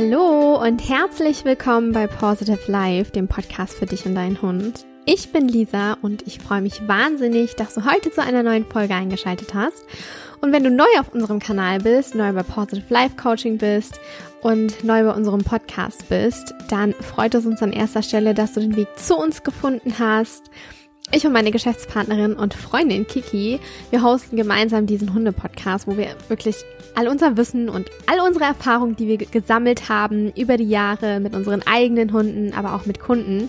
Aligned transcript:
Hallo 0.00 0.62
und 0.62 0.88
herzlich 0.88 1.44
willkommen 1.44 1.90
bei 1.90 2.06
Positive 2.06 2.70
Life, 2.70 3.10
dem 3.10 3.26
Podcast 3.26 3.74
für 3.74 3.86
dich 3.86 4.06
und 4.06 4.14
deinen 4.14 4.40
Hund. 4.40 4.86
Ich 5.06 5.32
bin 5.32 5.48
Lisa 5.48 5.94
und 6.02 6.24
ich 6.24 6.38
freue 6.38 6.60
mich 6.60 6.86
wahnsinnig, 6.86 7.56
dass 7.56 7.74
du 7.74 7.84
heute 7.84 8.12
zu 8.12 8.22
einer 8.22 8.44
neuen 8.44 8.64
Folge 8.64 8.94
eingeschaltet 8.94 9.54
hast. 9.54 9.82
Und 10.40 10.52
wenn 10.52 10.62
du 10.62 10.70
neu 10.70 10.86
auf 11.00 11.12
unserem 11.12 11.40
Kanal 11.40 11.80
bist, 11.80 12.14
neu 12.14 12.32
bei 12.32 12.44
Positive 12.44 12.86
Life 12.90 13.16
Coaching 13.16 13.58
bist 13.58 13.98
und 14.40 14.84
neu 14.84 15.02
bei 15.02 15.12
unserem 15.12 15.42
Podcast 15.42 16.08
bist, 16.08 16.54
dann 16.68 16.92
freut 16.92 17.34
es 17.34 17.44
uns 17.44 17.60
an 17.60 17.72
erster 17.72 18.04
Stelle, 18.04 18.34
dass 18.34 18.52
du 18.52 18.60
den 18.60 18.76
Weg 18.76 18.86
zu 18.96 19.16
uns 19.16 19.42
gefunden 19.42 19.98
hast 19.98 20.44
ich 21.10 21.26
und 21.26 21.32
meine 21.32 21.50
Geschäftspartnerin 21.50 22.34
und 22.34 22.54
Freundin 22.54 23.06
Kiki, 23.06 23.60
wir 23.90 24.02
hosten 24.02 24.36
gemeinsam 24.36 24.86
diesen 24.86 25.14
Hunde-Podcast, 25.14 25.86
wo 25.86 25.96
wir 25.96 26.08
wirklich 26.28 26.56
all 26.94 27.08
unser 27.08 27.36
Wissen 27.36 27.68
und 27.68 27.90
all 28.06 28.20
unsere 28.20 28.44
Erfahrungen, 28.44 28.96
die 28.96 29.08
wir 29.08 29.16
gesammelt 29.18 29.88
haben 29.88 30.32
über 30.32 30.56
die 30.56 30.68
Jahre 30.68 31.20
mit 31.20 31.34
unseren 31.34 31.62
eigenen 31.66 32.12
Hunden, 32.12 32.52
aber 32.52 32.74
auch 32.74 32.84
mit 32.84 33.00
Kunden, 33.00 33.48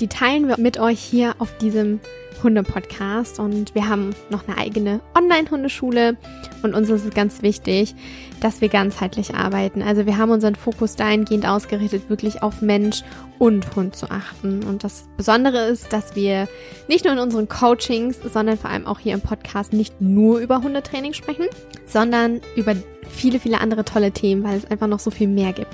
die 0.00 0.08
teilen 0.08 0.48
wir 0.48 0.58
mit 0.58 0.78
euch 0.78 1.00
hier 1.00 1.34
auf 1.38 1.56
diesem 1.58 2.00
Hunde-Podcast 2.42 3.38
und 3.38 3.74
wir 3.74 3.88
haben 3.88 4.14
noch 4.30 4.46
eine 4.46 4.58
eigene 4.58 5.00
Online-Hundeschule 5.16 6.16
und 6.62 6.74
uns 6.74 6.88
ist 6.90 7.04
es 7.04 7.14
ganz 7.14 7.42
wichtig, 7.42 7.94
dass 8.40 8.60
wir 8.60 8.68
ganzheitlich 8.68 9.34
arbeiten. 9.34 9.82
Also 9.82 10.06
wir 10.06 10.18
haben 10.18 10.30
unseren 10.30 10.54
Fokus 10.54 10.96
dahingehend 10.96 11.46
ausgerichtet, 11.46 12.08
wirklich 12.08 12.42
auf 12.42 12.62
Mensch 12.62 13.02
und 13.38 13.74
Hund 13.76 13.96
zu 13.96 14.10
achten. 14.10 14.62
Und 14.64 14.84
das 14.84 15.04
Besondere 15.16 15.66
ist, 15.66 15.92
dass 15.92 16.16
wir 16.16 16.48
nicht 16.88 17.04
nur 17.04 17.14
in 17.14 17.18
unseren 17.18 17.48
Coachings, 17.48 18.18
sondern 18.22 18.58
vor 18.58 18.70
allem 18.70 18.86
auch 18.86 18.98
hier 18.98 19.14
im 19.14 19.20
Podcast 19.20 19.72
nicht 19.72 20.00
nur 20.00 20.38
über 20.38 20.62
Hundetraining 20.62 21.12
sprechen, 21.12 21.46
sondern 21.86 22.40
über 22.56 22.74
viele, 23.10 23.40
viele 23.40 23.60
andere 23.60 23.84
tolle 23.84 24.12
Themen, 24.12 24.42
weil 24.44 24.56
es 24.56 24.70
einfach 24.70 24.86
noch 24.86 25.00
so 25.00 25.10
viel 25.10 25.28
mehr 25.28 25.52
gibt. 25.52 25.70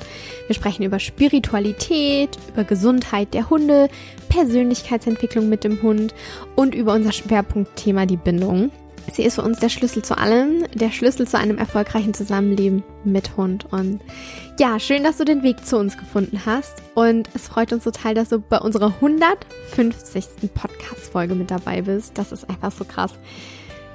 Wir 0.46 0.54
sprechen 0.54 0.82
über 0.82 0.98
Spiritualität, 0.98 2.36
über 2.52 2.64
Gesundheit 2.64 3.34
der 3.34 3.50
Hunde, 3.50 3.88
Persönlichkeitsentwicklung 4.28 5.48
mit 5.48 5.64
dem 5.64 5.82
Hund 5.82 6.14
und 6.54 6.74
über 6.74 6.94
unser 6.94 7.12
Schwerpunktthema 7.12 8.06
die 8.06 8.16
Bindung. 8.16 8.70
Sie 9.12 9.22
ist 9.22 9.36
für 9.36 9.42
uns 9.42 9.60
der 9.60 9.68
Schlüssel 9.68 10.02
zu 10.02 10.18
allem, 10.18 10.64
der 10.74 10.90
Schlüssel 10.90 11.28
zu 11.28 11.38
einem 11.38 11.58
erfolgreichen 11.58 12.12
Zusammenleben 12.12 12.82
mit 13.04 13.36
Hund. 13.36 13.66
Und 13.70 14.00
ja, 14.58 14.80
schön, 14.80 15.04
dass 15.04 15.18
du 15.18 15.24
den 15.24 15.42
Weg 15.44 15.64
zu 15.64 15.78
uns 15.78 15.96
gefunden 15.96 16.40
hast. 16.44 16.82
Und 16.94 17.28
es 17.34 17.46
freut 17.46 17.72
uns 17.72 17.84
total, 17.84 18.14
dass 18.14 18.30
du 18.30 18.40
bei 18.40 18.58
unserer 18.58 18.94
150. 18.96 20.52
Podcast-Folge 20.52 21.36
mit 21.36 21.52
dabei 21.52 21.82
bist. 21.82 22.18
Das 22.18 22.32
ist 22.32 22.50
einfach 22.50 22.72
so 22.72 22.84
krass 22.84 23.12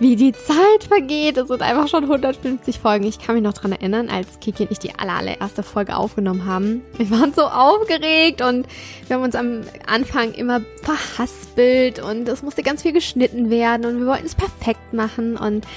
wie 0.01 0.15
die 0.15 0.33
Zeit 0.33 0.83
vergeht. 0.87 1.37
Es 1.37 1.47
sind 1.47 1.61
einfach 1.61 1.87
schon 1.87 2.05
150 2.05 2.79
Folgen. 2.79 3.05
Ich 3.05 3.19
kann 3.19 3.35
mich 3.35 3.43
noch 3.43 3.53
dran 3.53 3.71
erinnern, 3.71 4.09
als 4.09 4.39
Kiki 4.39 4.63
und 4.63 4.71
ich 4.71 4.79
die 4.79 4.95
allererste 4.97 5.61
Folge 5.61 5.95
aufgenommen 5.95 6.47
haben. 6.47 6.81
Wir 6.97 7.11
waren 7.11 7.33
so 7.33 7.43
aufgeregt 7.43 8.41
und 8.41 8.65
wir 9.05 9.15
haben 9.15 9.23
uns 9.23 9.35
am 9.35 9.61
Anfang 9.85 10.33
immer 10.33 10.61
verhaspelt 10.81 11.99
und 11.99 12.27
es 12.27 12.41
musste 12.41 12.63
ganz 12.63 12.81
viel 12.81 12.93
geschnitten 12.93 13.51
werden 13.51 13.85
und 13.85 13.99
wir 13.99 14.07
wollten 14.07 14.25
es 14.25 14.33
perfekt 14.33 14.91
machen 14.91 15.37
und 15.37 15.67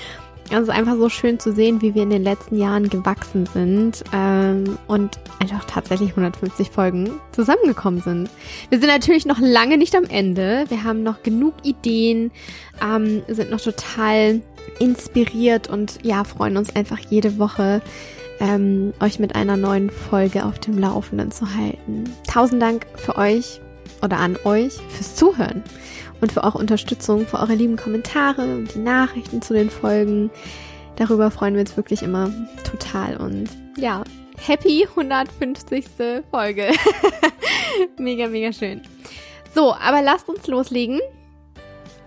es 0.50 0.61
ist 0.61 0.70
einfach 0.70 0.97
so 0.97 1.09
schön 1.09 1.39
zu 1.39 1.53
sehen, 1.53 1.81
wie 1.81 1.95
wir 1.95 2.03
in 2.03 2.11
den 2.11 2.23
letzten 2.23 2.59
Jahren 2.59 2.89
gewachsen 2.89 3.47
sind 3.47 4.05
ähm, 4.12 4.78
und 4.86 5.19
einfach 5.41 5.64
tatsächlich 5.64 6.11
150 6.11 6.70
Folgen 6.70 7.11
zusammengekommen 7.33 8.01
sind. 8.01 8.31
Wir 8.69 8.78
sind 8.78 8.89
natürlich 8.89 9.27
noch 9.27 9.39
lange 9.41 9.78
nicht 9.78 9.95
am 9.95 10.05
Ende. 10.05 10.64
Wir 10.69 10.84
haben 10.84 11.03
noch 11.03 11.23
genug 11.23 11.55
Ideen, 11.62 12.31
ähm, 12.83 13.23
sind 13.28 13.51
noch 13.51 13.61
total 13.61 14.42
inspiriert 14.78 15.69
und 15.69 15.98
ja, 16.03 16.25
freuen 16.25 16.56
uns 16.56 16.75
einfach 16.75 16.98
jede 16.98 17.39
Woche, 17.39 17.81
ähm, 18.41 18.92
euch 19.01 19.19
mit 19.19 19.34
einer 19.34 19.56
neuen 19.56 19.91
Folge 19.91 20.45
auf 20.45 20.58
dem 20.58 20.79
Laufenden 20.79 21.30
zu 21.30 21.55
halten. 21.55 22.05
Tausend 22.27 22.61
Dank 22.61 22.86
für 22.96 23.17
euch 23.17 23.61
oder 24.02 24.19
an 24.19 24.36
euch 24.45 24.74
fürs 24.90 25.14
Zuhören 25.14 25.63
und 26.24 26.33
für 26.33 26.42
eure 26.42 26.57
Unterstützung, 26.57 27.27
für 27.27 27.39
eure 27.39 27.55
lieben 27.55 27.77
Kommentare 27.77 28.42
und 28.42 28.74
die 28.74 28.79
Nachrichten 28.79 29.42
zu 29.42 29.52
den 29.52 29.68
Folgen. 29.68 30.30
Darüber 30.96 31.30
freuen 31.30 31.52
wir 31.52 31.61
uns 31.61 31.77
wirklich 31.77 32.02
immer 32.02 32.30
total 32.64 33.18
und 33.18 33.51
ja, 33.77 34.02
happy 34.39 34.86
150. 34.89 35.84
Folge. 36.30 36.70
mega, 37.98 38.27
mega 38.29 38.55
schön. 38.55 38.80
So, 39.55 39.74
aber 39.74 40.01
lasst 40.01 40.29
uns 40.30 40.46
loslegen. 40.46 40.98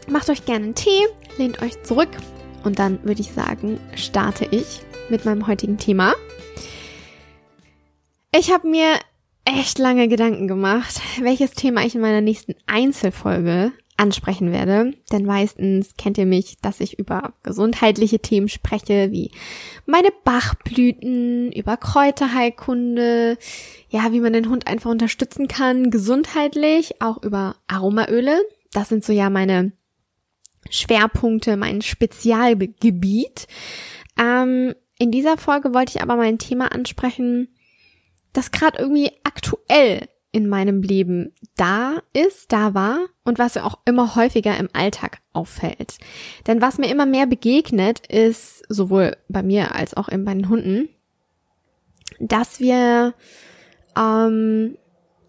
Macht 0.10 0.32
euch 0.32 0.46
gerne 0.46 0.66
einen 0.66 0.76
Tee, 0.76 1.06
lehnt 1.38 1.62
euch 1.62 1.84
zurück 1.84 2.10
und 2.64 2.80
dann 2.80 3.04
würde 3.04 3.22
ich 3.22 3.34
sagen, 3.34 3.80
starte 3.96 4.48
ich 4.50 4.82
mit 5.10 5.26
meinem 5.26 5.46
heutigen 5.46 5.78
Thema. 5.78 6.16
Ich 8.36 8.52
habe 8.52 8.68
mir 8.68 8.96
echt 9.46 9.78
lange 9.78 10.08
Gedanken 10.08 10.48
gemacht, 10.48 11.02
welches 11.22 11.52
Thema 11.52 11.86
ich 11.86 11.94
in 11.94 12.02
meiner 12.02 12.22
nächsten 12.22 12.56
Einzelfolge 12.66 13.74
ansprechen 13.98 14.52
werde. 14.52 14.94
Denn 15.12 15.26
meistens 15.26 15.96
kennt 15.98 16.18
ihr 16.18 16.26
mich, 16.26 16.58
dass 16.62 16.80
ich 16.80 16.98
über 16.98 17.34
gesundheitliche 17.44 18.20
Themen 18.20 18.48
spreche, 18.48 19.12
wie 19.12 19.32
meine 19.86 20.10
Bachblüten, 20.24 21.52
über 21.52 21.78
Kräuterheilkunde, 21.78 23.38
ja, 23.90 24.12
wie 24.12 24.20
man 24.20 24.34
den 24.34 24.50
Hund 24.50 24.68
einfach 24.68 24.92
unterstützen 24.92 25.48
kann, 25.48 25.90
gesundheitlich, 25.90 27.02
auch 27.02 27.22
über 27.24 27.56
Aromaöle. 27.68 28.42
Das 28.72 28.90
sind 28.90 29.04
so 29.04 29.12
ja 29.12 29.30
meine 29.30 29.74
Schwerpunkte, 30.70 31.58
mein 31.58 31.82
Spezialgebiet. 31.82 33.48
Ähm, 34.20 34.76
in 35.00 35.12
dieser 35.12 35.38
Folge 35.38 35.74
wollte 35.74 35.94
ich 35.96 36.02
aber 36.02 36.16
mal 36.16 36.28
ein 36.28 36.40
Thema 36.40 36.72
ansprechen, 36.72 37.50
das 38.34 38.52
gerade 38.52 38.80
irgendwie 38.80 39.12
aktuell 39.24 40.08
in 40.38 40.48
meinem 40.48 40.84
Leben 40.84 41.34
da 41.56 41.96
ist, 42.14 42.52
da 42.52 42.76
war 42.76 43.00
und 43.26 43.40
was 43.40 43.58
auch 43.58 43.80
immer 43.86 44.16
häufiger 44.16 44.56
im 44.56 44.70
Alltag 44.72 45.18
auffällt. 45.34 45.98
Denn 46.46 46.62
was 46.62 46.78
mir 46.78 46.92
immer 46.92 47.08
mehr 47.08 47.26
begegnet, 47.26 48.06
ist 48.08 48.64
sowohl 48.70 49.18
bei 49.30 49.42
mir 49.42 49.74
als 49.74 49.98
auch 49.98 50.10
bei 50.10 50.34
den 50.34 50.48
Hunden, 50.48 50.90
dass 52.20 52.60
wir 52.60 53.16
ähm, 53.98 54.78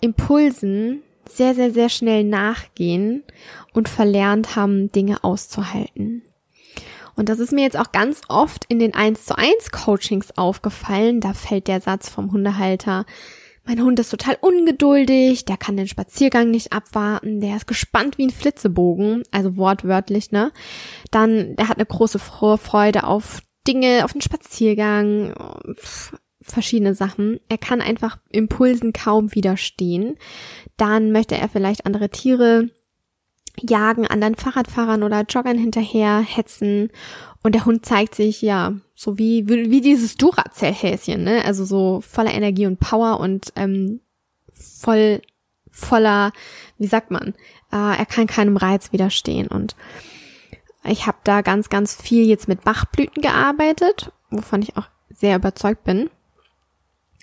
Impulsen 0.03 1.03
sehr, 1.27 1.55
sehr, 1.55 1.73
sehr 1.73 1.89
schnell 1.89 2.25
nachgehen 2.25 3.25
und 3.73 3.89
verlernt 3.89 4.57
haben, 4.57 4.93
Dinge 4.93 5.25
auszuhalten. 5.25 6.23
Und 7.17 7.31
das 7.31 7.39
ist 7.39 7.53
mir 7.53 7.63
jetzt 7.63 7.79
auch 7.79 7.93
ganz 7.93 8.21
oft 8.29 8.67
in 8.69 8.79
den 8.79 8.95
1 8.95 9.25
zu 9.25 9.37
1 9.37 9.73
Coachings 9.73 10.37
aufgefallen. 10.37 11.21
Da 11.21 11.33
fällt 11.33 11.67
der 11.67 11.81
Satz 11.81 12.09
vom 12.09 12.31
Hundehalter, 12.31 13.07
mein 13.69 13.83
Hund 13.83 14.01
ist 14.01 14.09
total 14.09 14.39
ungeduldig, 14.41 15.45
der 15.45 15.59
kann 15.59 15.77
den 15.77 15.89
Spaziergang 15.89 16.51
nicht 16.51 16.73
abwarten, 16.73 17.43
der 17.43 17.55
ist 17.55 17.67
gespannt 17.67 18.17
wie 18.17 18.27
ein 18.27 18.31
Flitzebogen, 18.31 19.25
also 19.31 19.59
wortwörtlich, 19.59 20.33
ne? 20.33 20.53
Dann, 21.11 21.55
der 21.55 21.69
hat 21.69 21.77
eine 21.77 21.85
große 21.85 22.19
Freude 22.19 23.05
auf 23.05 23.43
Dinge, 23.67 24.07
auf 24.07 24.13
den 24.15 24.23
Spaziergang, 24.23 25.35
verschiedene 26.41 26.95
Sachen. 26.95 27.41
Er 27.51 27.59
kann 27.59 27.83
einfach 27.83 28.17
Impulsen 28.31 28.95
kaum 28.95 29.35
widerstehen. 29.35 30.17
Dann 30.79 31.13
möchte 31.13 31.37
er 31.37 31.51
vielleicht 31.51 31.85
andere 31.85 32.09
Tiere 32.09 32.71
jagen, 33.61 34.07
anderen 34.07 34.35
Fahrradfahrern 34.35 35.03
oder 35.03 35.27
Joggern 35.29 35.59
hinterher 35.59 36.21
hetzen 36.21 36.91
und 37.43 37.55
der 37.55 37.67
Hund 37.67 37.85
zeigt 37.85 38.15
sich 38.15 38.41
ja 38.41 38.73
so 39.01 39.17
wie, 39.17 39.47
wie 39.47 39.81
dieses 39.81 40.17
Duracell-Häschen, 40.17 41.23
ne? 41.23 41.45
Also 41.45 41.65
so 41.65 42.01
voller 42.01 42.35
Energie 42.35 42.67
und 42.67 42.81
Power 42.81 43.21
und 43.21 43.53
ähm, 43.55 44.01
voll, 44.53 45.23
voller, 45.71 46.33
wie 46.79 46.89
sagt 46.89 47.13
man, 47.13 47.29
äh, 47.71 47.97
er 47.97 48.07
kann 48.07 48.27
keinem 48.27 48.57
Reiz 48.57 48.91
widerstehen. 48.91 49.47
Und 49.47 49.77
ich 50.85 51.07
habe 51.07 51.19
da 51.23 51.43
ganz, 51.43 51.69
ganz 51.69 51.95
viel 51.95 52.27
jetzt 52.27 52.49
mit 52.49 52.65
Bachblüten 52.65 53.23
gearbeitet, 53.23 54.11
wovon 54.31 54.63
ich 54.63 54.77
auch 54.77 54.89
sehr 55.11 55.37
überzeugt 55.37 55.85
bin. 55.85 56.11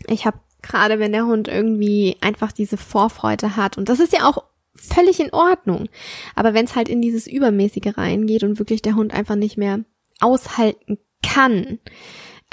Ich 0.08 0.26
habe 0.26 0.40
gerade, 0.62 0.98
wenn 0.98 1.12
der 1.12 1.26
Hund 1.26 1.50
irgendwie 1.50 2.16
einfach 2.22 2.54
diese 2.54 2.78
Vorfreude 2.78 3.58
hat, 3.58 3.78
und 3.78 3.90
das 3.90 4.00
ist 4.00 4.14
ja 4.14 4.30
auch 4.30 4.46
völlig 4.76 5.20
in 5.20 5.34
Ordnung, 5.34 5.90
aber 6.36 6.54
wenn 6.54 6.64
es 6.64 6.78
halt 6.78 6.88
in 6.88 7.02
dieses 7.02 7.28
Übermäßige 7.28 7.98
reingeht 7.98 8.46
und 8.46 8.60
wirklich 8.60 8.82
der 8.82 8.96
Hund 8.96 9.14
einfach 9.14 9.36
nicht 9.36 9.58
mehr 9.58 9.82
aushalten 10.22 11.00
kann, 11.26 11.80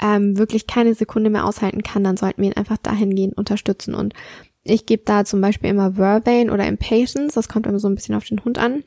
ähm, 0.01 0.37
wirklich 0.37 0.67
keine 0.67 0.95
Sekunde 0.95 1.29
mehr 1.29 1.45
aushalten 1.45 1.83
kann, 1.83 2.03
dann 2.03 2.17
sollten 2.17 2.41
wir 2.41 2.49
ihn 2.49 2.57
einfach 2.57 2.77
dahingehend 2.77 3.37
unterstützen. 3.37 3.93
Und 3.93 4.13
ich 4.63 4.85
gebe 4.85 5.03
da 5.05 5.25
zum 5.25 5.41
Beispiel 5.41 5.69
immer 5.69 5.93
Vervain 5.93 6.49
oder 6.49 6.67
Impatience, 6.67 7.33
das 7.33 7.49
kommt 7.49 7.67
immer 7.67 7.79
so 7.79 7.87
ein 7.87 7.95
bisschen 7.95 8.15
auf 8.15 8.25
den 8.25 8.43
Hund 8.43 8.57
an. 8.57 8.83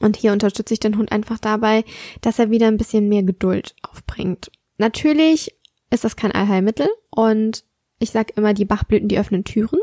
Und 0.00 0.16
hier 0.16 0.32
unterstütze 0.32 0.74
ich 0.74 0.80
den 0.80 0.98
Hund 0.98 1.12
einfach 1.12 1.38
dabei, 1.38 1.84
dass 2.20 2.38
er 2.38 2.50
wieder 2.50 2.66
ein 2.66 2.76
bisschen 2.76 3.08
mehr 3.08 3.22
Geduld 3.22 3.74
aufbringt. 3.82 4.50
Natürlich 4.76 5.54
ist 5.90 6.04
das 6.04 6.16
kein 6.16 6.32
Allheilmittel 6.32 6.88
und 7.10 7.64
ich 7.98 8.10
sage 8.10 8.34
immer, 8.36 8.52
die 8.52 8.66
Bachblüten, 8.66 9.08
die 9.08 9.18
öffnen 9.18 9.44
Türen. 9.44 9.80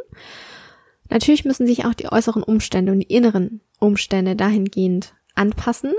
Natürlich 1.10 1.46
müssen 1.46 1.68
sich 1.68 1.86
auch 1.86 1.94
die 1.94 2.12
äußeren 2.12 2.44
Umstände 2.44 2.92
und 2.92 3.00
die 3.00 3.14
inneren 3.14 3.62
Umstände 3.80 4.36
dahingehend 4.36 5.16
anpassen 5.34 5.92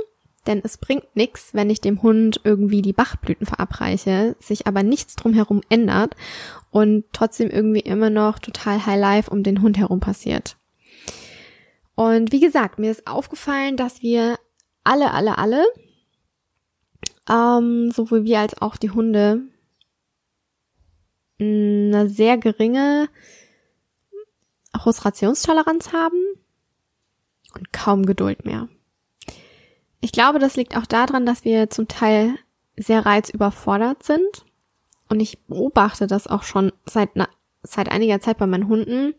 denn 0.46 0.60
es 0.64 0.78
bringt 0.78 1.14
nichts, 1.14 1.54
wenn 1.54 1.70
ich 1.70 1.80
dem 1.80 2.02
Hund 2.02 2.40
irgendwie 2.44 2.82
die 2.82 2.92
Bachblüten 2.92 3.46
verabreiche, 3.46 4.36
sich 4.40 4.66
aber 4.66 4.82
nichts 4.82 5.16
drumherum 5.16 5.62
ändert 5.68 6.14
und 6.70 7.04
trotzdem 7.12 7.50
irgendwie 7.50 7.80
immer 7.80 8.10
noch 8.10 8.38
total 8.38 8.84
High 8.86 9.00
Life 9.00 9.30
um 9.30 9.42
den 9.42 9.62
Hund 9.62 9.78
herum 9.78 10.00
passiert. 10.00 10.56
Und 11.94 12.32
wie 12.32 12.40
gesagt, 12.40 12.78
mir 12.78 12.90
ist 12.90 13.06
aufgefallen, 13.06 13.76
dass 13.76 14.02
wir 14.02 14.38
alle, 14.84 15.12
alle, 15.12 15.38
alle, 15.38 15.64
ähm, 17.28 17.90
sowohl 17.90 18.24
wir 18.24 18.40
als 18.40 18.60
auch 18.60 18.76
die 18.76 18.90
Hunde, 18.90 19.42
eine 21.38 22.08
sehr 22.08 22.38
geringe 22.38 23.08
Frustrationstoleranz 24.74 25.92
haben 25.92 26.22
und 27.54 27.72
kaum 27.72 28.06
Geduld 28.06 28.44
mehr. 28.44 28.68
Ich 30.00 30.12
glaube, 30.12 30.38
das 30.38 30.56
liegt 30.56 30.76
auch 30.76 30.86
daran, 30.86 31.26
dass 31.26 31.44
wir 31.44 31.70
zum 31.70 31.88
Teil 31.88 32.34
sehr 32.76 33.06
reizüberfordert 33.06 34.02
sind. 34.02 34.44
Und 35.08 35.20
ich 35.20 35.38
beobachte 35.46 36.06
das 36.06 36.26
auch 36.26 36.42
schon 36.42 36.72
seit, 36.84 37.10
seit 37.62 37.90
einiger 37.90 38.20
Zeit 38.20 38.38
bei 38.38 38.46
meinen 38.46 38.68
Hunden. 38.68 39.14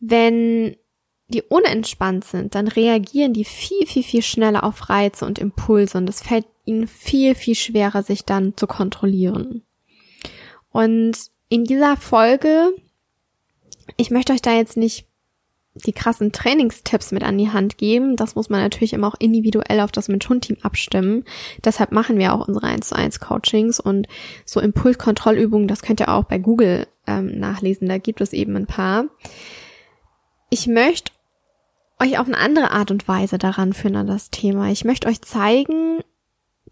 Wenn 0.00 0.76
die 1.28 1.42
unentspannt 1.42 2.24
sind, 2.24 2.54
dann 2.54 2.68
reagieren 2.68 3.32
die 3.32 3.44
viel, 3.44 3.86
viel, 3.86 4.02
viel 4.02 4.22
schneller 4.22 4.64
auf 4.64 4.90
Reize 4.90 5.24
und 5.24 5.38
Impulse 5.38 5.98
und 5.98 6.08
es 6.08 6.22
fällt 6.22 6.46
ihnen 6.64 6.86
viel, 6.86 7.34
viel 7.34 7.54
schwerer, 7.54 8.02
sich 8.02 8.24
dann 8.24 8.56
zu 8.56 8.66
kontrollieren. 8.66 9.62
Und 10.70 11.16
in 11.48 11.64
dieser 11.64 11.96
Folge, 11.96 12.74
ich 13.96 14.10
möchte 14.10 14.32
euch 14.32 14.42
da 14.42 14.52
jetzt 14.52 14.76
nicht 14.76 15.06
die 15.74 15.92
krassen 15.92 16.30
Trainingstipps 16.30 17.10
mit 17.10 17.24
an 17.24 17.36
die 17.36 17.50
Hand 17.50 17.78
geben. 17.78 18.16
Das 18.16 18.36
muss 18.36 18.48
man 18.48 18.60
natürlich 18.60 18.92
immer 18.92 19.08
auch 19.08 19.16
individuell 19.18 19.80
auf 19.80 19.90
das 19.90 20.08
Mensch-Hund-Team 20.08 20.58
abstimmen. 20.62 21.24
Deshalb 21.64 21.90
machen 21.90 22.18
wir 22.18 22.32
auch 22.32 22.46
unsere 22.46 22.66
1 22.66 22.88
zu 22.88 22.96
1 22.96 23.20
Coachings 23.20 23.80
und 23.80 24.06
so 24.44 24.60
Impulskontrollübungen, 24.60 25.68
das 25.68 25.82
könnt 25.82 26.00
ihr 26.00 26.08
auch 26.08 26.24
bei 26.24 26.38
Google 26.38 26.86
ähm, 27.06 27.38
nachlesen. 27.38 27.88
Da 27.88 27.98
gibt 27.98 28.20
es 28.20 28.32
eben 28.32 28.56
ein 28.56 28.66
paar. 28.66 29.06
Ich 30.50 30.66
möchte 30.68 31.12
euch 32.00 32.18
auf 32.18 32.26
eine 32.26 32.38
andere 32.38 32.70
Art 32.70 32.90
und 32.90 33.08
Weise 33.08 33.38
daran 33.38 33.72
führen 33.72 33.96
an 33.96 34.06
das 34.06 34.30
Thema. 34.30 34.70
Ich 34.70 34.84
möchte 34.84 35.08
euch 35.08 35.22
zeigen, 35.22 36.00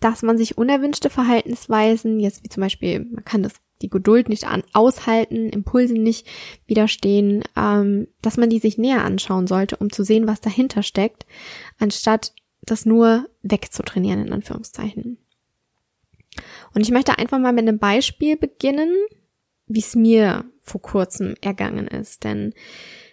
dass 0.00 0.22
man 0.22 0.36
sich 0.36 0.58
unerwünschte 0.58 1.10
Verhaltensweisen, 1.10 2.20
jetzt 2.20 2.44
wie 2.44 2.48
zum 2.48 2.60
Beispiel, 2.60 3.00
man 3.00 3.24
kann 3.24 3.42
das 3.42 3.54
die 3.82 3.90
Geduld 3.90 4.28
nicht 4.28 4.44
an, 4.44 4.62
aushalten, 4.72 5.50
Impulsen 5.50 6.02
nicht 6.02 6.26
widerstehen, 6.66 7.42
ähm, 7.56 8.08
dass 8.22 8.36
man 8.36 8.50
die 8.50 8.58
sich 8.58 8.78
näher 8.78 9.04
anschauen 9.04 9.46
sollte, 9.46 9.76
um 9.76 9.90
zu 9.90 10.04
sehen, 10.04 10.26
was 10.26 10.40
dahinter 10.40 10.82
steckt, 10.82 11.26
anstatt 11.78 12.32
das 12.62 12.86
nur 12.86 13.28
wegzutrainieren, 13.42 14.26
in 14.26 14.32
Anführungszeichen. 14.32 15.18
Und 16.74 16.80
ich 16.80 16.90
möchte 16.90 17.18
einfach 17.18 17.38
mal 17.38 17.52
mit 17.52 17.68
einem 17.68 17.78
Beispiel 17.78 18.36
beginnen, 18.36 18.90
wie 19.66 19.80
es 19.80 19.94
mir 19.94 20.44
vor 20.62 20.80
kurzem 20.80 21.34
ergangen 21.40 21.88
ist. 21.88 22.24
Denn 22.24 22.54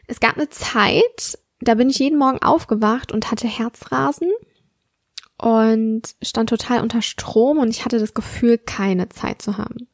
es 0.07 0.19
gab 0.19 0.37
eine 0.37 0.49
Zeit, 0.49 1.37
da 1.59 1.75
bin 1.75 1.89
ich 1.89 1.99
jeden 1.99 2.17
Morgen 2.17 2.41
aufgewacht 2.41 3.11
und 3.11 3.31
hatte 3.31 3.47
Herzrasen 3.47 4.31
und 5.37 6.15
stand 6.21 6.49
total 6.49 6.81
unter 6.81 7.01
Strom 7.01 7.57
und 7.57 7.69
ich 7.69 7.85
hatte 7.85 7.99
das 7.99 8.13
Gefühl, 8.13 8.57
keine 8.57 9.09
Zeit 9.09 9.41
zu 9.41 9.57
haben. 9.57 9.87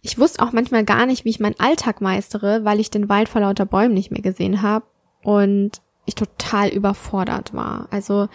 Ich 0.00 0.18
wusste 0.18 0.42
auch 0.42 0.52
manchmal 0.52 0.84
gar 0.84 1.06
nicht, 1.06 1.24
wie 1.24 1.30
ich 1.30 1.40
meinen 1.40 1.58
Alltag 1.58 2.00
meistere, 2.00 2.64
weil 2.64 2.80
ich 2.80 2.90
den 2.90 3.08
Wald 3.08 3.28
vor 3.28 3.40
lauter 3.40 3.66
Bäumen 3.66 3.94
nicht 3.94 4.10
mehr 4.10 4.22
gesehen 4.22 4.62
habe 4.62 4.86
und 5.22 5.80
ich 6.08 6.14
total 6.14 6.68
überfordert 6.70 7.52
war. 7.52 7.86
Also 7.90 8.28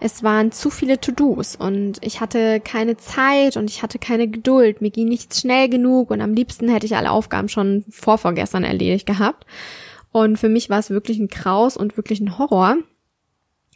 es 0.00 0.24
waren 0.24 0.50
zu 0.50 0.70
viele 0.70 1.00
To-Dos 1.00 1.54
und 1.54 2.04
ich 2.04 2.20
hatte 2.20 2.60
keine 2.60 2.96
Zeit 2.96 3.56
und 3.56 3.70
ich 3.70 3.82
hatte 3.82 4.00
keine 4.00 4.26
Geduld. 4.26 4.80
Mir 4.80 4.90
ging 4.90 5.08
nichts 5.08 5.40
schnell 5.40 5.68
genug 5.68 6.10
und 6.10 6.20
am 6.20 6.34
liebsten 6.34 6.68
hätte 6.68 6.86
ich 6.86 6.96
alle 6.96 7.12
Aufgaben 7.12 7.48
schon 7.48 7.84
vorvorgestern 7.88 8.64
erledigt 8.64 9.06
gehabt. 9.06 9.46
Und 10.10 10.36
für 10.36 10.48
mich 10.48 10.68
war 10.68 10.80
es 10.80 10.90
wirklich 10.90 11.18
ein 11.20 11.28
Kraus 11.28 11.76
und 11.76 11.96
wirklich 11.96 12.20
ein 12.20 12.38
Horror, 12.38 12.76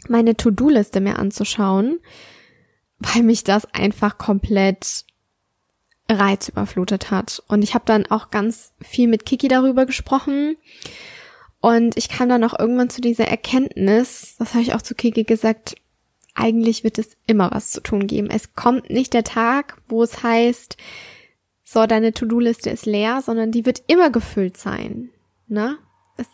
meine 0.09 0.37
To-Do-Liste 0.37 1.01
mir 1.01 1.19
anzuschauen, 1.19 2.01
weil 2.99 3.23
mich 3.23 3.45
das 3.45 3.73
einfach 3.73 4.19
komplett 4.19 5.06
reizüberflutet 6.09 7.11
hat. 7.11 7.43
Und 7.49 7.63
ich 7.63 7.75
habe 7.75 7.85
dann 7.87 8.07
auch 8.07 8.31
ganz 8.31 8.73
viel 8.81 9.09
mit 9.09 9.27
Kiki 9.27 9.49
darüber 9.49 9.87
gesprochen. 9.87 10.57
Und 11.61 11.97
ich 11.97 12.09
kam 12.09 12.29
dann 12.29 12.45
auch 12.45 12.59
irgendwann 12.59 12.91
zu 12.91 13.01
dieser 13.01 13.27
Erkenntnis, 13.27 14.37
das 14.39 14.55
habe 14.55 14.63
ich 14.63 14.75
auch 14.75 14.83
zu 14.83 14.95
Kiki 14.95 15.25
gesagt, 15.25 15.77
eigentlich 16.35 16.85
wird 16.85 16.99
es 16.99 17.17
immer 17.27 17.51
was 17.51 17.71
zu 17.71 17.81
tun 17.81 18.07
geben. 18.07 18.29
Es 18.31 18.55
kommt 18.55 18.91
nicht 18.91 19.15
der 19.15 19.25
Tag, 19.25 19.79
wo 19.89 20.03
es 20.03 20.23
heißt, 20.23 20.77
so, 21.65 21.85
deine 21.87 22.13
To-Do-Liste 22.13 22.71
ist 22.71 22.87
leer, 22.87 23.23
sondern 23.23 23.51
die 23.51 23.67
wird 23.67 23.83
immer 23.89 24.11
gefüllt 24.11 24.57
sein. 24.57 25.11
Ne? 25.49 25.79
Es, 26.17 26.29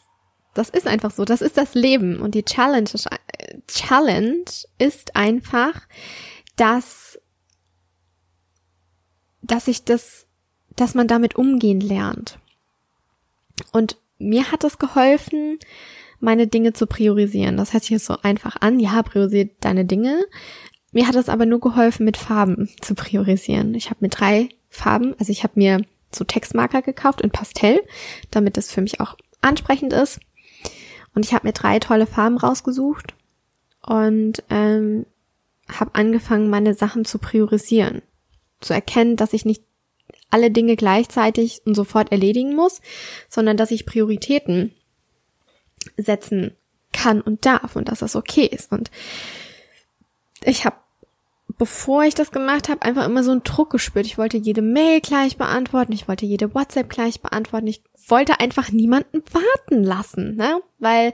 das 0.53 0.69
ist 0.69 0.87
einfach 0.87 1.11
so. 1.11 1.25
Das 1.25 1.41
ist 1.41 1.57
das 1.57 1.75
Leben. 1.75 2.21
Und 2.21 2.35
die 2.35 2.45
Challenge, 2.45 2.91
Challenge 3.67 4.45
ist 4.79 5.17
einfach, 5.17 5.81
dass 6.57 7.19
dass 9.53 9.69
ich 9.69 9.85
das, 9.85 10.27
dass 10.77 10.95
man 10.95 11.07
damit 11.07 11.37
umgehen 11.37 11.81
lernt. 11.81 12.39
Und 13.71 13.99
mir 14.19 14.51
hat 14.51 14.65
es 14.65 14.79
geholfen, 14.79 15.59
meine 16.21 16.47
Dinge 16.47 16.73
zu 16.73 16.87
priorisieren. 16.87 17.59
Das 17.59 17.75
hört 17.75 17.83
sich 17.83 17.91
jetzt 17.91 18.07
so 18.07 18.17
einfach 18.23 18.57
an. 18.63 18.81
Ja, 18.81 19.03
priorisiert 19.03 19.57
deine 19.61 19.85
Dinge. 19.85 20.25
Mir 20.91 21.07
hat 21.07 21.17
es 21.17 21.29
aber 21.29 21.45
nur 21.45 21.61
geholfen, 21.61 22.07
mit 22.07 22.17
Farben 22.17 22.71
zu 22.81 22.95
priorisieren. 22.95 23.75
Ich 23.75 23.91
habe 23.91 23.99
mir 24.01 24.09
drei 24.09 24.49
Farben, 24.71 25.15
also 25.19 25.31
ich 25.31 25.43
habe 25.43 25.55
mir 25.57 25.85
so 26.15 26.25
Textmarker 26.25 26.81
gekauft 26.81 27.21
in 27.21 27.31
Pastell, 27.31 27.83
damit 28.31 28.57
es 28.57 28.73
für 28.73 28.81
mich 28.81 29.01
auch 29.01 29.19
ansprechend 29.43 29.93
ist. 29.93 30.19
Und 31.15 31.27
ich 31.27 31.35
habe 31.35 31.47
mir 31.47 31.53
drei 31.53 31.79
tolle 31.79 32.07
Farben 32.07 32.39
rausgesucht 32.39 33.13
und 33.83 34.43
ähm, 34.49 35.05
habe 35.69 35.95
angefangen, 35.95 36.49
meine 36.49 36.73
Sachen 36.73 37.05
zu 37.05 37.19
priorisieren 37.19 38.01
zu 38.63 38.73
erkennen, 38.73 39.17
dass 39.17 39.33
ich 39.33 39.45
nicht 39.45 39.63
alle 40.31 40.51
Dinge 40.51 40.77
gleichzeitig 40.77 41.63
und 41.67 41.75
sofort 41.75 42.11
erledigen 42.11 42.55
muss, 42.55 42.81
sondern 43.29 43.57
dass 43.57 43.71
ich 43.71 43.87
Prioritäten 43.87 44.73
setzen 45.97 46.57
kann 46.93 47.21
und 47.21 47.45
darf 47.45 47.77
und 47.77 47.89
dass 47.89 48.01
das 48.01 48.17
okay 48.17 48.47
ist. 48.47 48.73
Und 48.73 48.91
ich 50.45 50.65
habe, 50.65 50.77
bevor 51.59 52.05
ich 52.05 52.15
das 52.15 52.33
gemacht 52.33 52.69
habe, 52.69 52.83
einfach 52.83 53.07
immer 53.07 53.25
so 53.25 53.31
einen 53.31 53.43
Druck 53.43 53.71
gespürt. 53.71 54.07
Ich 54.07 54.19
wollte 54.19 54.39
jede 54.39 54.63
Mail 54.63 55.01
gleich 55.01 55.37
beantworten, 55.37 55.93
ich 55.93 56.09
wollte 56.09 56.27
jede 56.27 56.55
WhatsApp 56.55 56.89
gleich 56.89 57.21
beantworten, 57.21 57.67
ich 57.67 57.83
wollte 58.09 58.41
einfach 58.41 58.71
niemanden 58.71 59.23
warten 59.33 59.83
lassen, 59.83 60.37
ne? 60.37 60.61
Weil 60.79 61.13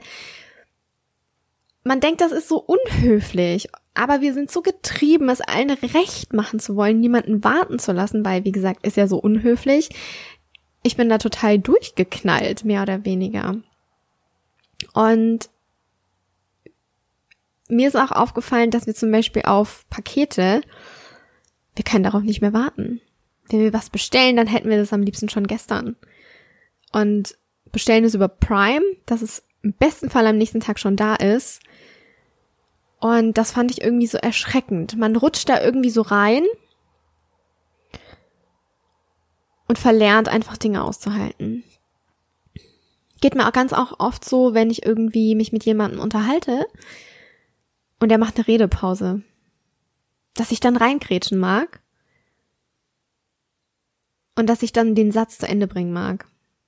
man 1.89 2.01
denkt, 2.01 2.21
das 2.21 2.31
ist 2.31 2.47
so 2.47 2.59
unhöflich. 2.59 3.67
Aber 3.95 4.21
wir 4.21 4.35
sind 4.35 4.51
so 4.51 4.61
getrieben, 4.61 5.27
es 5.27 5.41
allen 5.41 5.71
recht 5.71 6.33
machen 6.33 6.59
zu 6.59 6.75
wollen, 6.75 6.99
niemanden 6.99 7.43
warten 7.43 7.79
zu 7.79 7.93
lassen, 7.93 8.23
weil, 8.23 8.45
wie 8.45 8.51
gesagt, 8.51 8.85
ist 8.85 8.95
ja 8.95 9.07
so 9.07 9.17
unhöflich. 9.17 9.89
Ich 10.83 10.97
bin 10.97 11.09
da 11.09 11.17
total 11.17 11.57
durchgeknallt, 11.57 12.63
mehr 12.63 12.83
oder 12.83 13.05
weniger. 13.05 13.57
Und 14.93 15.49
mir 17.69 17.87
ist 17.87 17.97
auch 17.97 18.11
aufgefallen, 18.11 18.69
dass 18.69 18.85
wir 18.85 18.93
zum 18.93 19.11
Beispiel 19.11 19.41
auf 19.45 19.87
Pakete, 19.89 20.61
wir 21.75 21.83
können 21.83 22.03
darauf 22.03 22.21
nicht 22.21 22.41
mehr 22.41 22.53
warten. 22.53 23.01
Wenn 23.49 23.61
wir 23.61 23.73
was 23.73 23.89
bestellen, 23.89 24.35
dann 24.35 24.45
hätten 24.45 24.69
wir 24.69 24.77
das 24.77 24.93
am 24.93 25.01
liebsten 25.01 25.29
schon 25.29 25.47
gestern. 25.47 25.95
Und 26.91 27.35
bestellen 27.71 28.03
es 28.03 28.13
über 28.13 28.27
Prime, 28.27 28.85
dass 29.07 29.23
es 29.23 29.48
im 29.61 29.73
besten 29.73 30.09
Fall 30.09 30.25
am 30.27 30.37
nächsten 30.37 30.59
Tag 30.59 30.79
schon 30.79 30.95
da 30.95 31.15
ist. 31.15 31.61
Und 32.99 33.37
das 33.37 33.51
fand 33.51 33.71
ich 33.71 33.81
irgendwie 33.81 34.07
so 34.07 34.17
erschreckend. 34.17 34.97
Man 34.97 35.15
rutscht 35.15 35.47
da 35.49 35.61
irgendwie 35.61 35.89
so 35.89 36.01
rein 36.01 36.43
und 39.67 39.79
verlernt 39.79 40.27
einfach 40.27 40.57
Dinge 40.57 40.83
auszuhalten. 40.83 41.63
Geht 43.21 43.35
mir 43.35 43.47
auch 43.47 43.53
ganz 43.53 43.73
auch 43.73 43.99
oft 43.99 44.23
so, 44.23 44.53
wenn 44.53 44.69
ich 44.69 44.85
irgendwie 44.85 45.35
mich 45.35 45.51
mit 45.51 45.65
jemandem 45.65 45.99
unterhalte 45.99 46.65
und 47.99 48.11
er 48.11 48.17
macht 48.17 48.37
eine 48.37 48.47
Redepause, 48.47 49.21
dass 50.33 50.51
ich 50.51 50.59
dann 50.59 50.77
reingrätschen 50.77 51.37
mag 51.37 51.81
und 54.35 54.47
dass 54.47 54.63
ich 54.63 54.71
dann 54.71 54.95
den 54.95 55.11
Satz 55.11 55.37
zu 55.37 55.47
Ende 55.47 55.67
bringen 55.67 55.91
mag. 55.91 56.27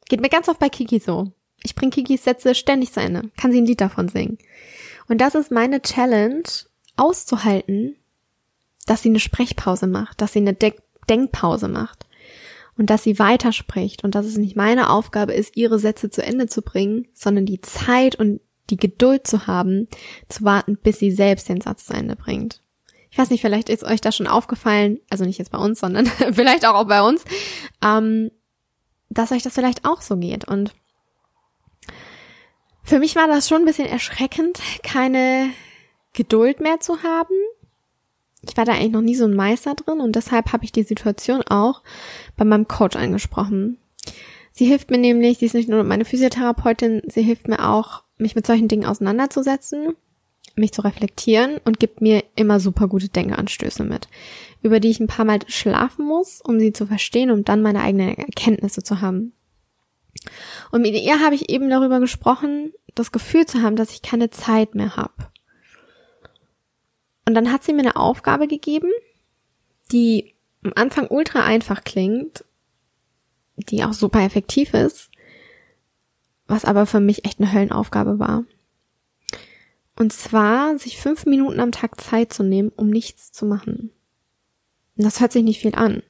Geht 0.09 0.21
mir 0.21 0.29
ganz 0.29 0.49
oft 0.49 0.59
bei 0.59 0.69
Kiki 0.69 0.99
so. 0.99 1.31
Ich 1.63 1.75
bringe 1.75 1.91
Kikis 1.91 2.23
Sätze 2.23 2.55
ständig 2.55 2.91
zu 2.91 2.99
Ende. 2.99 3.29
Kann 3.39 3.51
sie 3.51 3.61
ein 3.61 3.65
Lied 3.65 3.81
davon 3.81 4.09
singen. 4.09 4.37
Und 5.07 5.19
das 5.19 5.35
ist 5.35 5.51
meine 5.51 5.81
Challenge, 5.81 6.43
auszuhalten, 6.97 7.95
dass 8.85 9.01
sie 9.01 9.09
eine 9.09 9.19
Sprechpause 9.19 9.87
macht, 9.87 10.21
dass 10.21 10.33
sie 10.33 10.39
eine 10.39 10.53
De 10.53 10.73
Denkpause 11.09 11.67
macht 11.67 12.05
und 12.77 12.89
dass 12.89 13.03
sie 13.03 13.19
weiterspricht 13.19 14.03
und 14.03 14.15
dass 14.15 14.25
es 14.25 14.37
nicht 14.37 14.55
meine 14.55 14.89
Aufgabe 14.89 15.33
ist, 15.33 15.57
ihre 15.57 15.79
Sätze 15.79 16.09
zu 16.09 16.23
Ende 16.23 16.47
zu 16.47 16.61
bringen, 16.61 17.07
sondern 17.13 17.45
die 17.45 17.59
Zeit 17.59 18.15
und 18.15 18.39
die 18.69 18.77
Geduld 18.77 19.27
zu 19.27 19.47
haben, 19.47 19.87
zu 20.29 20.43
warten, 20.43 20.77
bis 20.77 20.99
sie 20.99 21.11
selbst 21.11 21.49
den 21.49 21.59
Satz 21.59 21.85
zu 21.85 21.93
Ende 21.93 22.15
bringt. 22.15 22.61
Ich 23.09 23.17
weiß 23.17 23.29
nicht, 23.29 23.41
vielleicht 23.41 23.67
ist 23.67 23.83
euch 23.83 23.99
das 23.99 24.15
schon 24.15 24.27
aufgefallen, 24.27 24.99
also 25.09 25.25
nicht 25.25 25.39
jetzt 25.39 25.51
bei 25.51 25.57
uns, 25.57 25.79
sondern 25.79 26.05
vielleicht 26.31 26.65
auch, 26.65 26.85
bei 26.85 27.01
uns, 27.01 27.25
ähm, 27.83 28.31
dass 29.09 29.33
euch 29.33 29.43
das 29.43 29.53
vielleicht 29.53 29.83
auch 29.85 30.01
so 30.01 30.15
geht. 30.15 30.47
Und 30.47 30.71
für 32.83 32.99
mich 32.99 33.15
war 33.15 33.27
das 33.27 33.47
schon 33.47 33.61
ein 33.61 33.65
bisschen 33.65 33.87
erschreckend, 33.87 34.59
keine 34.83 35.49
Geduld 36.13 36.59
mehr 36.59 36.79
zu 36.79 37.03
haben. 37.03 37.35
Ich 38.41 38.57
war 38.57 38.65
da 38.65 38.73
eigentlich 38.73 38.91
noch 38.91 39.01
nie 39.01 39.15
so 39.15 39.25
ein 39.25 39.35
Meister 39.35 39.75
drin 39.75 39.99
und 39.99 40.15
deshalb 40.15 40.51
habe 40.51 40.63
ich 40.63 40.71
die 40.71 40.83
Situation 40.83 41.43
auch 41.43 41.83
bei 42.37 42.45
meinem 42.45 42.67
Coach 42.67 42.95
angesprochen. 42.95 43.77
Sie 44.51 44.65
hilft 44.65 44.89
mir 44.91 44.97
nämlich, 44.97 45.37
sie 45.37 45.45
ist 45.45 45.53
nicht 45.53 45.69
nur 45.69 45.83
meine 45.83 46.05
Physiotherapeutin, 46.05 47.03
sie 47.07 47.21
hilft 47.21 47.47
mir 47.47 47.69
auch, 47.69 48.03
mich 48.17 48.35
mit 48.35 48.45
solchen 48.45 48.67
Dingen 48.67 48.85
auseinanderzusetzen 48.85 49.95
mich 50.55 50.73
zu 50.73 50.81
reflektieren 50.81 51.57
und 51.65 51.79
gibt 51.79 52.01
mir 52.01 52.23
immer 52.35 52.59
super 52.59 52.87
gute 52.87 53.09
Denkanstöße 53.09 53.83
mit, 53.83 54.07
über 54.61 54.79
die 54.79 54.89
ich 54.89 54.99
ein 54.99 55.07
paar 55.07 55.25
Mal 55.25 55.39
schlafen 55.47 56.05
muss, 56.05 56.41
um 56.41 56.59
sie 56.59 56.73
zu 56.73 56.85
verstehen, 56.85 57.31
um 57.31 57.43
dann 57.43 57.61
meine 57.61 57.81
eigenen 57.81 58.15
Erkenntnisse 58.15 58.83
zu 58.83 59.01
haben. 59.01 59.33
Und 60.71 60.81
mit 60.81 60.95
ihr 60.95 61.19
habe 61.19 61.35
ich 61.35 61.49
eben 61.49 61.69
darüber 61.69 61.99
gesprochen, 61.99 62.73
das 62.95 63.11
Gefühl 63.11 63.45
zu 63.45 63.61
haben, 63.61 63.75
dass 63.75 63.91
ich 63.91 64.01
keine 64.01 64.29
Zeit 64.29 64.75
mehr 64.75 64.95
habe. 64.95 65.13
Und 67.25 67.33
dann 67.35 67.51
hat 67.51 67.63
sie 67.63 67.73
mir 67.73 67.81
eine 67.81 67.95
Aufgabe 67.95 68.47
gegeben, 68.47 68.91
die 69.91 70.35
am 70.63 70.73
Anfang 70.75 71.07
ultra 71.07 71.43
einfach 71.43 71.83
klingt, 71.83 72.45
die 73.55 73.83
auch 73.83 73.93
super 73.93 74.21
effektiv 74.23 74.73
ist, 74.73 75.09
was 76.47 76.65
aber 76.65 76.85
für 76.85 76.99
mich 76.99 77.25
echt 77.25 77.39
eine 77.39 77.51
Höllenaufgabe 77.51 78.19
war. 78.19 78.43
Und 79.95 80.13
zwar, 80.13 80.77
sich 80.79 80.97
fünf 80.99 81.25
Minuten 81.25 81.59
am 81.59 81.71
Tag 81.71 82.01
Zeit 82.01 82.33
zu 82.33 82.43
nehmen, 82.43 82.69
um 82.69 82.89
nichts 82.89 83.31
zu 83.31 83.45
machen. 83.45 83.91
Und 84.97 85.05
das 85.05 85.19
hört 85.19 85.31
sich 85.31 85.43
nicht 85.43 85.61
viel 85.61 85.75
an. 85.75 86.01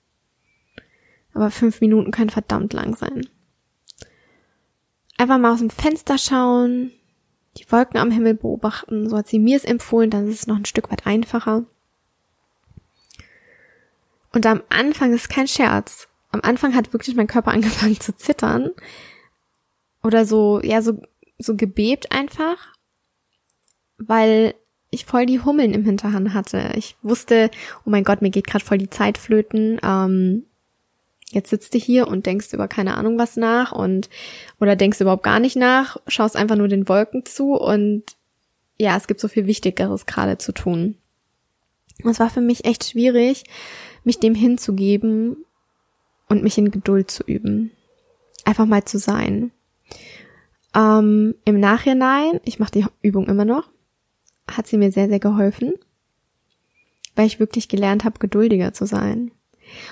Aber 1.33 1.51
fünf 1.51 1.81
Minuten 1.81 2.11
können 2.11 2.29
verdammt 2.29 2.73
lang 2.73 2.95
sein. 2.95 3.27
Einfach 5.21 5.37
mal 5.37 5.53
aus 5.53 5.59
dem 5.59 5.69
Fenster 5.69 6.17
schauen, 6.17 6.91
die 7.57 7.71
Wolken 7.71 7.99
am 7.99 8.11
Himmel 8.11 8.33
beobachten, 8.33 9.09
so 9.09 9.17
hat 9.17 9.27
sie 9.27 9.39
mir 9.39 9.55
es 9.55 9.65
empfohlen, 9.65 10.09
dann 10.09 10.27
ist 10.27 10.39
es 10.39 10.47
noch 10.47 10.55
ein 10.55 10.65
Stück 10.65 10.91
weit 10.91 11.05
einfacher. 11.05 11.65
Und 14.33 14.45
am 14.45 14.63
Anfang 14.69 15.13
ist 15.13 15.29
kein 15.29 15.47
Scherz. 15.47 16.07
Am 16.31 16.39
Anfang 16.41 16.73
hat 16.73 16.93
wirklich 16.93 17.15
mein 17.15 17.27
Körper 17.27 17.51
angefangen 17.51 17.99
zu 17.99 18.15
zittern. 18.15 18.71
Oder 20.01 20.25
so, 20.25 20.59
ja, 20.63 20.81
so, 20.81 21.01
so 21.37 21.55
gebebt 21.55 22.11
einfach 22.11 22.71
weil 24.07 24.55
ich 24.89 25.05
voll 25.05 25.25
die 25.25 25.39
Hummeln 25.39 25.73
im 25.73 25.85
Hinterhand 25.85 26.33
hatte. 26.33 26.73
Ich 26.75 26.95
wusste, 27.01 27.49
oh 27.85 27.89
mein 27.89 28.03
Gott, 28.03 28.21
mir 28.21 28.29
geht 28.29 28.47
gerade 28.47 28.65
voll 28.65 28.77
die 28.77 28.89
Zeit 28.89 29.17
flöten. 29.17 29.79
Ähm, 29.83 30.45
jetzt 31.31 31.49
sitzt 31.49 31.73
du 31.73 31.77
hier 31.77 32.07
und 32.07 32.25
denkst 32.25 32.53
über 32.53 32.67
keine 32.67 32.95
Ahnung 32.95 33.17
was 33.17 33.37
nach 33.37 33.71
und 33.71 34.09
oder 34.59 34.75
denkst 34.75 35.01
überhaupt 35.01 35.23
gar 35.23 35.39
nicht 35.39 35.55
nach, 35.55 35.97
schaust 36.07 36.35
einfach 36.35 36.55
nur 36.55 36.67
den 36.67 36.87
Wolken 36.87 37.25
zu 37.25 37.53
und 37.53 38.03
ja, 38.77 38.97
es 38.97 39.07
gibt 39.07 39.19
so 39.19 39.27
viel 39.27 39.45
Wichtigeres 39.47 40.05
gerade 40.05 40.37
zu 40.37 40.53
tun. 40.53 40.95
es 42.03 42.19
war 42.19 42.29
für 42.29 42.41
mich 42.41 42.65
echt 42.65 42.83
schwierig, 42.83 43.43
mich 44.03 44.19
dem 44.19 44.33
hinzugeben 44.33 45.45
und 46.27 46.43
mich 46.43 46.57
in 46.57 46.71
Geduld 46.71 47.11
zu 47.11 47.23
üben. 47.23 47.71
Einfach 48.43 48.65
mal 48.65 48.83
zu 48.85 48.97
sein. 48.97 49.51
Ähm, 50.73 51.35
Im 51.45 51.59
Nachhinein, 51.59 52.39
ich 52.43 52.57
mache 52.59 52.71
die 52.71 52.85
Übung 53.01 53.27
immer 53.27 53.45
noch, 53.45 53.69
hat 54.49 54.67
sie 54.67 54.77
mir 54.77 54.91
sehr, 54.91 55.09
sehr 55.09 55.19
geholfen, 55.19 55.73
weil 57.15 57.27
ich 57.27 57.39
wirklich 57.39 57.67
gelernt 57.67 58.03
habe, 58.03 58.19
geduldiger 58.19 58.73
zu 58.73 58.85
sein. 58.85 59.31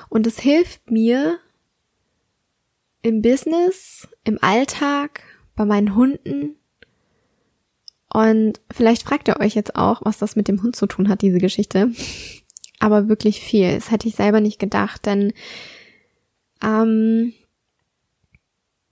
Und 0.10 0.28
es 0.28 0.40
hilft 0.40 0.92
mir 0.92 1.40
im 3.02 3.22
Business, 3.22 4.08
im 4.24 4.38
Alltag, 4.42 5.22
bei 5.56 5.66
meinen 5.66 5.96
Hunden. 5.96 6.56
Und 8.12 8.60
vielleicht 8.72 9.04
fragt 9.04 9.28
ihr 9.28 9.40
euch 9.40 9.56
jetzt 9.56 9.76
auch, 9.76 10.02
was 10.04 10.18
das 10.18 10.36
mit 10.36 10.48
dem 10.48 10.64
Hund 10.64 10.76
zu 10.76 10.88
tun 10.88 11.10
hat, 11.10 11.22
diese 11.22 11.40
Geschichte. 11.40 11.92
Aber 12.80 13.10
wirklich 13.10 13.42
viel. 13.42 13.74
Das 13.76 13.92
hätte 13.92 14.08
ich 14.08 14.16
selber 14.16 14.40
nicht 14.40 14.58
gedacht, 14.58 15.06
denn 15.06 15.34
ähm, 16.64 17.34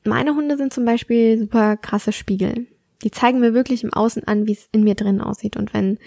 meine 0.04 0.36
Hunde 0.36 0.58
sind 0.58 0.74
zum 0.74 0.86
Beispiel 0.86 1.40
super 1.40 1.78
krasse 1.78 2.12
Spiegel. 2.12 2.68
Die 3.04 3.12
zeigen 3.12 3.40
mir 3.40 3.54
wirklich 3.54 3.84
im 3.84 3.94
Außen 3.94 4.26
an, 4.26 4.48
wie 4.48 4.54
es 4.54 4.68
in 4.72 4.84
mir 4.84 4.96
drin 4.96 5.22
aussieht. 5.22 5.56
Und 5.56 5.74
wenn 5.74 6.00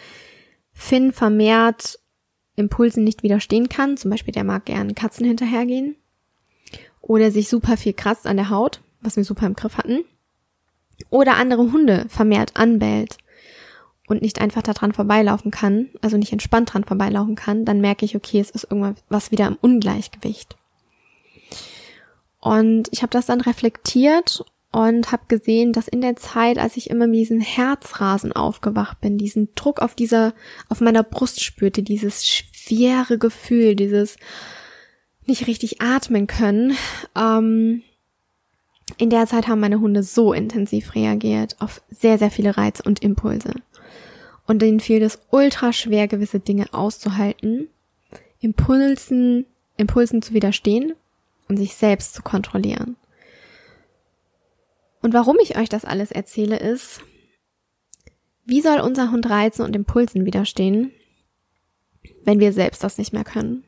Finn 0.72 1.12
vermehrt 1.12 2.00
Impulsen 2.57 3.04
nicht 3.04 3.23
widerstehen 3.23 3.69
kann, 3.69 3.97
zum 3.97 4.11
Beispiel 4.11 4.33
der 4.33 4.45
mag 4.45 4.64
gern 4.66 4.95
Katzen 4.95 5.26
hinterhergehen, 5.26 5.97
oder 7.00 7.30
sich 7.30 7.49
super 7.49 7.76
viel 7.76 7.92
kratzt 7.92 8.26
an 8.26 8.37
der 8.37 8.50
Haut, 8.50 8.80
was 9.00 9.16
wir 9.16 9.25
super 9.25 9.47
im 9.47 9.54
Griff 9.54 9.76
hatten, 9.76 10.04
oder 11.09 11.37
andere 11.37 11.73
Hunde 11.73 12.07
vermehrt 12.09 12.57
anbellt 12.57 13.16
und 14.07 14.23
nicht 14.23 14.40
einfach 14.40 14.62
daran 14.62 14.92
vorbeilaufen 14.92 15.50
kann, 15.50 15.88
also 16.02 16.16
nicht 16.16 16.33
entspannt 16.33 16.75
dran 16.75 16.85
vorbeilaufen 16.85 17.37
kann, 17.37 17.64
dann 17.64 17.80
merke 17.80 18.04
ich, 18.04 18.16
okay, 18.16 18.40
es 18.40 18.50
ist 18.50 18.64
irgendwas 18.71 19.30
wieder 19.30 19.47
im 19.47 19.57
Ungleichgewicht. 19.61 20.57
Und 22.40 22.88
ich 22.90 23.02
habe 23.02 23.11
das 23.11 23.26
dann 23.26 23.40
reflektiert 23.40 24.45
und 24.72 25.10
habe 25.10 25.24
gesehen, 25.28 25.72
dass 25.72 25.88
in 25.88 26.00
der 26.00 26.16
Zeit, 26.16 26.58
als 26.58 26.76
ich 26.76 26.90
immer 26.90 27.06
mit 27.06 27.18
diesem 27.18 27.40
Herzrasen 27.40 28.32
aufgewacht 28.32 29.00
bin, 29.00 29.18
diesen 29.18 29.48
Druck 29.54 29.80
auf 29.80 29.94
dieser, 29.94 30.32
auf 30.68 30.80
meiner 30.80 31.02
Brust 31.02 31.42
spürte, 31.42 31.82
dieses 31.82 32.26
schwere 32.26 33.18
Gefühl, 33.18 33.74
dieses 33.74 34.16
nicht 35.26 35.46
richtig 35.46 35.80
atmen 35.80 36.26
können, 36.26 36.76
ähm, 37.16 37.82
in 38.98 39.10
der 39.10 39.26
Zeit 39.26 39.48
haben 39.48 39.60
meine 39.60 39.80
Hunde 39.80 40.02
so 40.02 40.32
intensiv 40.32 40.94
reagiert 40.94 41.56
auf 41.60 41.80
sehr, 41.90 42.18
sehr 42.18 42.30
viele 42.30 42.56
Reize 42.56 42.82
und 42.82 43.02
Impulse. 43.02 43.54
Und 44.46 44.62
denen 44.62 44.80
fiel 44.80 45.02
es 45.02 45.20
ultra 45.30 45.72
schwer, 45.72 46.08
gewisse 46.08 46.40
Dinge 46.40 46.66
auszuhalten, 46.72 47.68
Impulsen, 48.40 49.46
Impulsen 49.76 50.22
zu 50.22 50.34
widerstehen 50.34 50.94
und 51.48 51.56
sich 51.56 51.74
selbst 51.74 52.14
zu 52.14 52.22
kontrollieren. 52.22 52.96
Und 55.02 55.14
warum 55.14 55.38
ich 55.42 55.57
euch 55.57 55.69
das 55.69 55.85
alles 55.85 56.11
erzähle 56.11 56.59
ist, 56.59 57.00
wie 58.45 58.61
soll 58.61 58.80
unser 58.80 59.11
Hund 59.11 59.28
Reizen 59.28 59.64
und 59.64 59.76
Impulsen 59.76 60.25
widerstehen, 60.25 60.92
wenn 62.25 62.40
wir 62.40 62.52
selbst 62.52 62.83
das 62.83 62.99
nicht 62.99 63.12
mehr 63.12 63.25
können? 63.25 63.64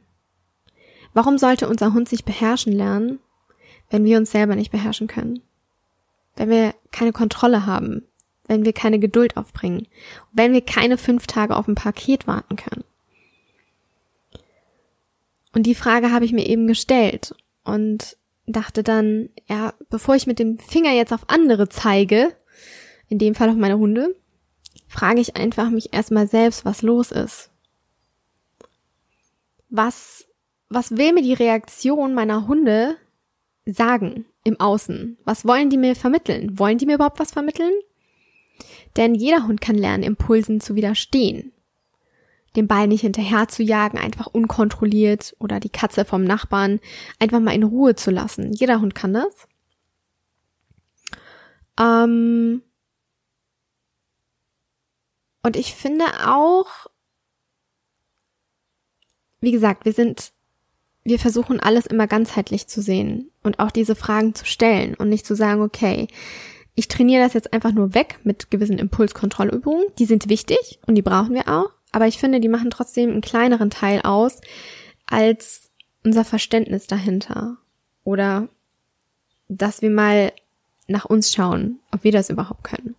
Warum 1.15 1.39
sollte 1.39 1.69
unser 1.69 1.93
Hund 1.93 2.09
sich 2.09 2.25
beherrschen 2.25 2.73
lernen, 2.73 3.19
wenn 3.91 4.05
wir 4.05 4.19
uns 4.19 4.31
selber 4.31 4.57
nicht 4.57 4.73
beherrschen 4.73 5.07
können? 5.07 5.43
Wenn 6.37 6.49
wir 6.49 6.75
keine 6.91 7.13
Kontrolle 7.13 7.67
haben, 7.67 8.03
wenn 8.47 8.65
wir 8.65 8.73
keine 8.73 8.99
Geduld 8.99 9.37
aufbringen, 9.37 9.87
wenn 10.33 10.53
wir 10.53 10.63
keine 10.63 10.99
fünf 10.99 11.27
Tage 11.27 11.57
auf 11.57 11.69
ein 11.69 11.75
Paket 11.75 12.27
warten 12.27 12.57
können? 12.57 12.85
Und 15.55 15.65
die 15.65 15.75
Frage 15.75 16.11
habe 16.11 16.25
ich 16.25 16.33
mir 16.33 16.47
eben 16.47 16.67
gestellt 16.67 17.35
und 17.63 18.17
dachte 18.47 18.83
dann, 18.83 19.31
ja, 19.49 19.75
bevor 19.91 20.15
ich 20.15 20.27
mit 20.27 20.39
dem 20.39 20.59
Finger 20.59 20.93
jetzt 20.93 21.13
auf 21.13 21.29
andere 21.29 21.69
zeige, 21.69 22.35
in 23.09 23.19
dem 23.19 23.35
Fall 23.35 23.51
auf 23.51 23.57
meine 23.57 23.79
Hunde, 23.79 24.17
frage 24.89 25.21
ich 25.21 25.37
einfach 25.37 25.71
mich 25.71 25.93
erstmal 25.93 26.27
selbst, 26.27 26.65
was 26.65 26.83
los 26.83 27.13
ist. 27.13 27.51
Was, 29.69 30.27
was 30.69 30.97
will 30.97 31.13
mir 31.13 31.23
die 31.23 31.35
Reaktion 31.35 32.15
meiner 32.15 32.47
Hunde 32.47 32.97
sagen 33.65 34.27
im 34.45 34.61
Außen? 34.61 35.19
Was 35.25 35.47
wollen 35.47 35.71
die 35.71 35.79
mir 35.79 35.95
vermitteln? 35.95 36.59
Wollen 36.59 36.79
die 36.79 36.87
mir 36.87 36.97
überhaupt 36.97 37.21
was 37.21 37.33
vermitteln? 37.33 37.73
Denn 38.97 39.15
jeder 39.15 39.47
Hund 39.47 39.61
kann 39.61 39.77
lernen, 39.77 40.03
Impulsen 40.03 40.61
zu 40.61 40.75
widerstehen 40.75 41.53
den 42.57 42.69
Ball 42.69 42.87
nicht 42.87 43.01
hinterher 43.01 43.49
zu 43.49 43.63
jagen, 43.63 43.99
einfach 43.99 44.27
unkontrolliert 44.27 45.35
oder 45.39 45.61
die 45.61 45.71
Katze 45.71 46.05
vom 46.05 46.25
Nachbarn 46.25 46.81
einfach 47.19 47.41
mal 47.41 47.55
in 47.55 47.63
Ruhe 47.63 47.95
zu 47.95 48.11
lassen. 48.11 48.53
Jeder 48.53 48.81
Hund 48.81 48.95
kann 48.95 49.15
das. 49.15 49.49
Ähm 51.81 52.63
und 55.43 55.57
ich 55.57 55.75
finde 55.75 56.05
auch, 56.27 56.67
wie 59.41 59.53
gesagt, 59.53 59.85
wir 59.85 59.93
sind, 59.93 60.33
wir 61.05 61.19
versuchen 61.19 61.59
alles 61.59 61.87
immer 61.87 62.07
ganzheitlich 62.07 62.69
zu 62.69 62.81
sehen 62.81 63.31
und 63.43 63.59
auch 63.59 63.71
diese 63.71 63.97
Fragen 63.97 64.35
zu 64.35 64.45
stellen 64.45 64.95
und 64.95 65.09
nicht 65.09 65.27
zu 65.27 65.35
sagen, 65.35 65.63
okay, 65.63 66.07
ich 66.75 66.89
trainiere 66.89 67.23
das 67.23 67.35
jetzt 67.35 67.53
einfach 67.53 67.73
nur 67.73 67.95
weg 67.95 68.21
mit 68.25 68.51
gewissen 68.51 68.79
Impulskontrollübungen. 68.79 69.85
Die 69.99 70.07
sind 70.07 70.29
wichtig 70.29 70.81
und 70.87 70.95
die 70.95 71.03
brauchen 71.03 71.35
wir 71.35 71.49
auch. 71.49 71.71
Aber 71.93 72.07
ich 72.07 72.19
finde, 72.19 72.41
die 72.41 72.49
machen 72.49 72.71
trotzdem 72.71 73.11
einen 73.11 73.21
kleineren 73.21 73.71
Teil 73.71 74.01
aus 74.03 74.41
als 75.07 75.71
unser 76.05 76.25
Verständnis 76.25 76.87
dahinter. 76.87 77.59
Oder 78.05 78.49
dass 79.49 79.83
wir 79.83 79.91
mal 79.91 80.33
nach 80.89 81.05
uns 81.05 81.33
schauen, 81.33 81.79
ob 81.93 82.03
wir 82.05 82.13
das 82.13 82.31
überhaupt 82.31 82.65
können. 82.65 82.97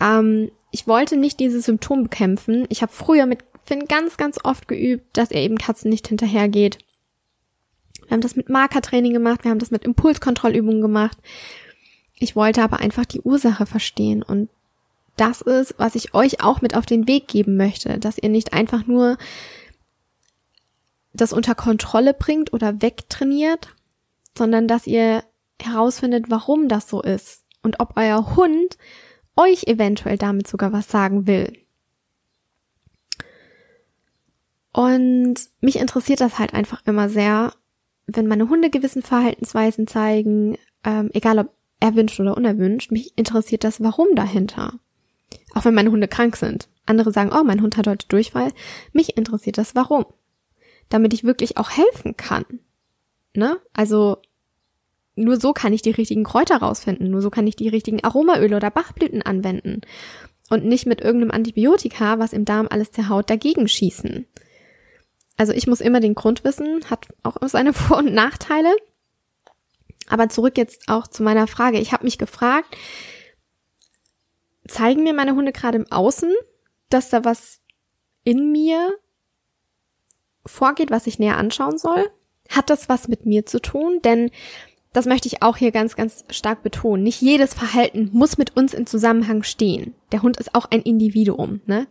Ähm, 0.00 0.50
ich 0.70 0.86
wollte 0.86 1.16
nicht 1.16 1.40
dieses 1.40 1.66
Symptom 1.66 2.04
bekämpfen. 2.04 2.66
Ich 2.68 2.82
habe 2.82 2.92
früher 2.92 3.26
mit 3.26 3.44
Finn 3.64 3.86
ganz, 3.86 4.16
ganz 4.16 4.38
oft 4.42 4.68
geübt, 4.68 5.16
dass 5.16 5.30
er 5.30 5.42
eben 5.42 5.58
Katzen 5.58 5.90
nicht 5.90 6.08
hinterhergeht. 6.08 6.78
Wir 8.02 8.10
haben 8.10 8.20
das 8.20 8.36
mit 8.36 8.48
Markertraining 8.48 9.12
gemacht, 9.12 9.44
wir 9.44 9.50
haben 9.50 9.58
das 9.58 9.70
mit 9.70 9.84
Impulskontrollübungen 9.84 10.82
gemacht. 10.82 11.16
Ich 12.18 12.36
wollte 12.36 12.62
aber 12.62 12.80
einfach 12.80 13.06
die 13.06 13.20
Ursache 13.20 13.66
verstehen 13.66 14.22
und 14.22 14.50
das 15.16 15.40
ist, 15.40 15.74
was 15.78 15.94
ich 15.94 16.14
euch 16.14 16.42
auch 16.42 16.60
mit 16.60 16.76
auf 16.76 16.86
den 16.86 17.06
Weg 17.06 17.28
geben 17.28 17.56
möchte, 17.56 17.98
dass 17.98 18.18
ihr 18.18 18.28
nicht 18.28 18.52
einfach 18.52 18.86
nur 18.86 19.16
das 21.12 21.32
unter 21.32 21.54
Kontrolle 21.54 22.14
bringt 22.14 22.52
oder 22.52 22.82
wegtrainiert, 22.82 23.68
sondern 24.36 24.66
dass 24.66 24.86
ihr 24.86 25.22
herausfindet, 25.62 26.26
warum 26.28 26.68
das 26.68 26.88
so 26.88 27.00
ist 27.00 27.44
und 27.62 27.78
ob 27.80 27.96
euer 27.96 28.34
Hund 28.36 28.76
euch 29.36 29.64
eventuell 29.64 30.18
damit 30.18 30.48
sogar 30.48 30.72
was 30.72 30.88
sagen 30.88 31.26
will. 31.26 31.52
Und 34.72 35.36
mich 35.60 35.76
interessiert 35.76 36.20
das 36.20 36.40
halt 36.40 36.52
einfach 36.52 36.82
immer 36.84 37.08
sehr, 37.08 37.54
wenn 38.06 38.26
meine 38.26 38.48
Hunde 38.48 38.70
gewissen 38.70 39.02
Verhaltensweisen 39.02 39.86
zeigen, 39.86 40.58
ähm, 40.82 41.10
egal 41.14 41.38
ob 41.38 41.54
erwünscht 41.78 42.18
oder 42.18 42.36
unerwünscht, 42.36 42.90
mich 42.90 43.16
interessiert 43.16 43.62
das 43.62 43.82
Warum 43.82 44.16
dahinter. 44.16 44.74
Auch 45.54 45.64
wenn 45.64 45.74
meine 45.74 45.90
Hunde 45.90 46.08
krank 46.08 46.36
sind. 46.36 46.68
Andere 46.86 47.12
sagen, 47.12 47.30
oh, 47.32 47.44
mein 47.44 47.62
Hund 47.62 47.76
hat 47.76 47.86
heute 47.86 48.06
Durchfall. 48.08 48.52
Mich 48.92 49.16
interessiert 49.16 49.56
das 49.56 49.74
Warum. 49.74 50.04
Damit 50.88 51.14
ich 51.14 51.24
wirklich 51.24 51.56
auch 51.56 51.70
helfen 51.70 52.16
kann. 52.16 52.44
Ne? 53.34 53.56
Also, 53.72 54.18
nur 55.14 55.40
so 55.40 55.52
kann 55.52 55.72
ich 55.72 55.82
die 55.82 55.92
richtigen 55.92 56.24
Kräuter 56.24 56.56
rausfinden. 56.56 57.10
Nur 57.10 57.22
so 57.22 57.30
kann 57.30 57.46
ich 57.46 57.56
die 57.56 57.68
richtigen 57.68 58.02
Aromaöle 58.02 58.56
oder 58.56 58.70
Bachblüten 58.70 59.22
anwenden. 59.22 59.80
Und 60.50 60.64
nicht 60.64 60.86
mit 60.86 61.00
irgendeinem 61.00 61.30
Antibiotika, 61.30 62.18
was 62.18 62.32
im 62.32 62.44
Darm 62.44 62.66
alles 62.68 62.90
der 62.90 63.08
Haut 63.08 63.30
dagegen 63.30 63.66
schießen. 63.66 64.26
Also 65.36 65.52
ich 65.52 65.66
muss 65.66 65.80
immer 65.80 66.00
den 66.00 66.14
Grund 66.14 66.44
wissen, 66.44 66.84
hat 66.90 67.08
auch 67.22 67.36
seine 67.46 67.72
Vor- 67.72 67.98
und 67.98 68.12
Nachteile. 68.12 68.74
Aber 70.08 70.28
zurück 70.28 70.58
jetzt 70.58 70.88
auch 70.88 71.06
zu 71.06 71.22
meiner 71.22 71.46
Frage. 71.46 71.78
Ich 71.78 71.92
habe 71.92 72.04
mich 72.04 72.18
gefragt, 72.18 72.76
zeigen 74.68 75.02
mir 75.02 75.14
meine 75.14 75.34
Hunde 75.34 75.52
gerade 75.52 75.78
im 75.78 75.90
Außen, 75.90 76.32
dass 76.90 77.10
da 77.10 77.24
was 77.24 77.60
in 78.24 78.52
mir 78.52 78.94
vorgeht, 80.46 80.90
was 80.90 81.06
ich 81.06 81.18
näher 81.18 81.36
anschauen 81.36 81.78
soll? 81.78 82.10
Hat 82.48 82.70
das 82.70 82.88
was 82.88 83.08
mit 83.08 83.26
mir 83.26 83.46
zu 83.46 83.60
tun? 83.60 84.00
Denn 84.02 84.30
das 84.92 85.06
möchte 85.06 85.28
ich 85.28 85.42
auch 85.42 85.56
hier 85.56 85.72
ganz, 85.72 85.96
ganz 85.96 86.24
stark 86.30 86.62
betonen. 86.62 87.02
Nicht 87.02 87.20
jedes 87.20 87.52
Verhalten 87.52 88.10
muss 88.12 88.38
mit 88.38 88.56
uns 88.56 88.74
in 88.74 88.86
Zusammenhang 88.86 89.42
stehen. 89.42 89.94
Der 90.12 90.22
Hund 90.22 90.36
ist 90.36 90.54
auch 90.54 90.70
ein 90.70 90.82
Individuum, 90.82 91.60
ne? 91.66 91.86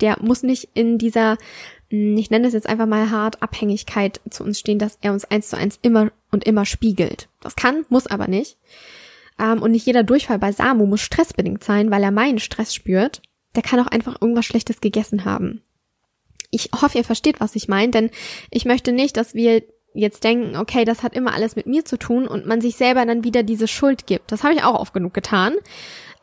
Der 0.00 0.18
muss 0.20 0.42
nicht 0.42 0.70
in 0.74 0.98
dieser, 0.98 1.36
hm, 1.90 2.16
ich 2.16 2.30
nenne 2.30 2.46
es 2.48 2.52
jetzt 2.52 2.68
einfach 2.68 2.86
mal 2.86 3.10
hart, 3.10 3.42
Abhängigkeit 3.42 4.20
zu 4.28 4.44
uns 4.44 4.58
stehen, 4.58 4.78
dass 4.78 4.98
er 5.00 5.12
uns 5.12 5.24
eins 5.24 5.48
zu 5.48 5.56
eins 5.56 5.78
immer 5.82 6.10
und 6.30 6.44
immer 6.44 6.64
spiegelt. 6.64 7.28
Das 7.40 7.56
kann, 7.56 7.84
muss 7.88 8.06
aber 8.06 8.28
nicht. 8.28 8.56
Ähm, 9.38 9.62
und 9.62 9.72
nicht 9.72 9.86
jeder 9.86 10.02
Durchfall 10.02 10.38
bei 10.38 10.52
Samu 10.52 10.86
muss 10.86 11.00
stressbedingt 11.00 11.64
sein, 11.64 11.90
weil 11.90 12.02
er 12.02 12.10
meinen 12.10 12.38
Stress 12.38 12.74
spürt. 12.74 13.22
Der 13.56 13.62
kann 13.62 13.80
auch 13.80 13.86
einfach 13.86 14.20
irgendwas 14.20 14.46
Schlechtes 14.46 14.80
gegessen 14.80 15.24
haben. 15.24 15.62
Ich 16.50 16.70
hoffe, 16.80 16.98
ihr 16.98 17.04
versteht, 17.04 17.40
was 17.40 17.56
ich 17.56 17.68
meine, 17.68 17.90
denn 17.90 18.10
ich 18.50 18.64
möchte 18.64 18.92
nicht, 18.92 19.16
dass 19.16 19.34
wir 19.34 19.62
jetzt 19.94 20.24
denken, 20.24 20.56
okay, 20.56 20.84
das 20.84 21.02
hat 21.02 21.14
immer 21.14 21.34
alles 21.34 21.56
mit 21.56 21.66
mir 21.66 21.84
zu 21.84 21.96
tun 21.96 22.26
und 22.26 22.46
man 22.46 22.60
sich 22.60 22.76
selber 22.76 23.06
dann 23.06 23.24
wieder 23.24 23.42
diese 23.42 23.68
Schuld 23.68 24.06
gibt. 24.06 24.30
Das 24.32 24.42
habe 24.42 24.54
ich 24.54 24.62
auch 24.62 24.78
oft 24.78 24.92
genug 24.92 25.14
getan. 25.14 25.54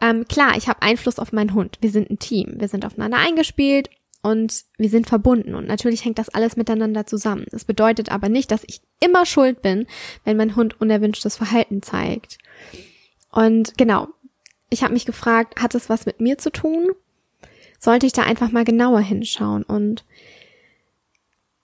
Ähm, 0.02 0.28
klar, 0.28 0.58
ich 0.58 0.68
habe 0.68 0.82
Einfluss 0.82 1.20
auf 1.20 1.32
meinen 1.32 1.54
Hund. 1.54 1.78
Wir 1.80 1.90
sind 1.90 2.10
ein 2.10 2.20
Team. 2.20 2.56
Wir 2.58 2.68
sind 2.68 2.86
aufeinander 2.86 3.18
eingespielt 3.18 3.90
und 4.22 4.64
wir 4.78 4.90
sind 4.90 5.08
verbunden. 5.08 5.56
Und 5.56 5.68
natürlich 5.68 6.04
hängt 6.04 6.20
das 6.20 6.30
alles 6.30 6.58
miteinander 6.58 7.06
zusammen. 7.06 7.46
Das 7.52 7.66
bedeutet 7.66 8.12
aber 8.12 8.28
nicht, 8.28 8.52
dass 8.52 8.64
ich 8.68 8.82
immer 9.00 9.26
schuld 9.26 9.62
bin, 9.62 9.88
wenn 10.26 10.38
mein 10.38 10.56
Hund 10.56 10.80
unerwünschtes 10.82 11.38
Verhalten 11.38 11.82
zeigt. 11.82 12.38
Und 13.32 13.78
genau, 13.78 14.10
ich 14.70 14.84
habe 14.84 14.94
mich 14.94 15.06
gefragt, 15.06 15.62
hat 15.62 15.76
es 15.76 15.90
was 15.90 16.06
mit 16.06 16.20
mir 16.20 16.38
zu 16.38 16.52
tun? 16.52 16.92
Sollte 17.80 18.06
ich 18.06 18.14
da 18.14 18.24
einfach 18.24 18.52
mal 18.52 18.66
genauer 18.66 19.00
hinschauen? 19.00 19.64
Und 19.64 20.06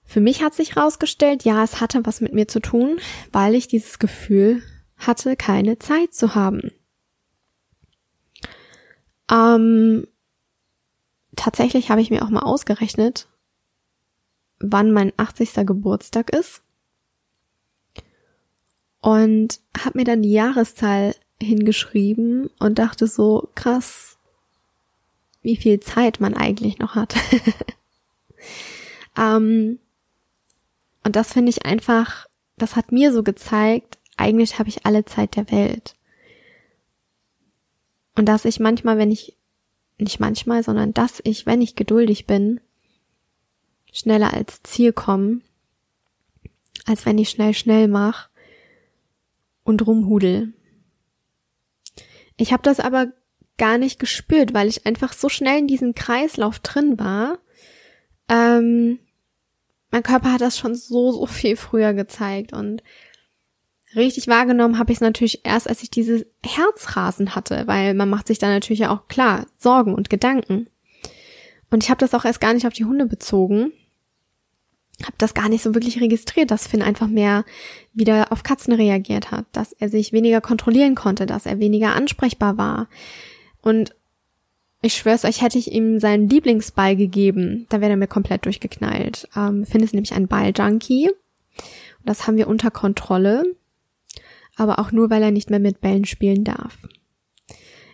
für 0.03 0.21
mich 0.21 0.41
hat 0.41 0.53
sich 0.53 0.75
herausgestellt, 0.75 1.43
ja, 1.43 1.63
es 1.63 1.81
hatte 1.81 2.05
was 2.05 2.21
mit 2.21 2.33
mir 2.33 2.47
zu 2.47 2.59
tun, 2.59 2.99
weil 3.31 3.55
ich 3.55 3.67
dieses 3.67 3.99
Gefühl 3.99 4.63
hatte, 4.97 5.35
keine 5.35 5.79
Zeit 5.79 6.13
zu 6.13 6.33
haben. 6.33 6.71
Ähm, 9.29 10.07
tatsächlich 11.35 11.91
habe 11.91 12.01
ich 12.01 12.09
mir 12.09 12.23
auch 12.23 12.29
mal 12.29 12.43
ausgerechnet, 12.43 13.27
wann 14.59 14.91
mein 14.91 15.13
80. 15.17 15.53
Geburtstag 15.65 16.29
ist. 16.29 16.61
Und 19.01 19.59
habe 19.77 19.99
mir 19.99 20.05
dann 20.05 20.21
die 20.21 20.31
Jahreszahl 20.31 21.13
hingeschrieben 21.41 22.49
und 22.59 22.79
dachte 22.79 23.07
so, 23.07 23.49
krass, 23.55 24.17
wie 25.41 25.55
viel 25.55 25.79
Zeit 25.79 26.19
man 26.19 26.33
eigentlich 26.33 26.79
noch 26.79 26.95
hat. 26.95 27.15
ähm, 29.17 29.79
und 31.03 31.15
das 31.15 31.33
finde 31.33 31.49
ich 31.49 31.65
einfach, 31.65 32.27
das 32.57 32.75
hat 32.75 32.91
mir 32.91 33.13
so 33.13 33.23
gezeigt, 33.23 33.97
eigentlich 34.17 34.59
habe 34.59 34.69
ich 34.69 34.85
alle 34.85 35.05
Zeit 35.05 35.35
der 35.35 35.51
Welt. 35.51 35.95
Und 38.15 38.25
dass 38.25 38.45
ich 38.45 38.59
manchmal, 38.59 38.97
wenn 38.97 39.11
ich, 39.11 39.37
nicht 39.99 40.19
manchmal, 40.19 40.63
sondern 40.63 40.93
dass 40.93 41.21
ich, 41.23 41.45
wenn 41.45 41.61
ich 41.61 41.75
geduldig 41.75 42.25
bin, 42.25 42.59
schneller 43.91 44.33
als 44.33 44.61
Ziel 44.63 44.91
komme, 44.91 45.41
als 46.85 47.05
wenn 47.05 47.17
ich 47.17 47.29
schnell 47.29 47.53
schnell 47.53 47.87
mache 47.87 48.29
und 49.63 49.85
rumhudel. 49.85 50.53
Ich 52.37 52.53
habe 52.53 52.63
das 52.63 52.79
aber 52.79 53.07
gar 53.57 53.77
nicht 53.77 53.99
gespürt, 53.99 54.53
weil 54.53 54.67
ich 54.67 54.85
einfach 54.85 55.13
so 55.13 55.29
schnell 55.29 55.59
in 55.59 55.67
diesem 55.67 55.95
Kreislauf 55.95 56.59
drin 56.59 56.99
war. 56.99 57.39
Ähm, 58.29 58.99
mein 59.89 60.03
Körper 60.03 60.31
hat 60.33 60.41
das 60.41 60.57
schon 60.57 60.75
so, 60.75 61.11
so 61.11 61.25
viel 61.25 61.55
früher 61.55 61.93
gezeigt 61.93 62.53
und 62.53 62.83
richtig 63.95 64.27
wahrgenommen 64.27 64.77
habe 64.77 64.91
ich 64.91 64.97
es 64.97 65.01
natürlich 65.01 65.45
erst, 65.45 65.67
als 65.67 65.81
ich 65.81 65.89
dieses 65.89 66.25
Herzrasen 66.45 67.35
hatte, 67.35 67.63
weil 67.65 67.93
man 67.93 68.09
macht 68.09 68.27
sich 68.27 68.37
dann 68.37 68.51
natürlich 68.51 68.79
ja 68.79 68.91
auch 68.91 69.07
klar 69.07 69.47
Sorgen 69.57 69.95
und 69.95 70.09
Gedanken. 70.09 70.69
Und 71.71 71.83
ich 71.83 71.89
habe 71.89 71.99
das 71.99 72.13
auch 72.13 72.25
erst 72.25 72.41
gar 72.41 72.53
nicht 72.53 72.67
auf 72.67 72.73
die 72.73 72.85
Hunde 72.85 73.05
bezogen, 73.05 73.71
habe 75.03 75.15
das 75.17 75.33
gar 75.33 75.49
nicht 75.49 75.61
so 75.61 75.75
wirklich 75.75 76.01
registriert, 76.01 76.49
dass 76.49 76.67
Finn 76.67 76.81
einfach 76.81 77.07
mehr 77.07 77.45
wieder 77.93 78.31
auf 78.31 78.43
Katzen 78.43 78.73
reagiert 78.73 79.31
hat, 79.31 79.45
dass 79.51 79.73
er 79.73 79.89
sich 79.89 80.11
weniger 80.11 80.41
kontrollieren 80.41 80.95
konnte, 80.95 81.25
dass 81.25 81.45
er 81.45 81.59
weniger 81.59 81.93
ansprechbar 81.93 82.57
war. 82.57 82.87
Und 83.61 83.95
ich 84.81 84.93
schwör's 84.93 85.25
euch, 85.25 85.41
hätte 85.41 85.57
ich 85.57 85.71
ihm 85.71 85.99
seinen 85.99 86.29
Lieblingsball 86.29 86.95
gegeben, 86.95 87.65
da 87.69 87.81
wäre 87.81 87.91
er 87.91 87.97
mir 87.97 88.07
komplett 88.07 88.45
durchgeknallt. 88.45 89.27
Ähm, 89.35 89.65
Finn 89.65 89.83
ist 89.83 89.93
nämlich 89.93 90.13
ein 90.13 90.27
Balljunkie. 90.27 91.09
Und 91.09 92.05
das 92.05 92.27
haben 92.27 92.37
wir 92.37 92.47
unter 92.47 92.71
Kontrolle. 92.71 93.43
Aber 94.55 94.79
auch 94.79 94.91
nur, 94.91 95.09
weil 95.09 95.21
er 95.21 95.31
nicht 95.31 95.49
mehr 95.49 95.59
mit 95.59 95.81
Bällen 95.81 96.05
spielen 96.05 96.43
darf. 96.43 96.77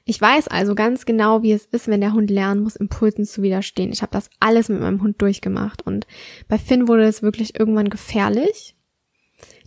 Ich 0.06 0.20
weiß 0.20 0.50
also 0.50 0.76
ganz 0.76 1.06
genau, 1.06 1.44
wie 1.44 1.54
es 1.54 1.66
ist, 1.66 1.88
wenn 1.88 2.02
der 2.02 2.14
Hund 2.14 2.30
lernen 2.30 2.64
muss, 2.64 2.76
Impulsen 2.76 3.26
zu 3.26 3.42
widerstehen. 3.42 3.94
Ich 3.94 4.02
habe 4.02 4.12
das 4.12 4.30
alles 4.40 4.68
mit 4.68 4.82
meinem 4.82 5.02
Hund 5.02 5.22
durchgemacht 5.22 5.82
und 5.86 6.08
bei 6.50 6.58
Finn 6.58 6.90
wurde 6.90 7.06
es 7.06 7.22
wirklich 7.22 7.58
irgendwann 7.58 7.90
gefährlich. 7.90 8.76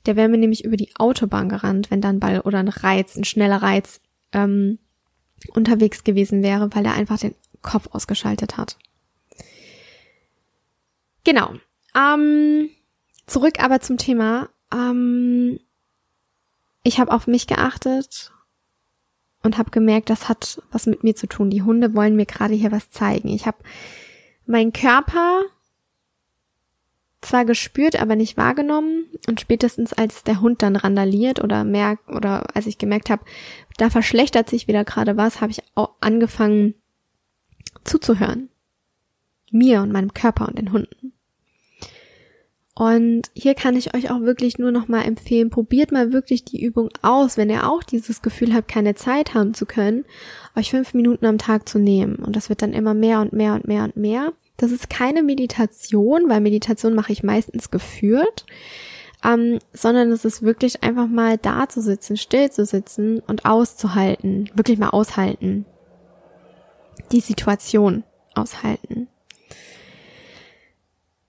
Der 0.04 0.14
wäre 0.14 0.28
mir 0.28 0.36
nämlich 0.36 0.64
über 0.64 0.76
die 0.76 0.94
Autobahn 0.96 1.48
gerannt, 1.48 1.90
wenn 1.90 2.02
da 2.02 2.10
ein 2.10 2.20
Ball 2.20 2.40
oder 2.40 2.58
ein 2.58 2.68
Reiz, 2.68 3.16
ein 3.16 3.24
schneller 3.24 3.62
Reiz 3.62 4.00
ähm, 4.32 4.78
unterwegs 5.54 6.04
gewesen 6.04 6.42
wäre, 6.42 6.68
weil 6.74 6.84
er 6.84 6.94
einfach 6.94 7.18
den 7.18 7.34
Kopf 7.62 7.88
ausgeschaltet 7.92 8.58
hat. 8.58 8.76
Genau. 11.24 11.54
Ähm, 11.94 12.68
zurück 13.26 13.54
aber 13.58 13.80
zum 13.80 13.96
Thema. 13.96 14.50
Ähm, 14.72 15.58
ich 16.84 17.00
habe 17.00 17.10
auf 17.10 17.26
mich 17.26 17.46
geachtet 17.46 18.32
und 19.46 19.58
habe 19.58 19.70
gemerkt, 19.70 20.10
das 20.10 20.28
hat 20.28 20.62
was 20.70 20.86
mit 20.86 21.02
mir 21.02 21.16
zu 21.16 21.26
tun. 21.26 21.50
Die 21.50 21.62
Hunde 21.62 21.94
wollen 21.94 22.16
mir 22.16 22.26
gerade 22.26 22.54
hier 22.54 22.72
was 22.72 22.90
zeigen. 22.90 23.28
Ich 23.28 23.46
habe 23.46 23.58
meinen 24.46 24.72
Körper 24.72 25.42
zwar 27.22 27.44
gespürt, 27.44 28.00
aber 28.00 28.14
nicht 28.14 28.36
wahrgenommen 28.36 29.06
und 29.26 29.40
spätestens 29.40 29.92
als 29.92 30.22
der 30.22 30.40
Hund 30.40 30.62
dann 30.62 30.76
randaliert 30.76 31.42
oder 31.42 31.64
merkt 31.64 32.08
oder 32.08 32.54
als 32.54 32.66
ich 32.66 32.78
gemerkt 32.78 33.10
habe, 33.10 33.24
da 33.78 33.90
verschlechtert 33.90 34.48
sich 34.48 34.68
wieder 34.68 34.84
gerade 34.84 35.16
was, 35.16 35.40
habe 35.40 35.50
ich 35.50 35.62
auch 35.74 35.90
angefangen 36.00 36.74
zuzuhören. 37.84 38.48
Mir 39.50 39.80
und 39.80 39.92
meinem 39.92 40.12
Körper 40.12 40.48
und 40.48 40.58
den 40.58 40.72
Hunden. 40.72 41.12
Und 42.78 43.30
hier 43.34 43.54
kann 43.54 43.74
ich 43.74 43.94
euch 43.94 44.10
auch 44.10 44.20
wirklich 44.20 44.58
nur 44.58 44.70
noch 44.70 44.86
mal 44.86 45.00
empfehlen, 45.00 45.48
probiert 45.48 45.92
mal 45.92 46.12
wirklich 46.12 46.44
die 46.44 46.62
Übung 46.62 46.90
aus, 47.00 47.38
wenn 47.38 47.48
ihr 47.48 47.66
auch 47.66 47.82
dieses 47.82 48.20
Gefühl 48.20 48.52
habt, 48.52 48.68
keine 48.68 48.94
Zeit 48.94 49.32
haben 49.32 49.54
zu 49.54 49.64
können, 49.64 50.04
euch 50.54 50.72
fünf 50.72 50.92
Minuten 50.92 51.24
am 51.24 51.38
Tag 51.38 51.66
zu 51.66 51.78
nehmen. 51.78 52.16
Und 52.16 52.36
das 52.36 52.50
wird 52.50 52.60
dann 52.60 52.74
immer 52.74 52.92
mehr 52.92 53.22
und 53.22 53.32
mehr 53.32 53.54
und 53.54 53.66
mehr 53.66 53.84
und 53.84 53.96
mehr. 53.96 54.34
Das 54.58 54.72
ist 54.72 54.90
keine 54.90 55.22
Meditation, 55.22 56.28
weil 56.28 56.42
Meditation 56.42 56.92
mache 56.92 57.12
ich 57.12 57.22
meistens 57.22 57.70
geführt, 57.70 58.44
ähm, 59.24 59.58
sondern 59.72 60.12
es 60.12 60.26
ist 60.26 60.42
wirklich 60.42 60.82
einfach 60.82 61.06
mal 61.06 61.38
da 61.38 61.70
zu 61.70 61.80
sitzen, 61.80 62.18
still 62.18 62.50
zu 62.50 62.66
sitzen 62.66 63.20
und 63.20 63.46
auszuhalten, 63.46 64.50
wirklich 64.54 64.78
mal 64.78 64.90
aushalten. 64.90 65.64
Die 67.10 67.20
Situation 67.20 68.04
aushalten. 68.34 69.08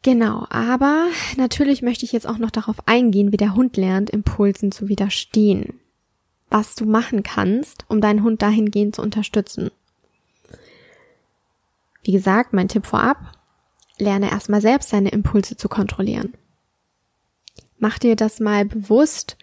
Genau, 0.08 0.48
aber 0.50 1.10
natürlich 1.36 1.82
möchte 1.82 2.06
ich 2.06 2.13
jetzt 2.13 2.28
auch 2.28 2.38
noch 2.38 2.50
darauf 2.50 2.78
eingehen, 2.88 3.34
wie 3.34 3.38
der 3.38 3.56
Hund 3.56 3.76
lernt, 3.76 4.10
Impulsen 4.10 4.72
zu 4.72 4.88
widerstehen. 4.88 5.82
Was 6.50 6.76
du 6.76 6.86
machen 6.86 7.24
kannst, 7.24 7.84
um 7.89 8.00
deinen 8.00 8.24
Hund 8.24 8.41
dahingehend 8.41 8.96
zu 8.96 9.02
unterstützen. 9.02 9.70
Wie 12.04 12.13
gesagt, 12.13 12.54
mein 12.54 12.70
Tipp 12.70 12.86
vorab, 12.86 13.17
lerne 13.98 14.32
erstmal 14.32 14.62
selbst 14.62 14.93
deine 14.93 15.10
Impulse 15.10 15.58
zu 15.58 15.67
kontrollieren. 15.67 16.36
Mach 17.78 18.00
dir 18.00 18.15
das 18.15 18.39
mal 18.39 18.63
bewusst, 18.63 19.36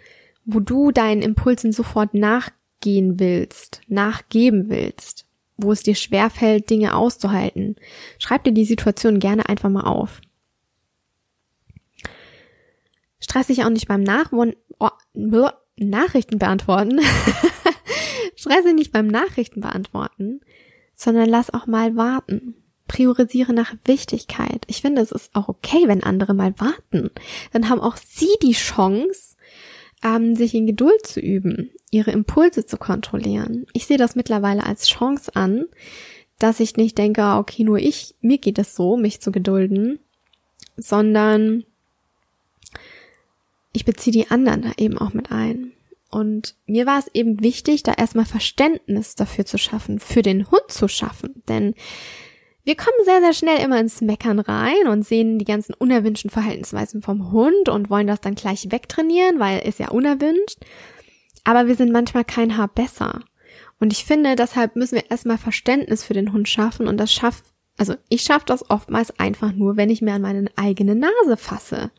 wo 0.46 0.60
du 0.60 0.92
deinen 0.92 1.20
Impulsen 1.20 1.72
sofort 1.72 2.14
nachgehen 2.14 3.20
willst, 3.20 3.82
nachgeben 3.86 4.70
willst, 4.70 5.26
wo 5.58 5.72
es 5.72 5.82
dir 5.82 5.94
schwerfällt, 5.94 6.70
Dinge 6.70 6.96
auszuhalten. 6.96 7.76
Schreib 8.18 8.44
dir 8.44 8.52
die 8.52 8.64
Situation 8.64 9.18
gerne 9.18 9.46
einfach 9.46 9.68
mal 9.68 9.84
auf. 9.84 10.22
Stress 13.24 13.46
dich 13.46 13.64
auch 13.64 13.70
nicht 13.70 13.88
beim 13.88 14.02
Nachwon 14.02 14.54
oh, 14.78 14.90
Nachrichten 15.76 16.38
beantworten. 16.38 17.00
Stress 18.36 18.64
dich 18.64 18.74
nicht 18.74 18.92
beim 18.92 19.06
Nachrichten 19.06 19.62
beantworten, 19.62 20.42
sondern 20.94 21.30
lass 21.30 21.52
auch 21.52 21.66
mal 21.66 21.96
warten. 21.96 22.54
Priorisiere 22.86 23.54
nach 23.54 23.74
Wichtigkeit. 23.86 24.64
Ich 24.66 24.82
finde, 24.82 25.00
es 25.00 25.10
ist 25.10 25.34
auch 25.34 25.48
okay, 25.48 25.84
wenn 25.86 26.02
andere 26.02 26.34
mal 26.34 26.52
warten. 26.58 27.10
Dann 27.50 27.70
haben 27.70 27.80
auch 27.80 27.96
sie 27.96 28.36
die 28.42 28.52
Chance, 28.52 29.36
ähm, 30.02 30.36
sich 30.36 30.52
in 30.54 30.66
Geduld 30.66 31.06
zu 31.06 31.18
üben, 31.18 31.70
ihre 31.90 32.10
Impulse 32.10 32.66
zu 32.66 32.76
kontrollieren. 32.76 33.64
Ich 33.72 33.86
sehe 33.86 33.96
das 33.96 34.16
mittlerweile 34.16 34.66
als 34.66 34.86
Chance 34.86 35.34
an, 35.34 35.64
dass 36.38 36.60
ich 36.60 36.76
nicht 36.76 36.98
denke, 36.98 37.22
ah, 37.22 37.38
okay, 37.38 37.64
nur 37.64 37.78
ich, 37.78 38.16
mir 38.20 38.36
geht 38.36 38.58
es 38.58 38.74
so, 38.74 38.98
mich 38.98 39.22
zu 39.22 39.32
gedulden, 39.32 39.98
sondern 40.76 41.64
ich 43.74 43.84
beziehe 43.84 44.12
die 44.12 44.30
anderen 44.30 44.62
da 44.62 44.72
eben 44.78 44.96
auch 44.96 45.12
mit 45.12 45.30
ein. 45.30 45.72
Und 46.10 46.54
mir 46.66 46.86
war 46.86 47.00
es 47.00 47.10
eben 47.12 47.42
wichtig, 47.42 47.82
da 47.82 47.92
erstmal 47.92 48.24
Verständnis 48.24 49.16
dafür 49.16 49.44
zu 49.44 49.58
schaffen, 49.58 49.98
für 49.98 50.22
den 50.22 50.48
Hund 50.50 50.62
zu 50.68 50.86
schaffen. 50.86 51.42
Denn 51.48 51.74
wir 52.62 52.76
kommen 52.76 52.96
sehr, 53.04 53.20
sehr 53.20 53.32
schnell 53.32 53.58
immer 53.62 53.80
ins 53.80 54.00
Meckern 54.00 54.38
rein 54.38 54.86
und 54.86 55.04
sehen 55.04 55.40
die 55.40 55.44
ganzen 55.44 55.74
unerwünschten 55.74 56.30
Verhaltensweisen 56.30 57.02
vom 57.02 57.32
Hund 57.32 57.68
und 57.68 57.90
wollen 57.90 58.06
das 58.06 58.20
dann 58.20 58.36
gleich 58.36 58.70
wegtrainieren, 58.70 59.40
weil 59.40 59.60
es 59.64 59.78
ja 59.78 59.88
unerwünscht. 59.88 60.58
Aber 61.42 61.66
wir 61.66 61.74
sind 61.74 61.92
manchmal 61.92 62.24
kein 62.24 62.56
Haar 62.56 62.68
besser. 62.68 63.20
Und 63.80 63.92
ich 63.92 64.04
finde, 64.04 64.36
deshalb 64.36 64.76
müssen 64.76 64.94
wir 64.94 65.10
erstmal 65.10 65.36
Verständnis 65.36 66.04
für 66.04 66.14
den 66.14 66.32
Hund 66.32 66.48
schaffen 66.48 66.86
und 66.86 66.96
das 66.96 67.12
schafft, 67.12 67.44
also 67.76 67.96
ich 68.08 68.22
schaffe 68.22 68.46
das 68.46 68.70
oftmals 68.70 69.18
einfach 69.18 69.52
nur, 69.52 69.76
wenn 69.76 69.90
ich 69.90 70.00
mir 70.00 70.14
an 70.14 70.22
meine 70.22 70.46
eigene 70.54 70.94
Nase 70.94 71.36
fasse. 71.36 71.90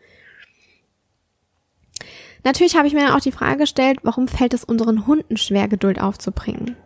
Natürlich 2.46 2.78
habe 2.78 2.88
ich 2.88 2.94
mir 2.94 3.16
auch 3.16 3.20
die 3.20 3.32
Frage 3.32 3.58
gestellt, 3.58 3.98
warum 4.04 4.28
fällt 4.28 4.54
es 4.54 4.64
unseren 4.64 5.08
Hunden 5.08 5.36
schwer, 5.36 5.68
Geduld 5.68 6.00
aufzubringen? 6.00 6.78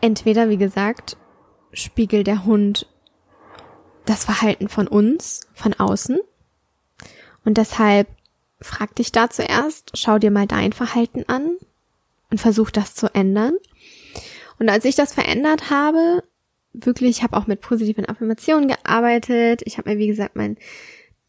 Entweder, 0.00 0.50
wie 0.50 0.56
gesagt, 0.56 1.16
spiegelt 1.72 2.26
der 2.26 2.44
Hund 2.44 2.88
das 4.04 4.24
Verhalten 4.24 4.68
von 4.68 4.88
uns, 4.88 5.46
von 5.54 5.74
außen. 5.74 6.18
Und 7.44 7.56
deshalb 7.56 8.08
frag 8.60 8.96
dich 8.96 9.12
da 9.12 9.30
zuerst, 9.30 9.92
schau 9.94 10.18
dir 10.18 10.32
mal 10.32 10.48
dein 10.48 10.72
Verhalten 10.72 11.24
an 11.28 11.56
und 12.30 12.40
versuch 12.40 12.72
das 12.72 12.96
zu 12.96 13.14
ändern. 13.14 13.54
Und 14.58 14.68
als 14.68 14.84
ich 14.84 14.96
das 14.96 15.14
verändert 15.14 15.70
habe, 15.70 16.24
wirklich, 16.72 17.10
ich 17.18 17.22
habe 17.22 17.36
auch 17.36 17.46
mit 17.46 17.60
positiven 17.60 18.06
Affirmationen 18.06 18.66
gearbeitet. 18.66 19.62
Ich 19.64 19.78
habe 19.78 19.90
mir, 19.90 19.98
wie 19.98 20.08
gesagt, 20.08 20.34
mein 20.34 20.56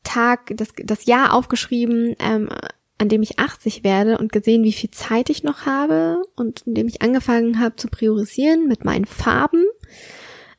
Tag, 0.06 0.54
das, 0.56 0.70
das 0.78 1.06
Jahr 1.06 1.34
aufgeschrieben, 1.34 2.16
ähm, 2.20 2.50
an 2.98 3.10
dem 3.10 3.22
ich 3.22 3.40
80 3.40 3.84
werde 3.84 4.18
und 4.18 4.32
gesehen, 4.32 4.64
wie 4.64 4.72
viel 4.72 4.92
Zeit 4.92 5.30
ich 5.30 5.44
noch 5.44 5.66
habe 5.66 6.22
und 6.36 6.62
in 6.62 6.76
dem 6.76 6.88
ich 6.88 7.02
angefangen 7.02 7.60
habe 7.60 7.76
zu 7.76 7.90
priorisieren 7.90 8.68
mit 8.68 8.86
meinen 8.86 9.06
Farben. 9.06 9.66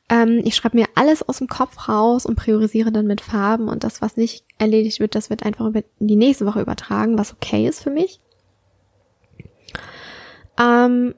Ähm, 0.09 0.41
ich 0.43 0.55
schreibe 0.55 0.77
mir 0.77 0.87
alles 0.95 1.27
aus 1.27 1.39
dem 1.39 1.47
Kopf 1.47 1.89
raus 1.89 2.25
und 2.25 2.35
priorisiere 2.35 2.91
dann 2.91 3.07
mit 3.07 3.21
Farben 3.21 3.67
und 3.67 3.83
das, 3.83 4.01
was 4.01 4.17
nicht 4.17 4.45
erledigt 4.59 4.99
wird, 4.99 5.15
das 5.15 5.29
wird 5.29 5.43
einfach 5.43 5.65
in 5.73 6.07
die 6.07 6.15
nächste 6.15 6.45
Woche 6.45 6.61
übertragen, 6.61 7.17
was 7.17 7.33
okay 7.33 7.67
ist 7.67 7.81
für 7.81 7.89
mich. 7.89 8.19
Ähm, 10.59 11.15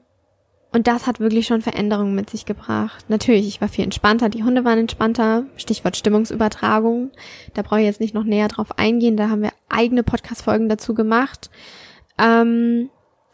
und 0.72 0.86
das 0.86 1.06
hat 1.06 1.18
wirklich 1.18 1.46
schon 1.46 1.62
Veränderungen 1.62 2.14
mit 2.14 2.30
sich 2.30 2.46
gebracht. 2.46 3.04
Natürlich, 3.08 3.48
ich 3.48 3.60
war 3.60 3.68
viel 3.68 3.84
entspannter, 3.84 4.28
die 4.28 4.44
Hunde 4.44 4.64
waren 4.64 4.78
entspannter. 4.78 5.44
Stichwort 5.56 5.96
Stimmungsübertragung. 5.96 7.10
Da 7.54 7.62
brauche 7.62 7.80
ich 7.80 7.86
jetzt 7.86 8.00
nicht 8.00 8.14
noch 8.14 8.22
näher 8.24 8.46
drauf 8.46 8.78
eingehen. 8.78 9.16
Da 9.16 9.28
haben 9.28 9.42
wir 9.42 9.52
eigene 9.68 10.04
Podcast-Folgen 10.04 10.68
dazu 10.68 10.94
gemacht. 10.94 11.50
Ähm, 12.18 12.88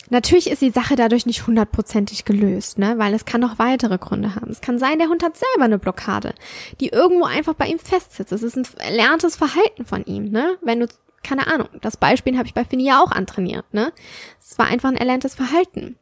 natürlich 0.08 0.48
ist 0.50 0.62
die 0.62 0.70
Sache 0.70 0.96
dadurch 0.96 1.26
nicht 1.26 1.46
hundertprozentig 1.46 2.24
gelöst, 2.24 2.78
ne? 2.78 2.94
Weil 2.96 3.12
es 3.12 3.26
kann 3.26 3.42
noch 3.42 3.58
weitere 3.58 3.98
Gründe 3.98 4.34
haben. 4.34 4.50
Es 4.50 4.62
kann 4.62 4.78
sein, 4.78 4.98
der 4.98 5.08
Hund 5.08 5.22
hat 5.22 5.36
selber 5.36 5.64
eine 5.64 5.78
Blockade, 5.78 6.34
die 6.80 6.88
irgendwo 6.88 7.26
einfach 7.26 7.54
bei 7.54 7.66
ihm 7.66 7.78
festsitzt. 7.78 8.32
Es 8.32 8.42
ist 8.42 8.56
ein 8.56 8.66
erlerntes 8.78 9.36
Verhalten 9.36 9.84
von 9.84 10.06
ihm, 10.06 10.30
ne? 10.30 10.56
Wenn 10.62 10.80
du, 10.80 10.86
keine 11.22 11.48
Ahnung, 11.48 11.68
das 11.82 11.98
Beispiel 11.98 12.38
habe 12.38 12.48
ich 12.48 12.54
bei 12.54 12.64
Finny 12.64 12.86
ja 12.86 13.02
auch 13.02 13.10
antrainiert, 13.10 13.74
ne? 13.74 13.92
Es 14.40 14.58
war 14.58 14.68
einfach 14.68 14.88
ein 14.88 14.96
erlerntes 14.96 15.34
Verhalten. 15.34 15.98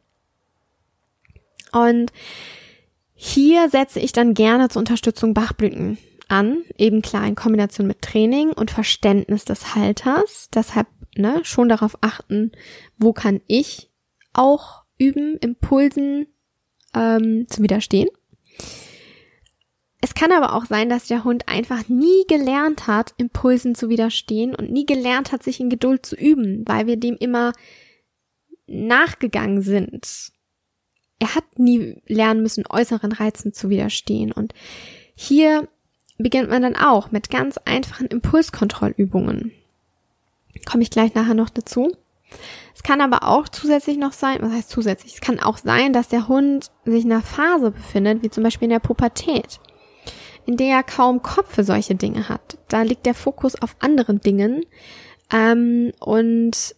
Und 1.71 2.11
hier 3.13 3.69
setze 3.69 3.99
ich 3.99 4.11
dann 4.11 4.33
gerne 4.33 4.69
zur 4.69 4.81
Unterstützung 4.81 5.33
Bachblüten 5.33 5.97
an, 6.27 6.63
eben 6.77 7.01
klar 7.01 7.25
in 7.25 7.35
Kombination 7.35 7.87
mit 7.87 8.01
Training 8.01 8.49
und 8.49 8.71
Verständnis 8.71 9.45
des 9.45 9.75
Halters. 9.75 10.49
Deshalb 10.53 10.87
ne, 11.15 11.41
schon 11.43 11.69
darauf 11.69 11.97
achten, 12.01 12.51
wo 12.97 13.13
kann 13.13 13.41
ich 13.47 13.89
auch 14.33 14.83
üben, 14.97 15.37
Impulsen 15.37 16.27
ähm, 16.93 17.47
zu 17.47 17.61
widerstehen. 17.61 18.09
Es 20.01 20.13
kann 20.13 20.31
aber 20.31 20.53
auch 20.53 20.65
sein, 20.65 20.89
dass 20.89 21.07
der 21.07 21.23
Hund 21.23 21.47
einfach 21.47 21.87
nie 21.89 22.25
gelernt 22.27 22.85
hat, 22.85 23.13
Impulsen 23.17 23.73
zu 23.73 23.89
widerstehen 23.89 24.53
und 24.53 24.71
nie 24.71 24.85
gelernt 24.85 25.31
hat, 25.31 25.41
sich 25.41 25.59
in 25.59 25.69
Geduld 25.69 26.05
zu 26.05 26.15
üben, 26.15 26.63
weil 26.67 26.85
wir 26.85 26.97
dem 26.97 27.15
immer 27.17 27.53
nachgegangen 28.67 29.61
sind 29.61 30.31
er 31.19 31.35
hat 31.35 31.57
nie 31.57 32.01
lernen 32.07 32.41
müssen, 32.41 32.65
äußeren 32.67 33.11
Reizen 33.11 33.53
zu 33.53 33.69
widerstehen. 33.69 34.31
Und 34.31 34.53
hier 35.15 35.67
beginnt 36.17 36.49
man 36.49 36.61
dann 36.61 36.75
auch 36.75 37.11
mit 37.11 37.29
ganz 37.29 37.57
einfachen 37.57 38.07
Impulskontrollübungen. 38.07 39.51
Komme 40.65 40.83
ich 40.83 40.89
gleich 40.89 41.13
nachher 41.13 41.33
noch 41.33 41.49
dazu. 41.49 41.95
Es 42.73 42.83
kann 42.83 43.01
aber 43.01 43.27
auch 43.27 43.47
zusätzlich 43.47 43.97
noch 43.97 44.13
sein, 44.13 44.39
was 44.41 44.51
heißt 44.51 44.69
zusätzlich? 44.69 45.15
Es 45.15 45.21
kann 45.21 45.39
auch 45.39 45.57
sein, 45.57 45.93
dass 45.93 46.09
der 46.09 46.27
Hund 46.27 46.71
sich 46.83 47.05
in 47.05 47.11
einer 47.11 47.21
Phase 47.21 47.71
befindet, 47.71 48.23
wie 48.23 48.29
zum 48.29 48.43
Beispiel 48.43 48.65
in 48.65 48.71
der 48.71 48.79
Pubertät, 48.79 49.59
in 50.45 50.57
der 50.57 50.77
er 50.77 50.83
kaum 50.83 51.21
Kopf 51.21 51.53
für 51.53 51.63
solche 51.63 51.95
Dinge 51.95 52.27
hat. 52.27 52.57
Da 52.67 52.81
liegt 52.81 53.05
der 53.05 53.13
Fokus 53.13 53.61
auf 53.61 53.75
anderen 53.79 54.19
Dingen. 54.19 54.65
Ähm, 55.31 55.93
und 55.99 56.75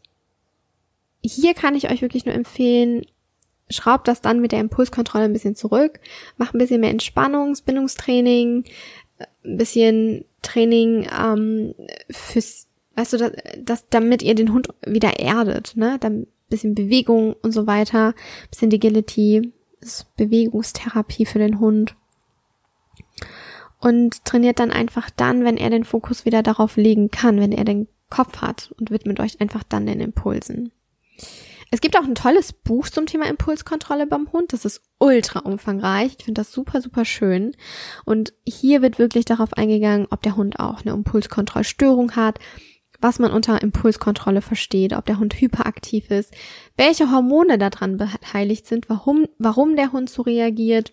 hier 1.23 1.53
kann 1.53 1.75
ich 1.75 1.89
euch 1.89 2.01
wirklich 2.01 2.25
nur 2.25 2.35
empfehlen, 2.35 3.05
schraubt 3.69 4.07
das 4.07 4.21
dann 4.21 4.39
mit 4.39 4.51
der 4.51 4.59
Impulskontrolle 4.59 5.25
ein 5.25 5.33
bisschen 5.33 5.55
zurück, 5.55 5.99
macht 6.37 6.53
ein 6.53 6.59
bisschen 6.59 6.81
mehr 6.81 6.91
Entspannungsbindungstraining, 6.91 8.63
ein 9.43 9.57
bisschen 9.57 10.25
Training 10.41 11.07
ähm, 11.17 11.73
fürs, 12.09 12.67
weißt 12.95 13.13
du, 13.13 13.17
das, 13.17 13.31
das, 13.57 13.89
damit 13.89 14.21
ihr 14.21 14.35
den 14.35 14.53
Hund 14.53 14.69
wieder 14.85 15.19
erdet, 15.19 15.73
ne? 15.75 15.97
Dann 15.99 16.27
bisschen 16.49 16.75
Bewegung 16.75 17.35
und 17.41 17.51
so 17.51 17.67
weiter, 17.67 18.13
bisschen 18.49 18.71
Agility, 18.71 19.51
ist 19.81 20.15
Bewegungstherapie 20.15 21.25
für 21.25 21.39
den 21.39 21.59
Hund. 21.59 21.95
Und 23.79 24.25
trainiert 24.25 24.59
dann 24.59 24.71
einfach 24.71 25.09
dann, 25.09 25.43
wenn 25.43 25.57
er 25.57 25.69
den 25.69 25.83
Fokus 25.83 26.25
wieder 26.25 26.41
darauf 26.41 26.77
legen 26.77 27.11
kann, 27.11 27.39
wenn 27.39 27.51
er 27.51 27.63
den 27.63 27.87
Kopf 28.09 28.37
hat 28.37 28.73
und 28.79 28.89
widmet 28.89 29.19
euch 29.19 29.39
einfach 29.39 29.63
dann 29.63 29.85
den 29.85 29.99
Impulsen. 29.99 30.71
Es 31.69 31.81
gibt 31.81 31.97
auch 31.97 32.03
ein 32.03 32.15
tolles 32.15 32.53
Buch 32.53 32.89
zum 32.89 33.05
Thema 33.05 33.27
Impulskontrolle 33.27 34.07
beim 34.07 34.31
Hund. 34.31 34.53
Das 34.53 34.63
ist 34.63 34.81
ultra 34.99 35.39
umfangreich. 35.39 36.15
Ich 36.17 36.25
finde 36.25 36.41
das 36.41 36.51
super, 36.51 36.81
super 36.81 37.03
schön. 37.03 37.55
Und 38.05 38.33
hier 38.47 38.81
wird 38.81 38.99
wirklich 38.99 39.25
darauf 39.25 39.53
eingegangen, 39.53 40.07
ob 40.09 40.21
der 40.21 40.37
Hund 40.37 40.59
auch 40.59 40.81
eine 40.81 40.93
Impulskontrollstörung 40.93 42.15
hat, 42.15 42.39
was 42.99 43.19
man 43.19 43.31
unter 43.31 43.61
Impulskontrolle 43.61 44.41
versteht, 44.41 44.93
ob 44.93 45.05
der 45.05 45.19
Hund 45.19 45.35
hyperaktiv 45.35 46.09
ist, 46.09 46.33
welche 46.77 47.11
Hormone 47.11 47.57
daran 47.57 47.97
beteiligt 47.97 48.65
sind, 48.65 48.89
warum, 48.89 49.27
warum 49.37 49.75
der 49.75 49.91
Hund 49.91 50.09
so 50.09 50.21
reagiert. 50.21 50.91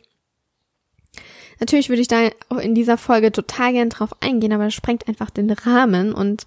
Natürlich 1.61 1.89
würde 1.89 2.03
ich 2.03 2.09
da 2.09 2.29
in 2.61 2.75
dieser 2.75 2.99
Folge 2.99 3.31
total 3.31 3.73
gern 3.73 3.89
drauf 3.89 4.11
eingehen, 4.21 4.53
aber 4.53 4.65
das 4.65 4.75
sprengt 4.75 5.07
einfach 5.07 5.31
den 5.31 5.51
Rahmen 5.51 6.13
und 6.13 6.47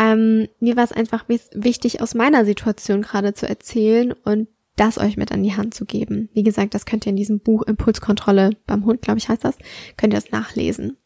ähm, 0.00 0.48
mir 0.60 0.76
war 0.76 0.84
es 0.84 0.92
einfach 0.92 1.26
wichtig, 1.28 2.00
aus 2.00 2.14
meiner 2.14 2.46
Situation 2.46 3.02
gerade 3.02 3.34
zu 3.34 3.46
erzählen 3.46 4.12
und 4.12 4.48
das 4.76 4.96
euch 4.96 5.18
mit 5.18 5.30
an 5.30 5.42
die 5.42 5.54
Hand 5.54 5.74
zu 5.74 5.84
geben. 5.84 6.30
Wie 6.32 6.42
gesagt, 6.42 6.74
das 6.74 6.86
könnt 6.86 7.04
ihr 7.04 7.10
in 7.10 7.16
diesem 7.16 7.40
Buch 7.40 7.62
Impulskontrolle 7.64 8.52
beim 8.66 8.86
Hund, 8.86 9.02
glaube 9.02 9.18
ich, 9.18 9.28
heißt 9.28 9.44
das, 9.44 9.58
könnt 9.98 10.14
ihr 10.14 10.20
das 10.20 10.30
nachlesen. 10.30 10.96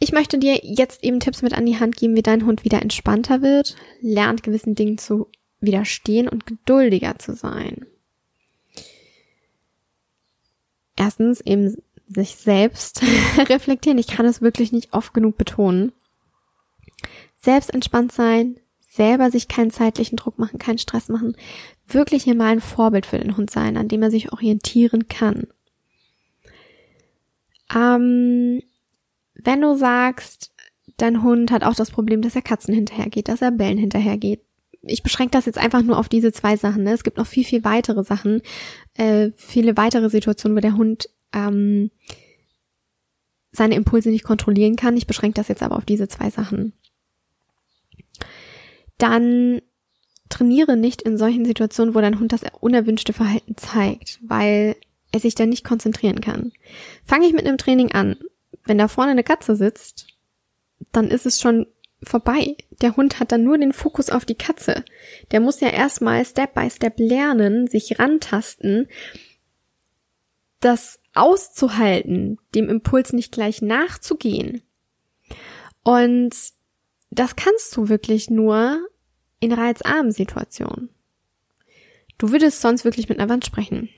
Ich 0.00 0.10
möchte 0.10 0.38
dir 0.38 0.58
jetzt 0.64 1.04
eben 1.04 1.20
Tipps 1.20 1.42
mit 1.42 1.54
an 1.54 1.66
die 1.66 1.78
Hand 1.78 1.96
geben, 1.96 2.16
wie 2.16 2.22
dein 2.22 2.46
Hund 2.46 2.64
wieder 2.64 2.82
entspannter 2.82 3.42
wird, 3.42 3.76
lernt 4.00 4.42
gewissen 4.42 4.74
Dingen 4.74 4.98
zu 4.98 5.28
widerstehen 5.60 6.28
und 6.28 6.46
geduldiger 6.46 7.16
zu 7.18 7.36
sein. 7.36 7.86
Erstens 10.96 11.40
eben 11.42 11.76
sich 12.08 12.34
selbst 12.34 13.02
reflektieren. 13.38 13.98
Ich 13.98 14.08
kann 14.08 14.26
es 14.26 14.42
wirklich 14.42 14.72
nicht 14.72 14.94
oft 14.94 15.14
genug 15.14 15.36
betonen. 15.36 15.92
Selbst 17.40 17.72
entspannt 17.72 18.12
sein, 18.12 18.60
selber 18.80 19.30
sich 19.30 19.48
keinen 19.48 19.70
zeitlichen 19.70 20.16
Druck 20.16 20.38
machen, 20.38 20.58
keinen 20.58 20.78
Stress 20.78 21.08
machen, 21.08 21.36
wirklich 21.86 22.24
hier 22.24 22.34
mal 22.34 22.52
ein 22.52 22.60
Vorbild 22.60 23.06
für 23.06 23.18
den 23.18 23.36
Hund 23.36 23.50
sein, 23.50 23.76
an 23.76 23.88
dem 23.88 24.02
er 24.02 24.10
sich 24.10 24.32
orientieren 24.32 25.08
kann. 25.08 25.46
Ähm, 27.74 28.62
wenn 29.34 29.60
du 29.60 29.76
sagst, 29.76 30.52
dein 30.96 31.22
Hund 31.22 31.50
hat 31.50 31.64
auch 31.64 31.74
das 31.74 31.90
Problem, 31.90 32.20
dass 32.20 32.34
er 32.34 32.42
Katzen 32.42 32.74
hinterhergeht, 32.74 33.28
dass 33.28 33.42
er 33.42 33.52
Bällen 33.52 33.78
hinterhergeht. 33.78 34.40
Ich 34.82 35.02
beschränke 35.02 35.32
das 35.32 35.46
jetzt 35.46 35.58
einfach 35.58 35.82
nur 35.82 35.98
auf 35.98 36.08
diese 36.08 36.32
zwei 36.32 36.56
Sachen. 36.56 36.84
Ne? 36.84 36.92
Es 36.92 37.04
gibt 37.04 37.16
noch 37.16 37.26
viel, 37.26 37.44
viel 37.44 37.64
weitere 37.64 38.02
Sachen, 38.02 38.42
äh, 38.94 39.30
viele 39.36 39.76
weitere 39.76 40.10
Situationen, 40.10 40.56
wo 40.56 40.60
der 40.60 40.76
Hund 40.76 41.08
ähm, 41.32 41.90
seine 43.52 43.74
Impulse 43.74 44.10
nicht 44.10 44.24
kontrollieren 44.24 44.76
kann. 44.76 44.96
Ich 44.96 45.06
beschränke 45.06 45.36
das 45.36 45.48
jetzt 45.48 45.62
aber 45.62 45.76
auf 45.76 45.84
diese 45.84 46.08
zwei 46.08 46.30
Sachen. 46.30 46.72
Dann 49.00 49.62
trainiere 50.28 50.76
nicht 50.76 51.02
in 51.02 51.16
solchen 51.16 51.44
Situationen, 51.46 51.94
wo 51.94 52.00
dein 52.00 52.20
Hund 52.20 52.32
das 52.32 52.42
unerwünschte 52.60 53.14
Verhalten 53.14 53.56
zeigt, 53.56 54.20
weil 54.22 54.76
er 55.10 55.20
sich 55.20 55.34
dann 55.34 55.48
nicht 55.48 55.64
konzentrieren 55.64 56.20
kann. 56.20 56.52
Fange 57.04 57.26
ich 57.26 57.32
mit 57.32 57.46
einem 57.46 57.58
Training 57.58 57.92
an. 57.92 58.16
Wenn 58.64 58.78
da 58.78 58.88
vorne 58.88 59.12
eine 59.12 59.24
Katze 59.24 59.56
sitzt, 59.56 60.06
dann 60.92 61.08
ist 61.08 61.24
es 61.24 61.40
schon 61.40 61.66
vorbei. 62.02 62.56
Der 62.82 62.96
Hund 62.96 63.20
hat 63.20 63.32
dann 63.32 63.42
nur 63.42 63.56
den 63.56 63.72
Fokus 63.72 64.10
auf 64.10 64.26
die 64.26 64.36
Katze. 64.36 64.84
Der 65.30 65.40
muss 65.40 65.60
ja 65.60 65.68
erstmal 65.68 66.24
Step 66.26 66.54
by 66.54 66.68
Step 66.70 66.98
lernen, 66.98 67.66
sich 67.66 67.98
rantasten, 67.98 68.86
das 70.60 71.00
auszuhalten, 71.14 72.38
dem 72.54 72.68
Impuls 72.68 73.14
nicht 73.14 73.32
gleich 73.32 73.62
nachzugehen. 73.62 74.62
Und 75.82 76.34
das 77.10 77.34
kannst 77.34 77.76
du 77.76 77.88
wirklich 77.88 78.28
nur 78.28 78.86
in 79.40 79.52
reizarmen 79.52 80.12
Situationen. 80.12 80.90
Du 82.18 82.30
würdest 82.30 82.60
sonst 82.60 82.84
wirklich 82.84 83.08
mit 83.08 83.18
einer 83.18 83.30
Wand 83.30 83.46
sprechen. 83.46 83.88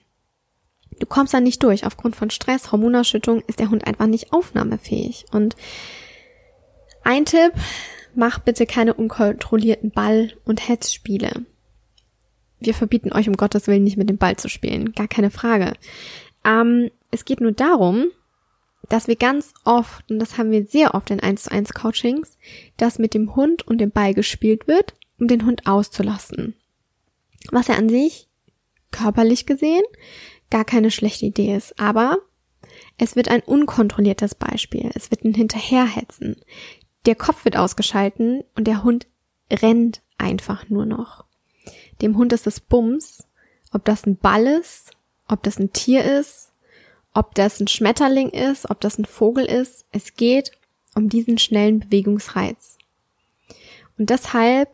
Du 0.99 1.07
kommst 1.07 1.35
da 1.35 1.41
nicht 1.41 1.63
durch. 1.63 1.85
Aufgrund 1.85 2.15
von 2.15 2.31
Stress, 2.31 2.71
Hormonausschüttung 2.71 3.43
ist 3.49 3.59
der 3.59 3.71
Hund 3.71 3.87
einfach 3.87 4.07
nicht 4.07 4.33
aufnahmefähig. 4.33 5.27
Und 5.33 5.57
ein 7.03 7.25
Tipp, 7.25 7.53
mach 8.15 8.39
bitte 8.39 8.67
keine 8.67 8.95
unkontrollierten 8.95 9.91
Ball- 9.91 10.33
und 10.45 10.69
Hetzspiele. 10.69 11.45
Wir 12.61 12.75
verbieten 12.75 13.13
euch 13.13 13.29
um 13.29 13.37
Gottes 13.37 13.67
Willen 13.67 13.83
nicht 13.83 13.97
mit 13.97 14.09
dem 14.09 14.19
Ball 14.19 14.37
zu 14.37 14.49
spielen. 14.49 14.93
Gar 14.93 15.09
keine 15.09 15.31
Frage. 15.31 15.73
Ähm, 16.45 16.91
es 17.11 17.25
geht 17.25 17.41
nur 17.41 17.53
darum, 17.53 18.07
dass 18.89 19.09
wir 19.09 19.17
ganz 19.17 19.53
oft, 19.65 20.09
und 20.11 20.19
das 20.19 20.39
haben 20.39 20.51
wir 20.51 20.65
sehr 20.65 20.95
oft 20.95 21.11
in 21.11 21.21
1 21.21 21.45
zu 21.45 21.51
1 21.51 21.73
Coachings, 21.73 22.39
dass 22.77 22.99
mit 22.99 23.15
dem 23.15 23.35
Hund 23.35 23.67
und 23.67 23.79
dem 23.79 23.91
Ball 23.91 24.15
gespielt 24.15 24.69
wird, 24.69 24.95
um 25.23 25.29
den 25.29 25.47
Hund 25.47 25.67
auszulassen. 25.67 26.55
Was 27.53 27.69
ja 27.69 27.77
an 27.77 27.89
sich, 27.89 28.29
körperlich 28.91 29.47
gesehen, 29.47 29.85
gar 30.51 30.65
keine 30.65 30.91
schlechte 30.91 31.27
Idee 31.27 31.55
ist. 31.55 31.79
Aber 31.79 32.19
es 32.99 33.15
wird 33.15 33.29
ein 33.29 33.41
unkontrolliertes 33.41 34.35
Beispiel. 34.35 34.91
Es 34.95 35.13
wird 35.13 35.25
ein 35.25 35.35
Hinterherhetzen. 35.35 36.37
Der 37.07 37.15
Kopf 37.15 37.45
wird 37.45 37.57
ausgeschalten 37.57 38.43
und 38.57 38.67
der 38.67 38.83
Hund 38.83 39.07
rennt 39.51 40.03
einfach 40.19 40.69
nur 40.69 40.87
noch. 40.87 41.25
Dem 42.01 42.17
Hund 42.17 42.33
ist 42.33 42.49
es 42.49 42.59
Bums, 42.59 43.29
ob 43.73 43.85
das 43.85 44.07
ein 44.07 44.17
Ball 44.17 44.47
ist, 44.47 44.91
ob 45.29 45.45
das 45.45 45.59
ein 45.61 45.73
Tier 45.73 46.05
ist, 46.05 46.53
ob 47.15 47.37
das 47.37 47.61
ein 47.61 47.69
Schmetterling 47.69 48.31
ist, 48.31 48.69
ob 48.69 48.81
das 48.81 48.99
ein 48.99 49.05
Vogel 49.05 49.45
ist. 49.45 49.87
Es 49.93 50.15
geht 50.15 50.51
um 50.97 51.09
diesen 51.09 51.39
schnellen 51.39 51.79
Bewegungsreiz. 51.79 52.77
Und 53.99 54.11
deshalb 54.11 54.69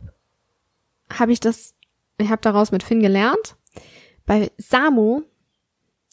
habe 1.12 1.33
ich 1.33 1.40
das, 1.40 1.75
ich 2.18 2.31
habe 2.31 2.42
daraus 2.42 2.73
mit 2.73 2.83
Finn 2.83 3.01
gelernt. 3.01 3.57
Bei 4.27 4.51
Samu 4.59 5.23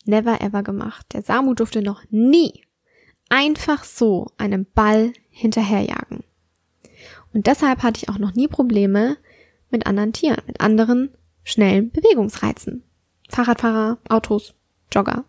never 0.06 0.42
ever 0.42 0.64
gemacht. 0.64 1.06
Der 1.14 1.22
Samu 1.22 1.54
durfte 1.54 1.82
noch 1.82 2.04
nie 2.10 2.64
einfach 3.30 3.84
so 3.84 4.28
einem 4.38 4.66
Ball 4.74 5.14
hinterherjagen. 5.30 6.24
Und 7.34 7.48
deshalb 7.48 7.84
hatte 7.84 8.00
ich 8.02 8.10
auch 8.10 8.18
noch 8.18 8.34
nie 8.34 8.48
Probleme 8.48 9.18
mit 9.70 9.88
anderen 9.88 10.14
Tieren, 10.14 10.42
mit 10.48 10.62
anderen 10.62 11.10
schnellen 11.44 11.92
Bewegungsreizen. 11.92 12.84
Fahrradfahrer, 13.30 13.98
Autos, 14.08 14.54
Jogger. 14.94 15.26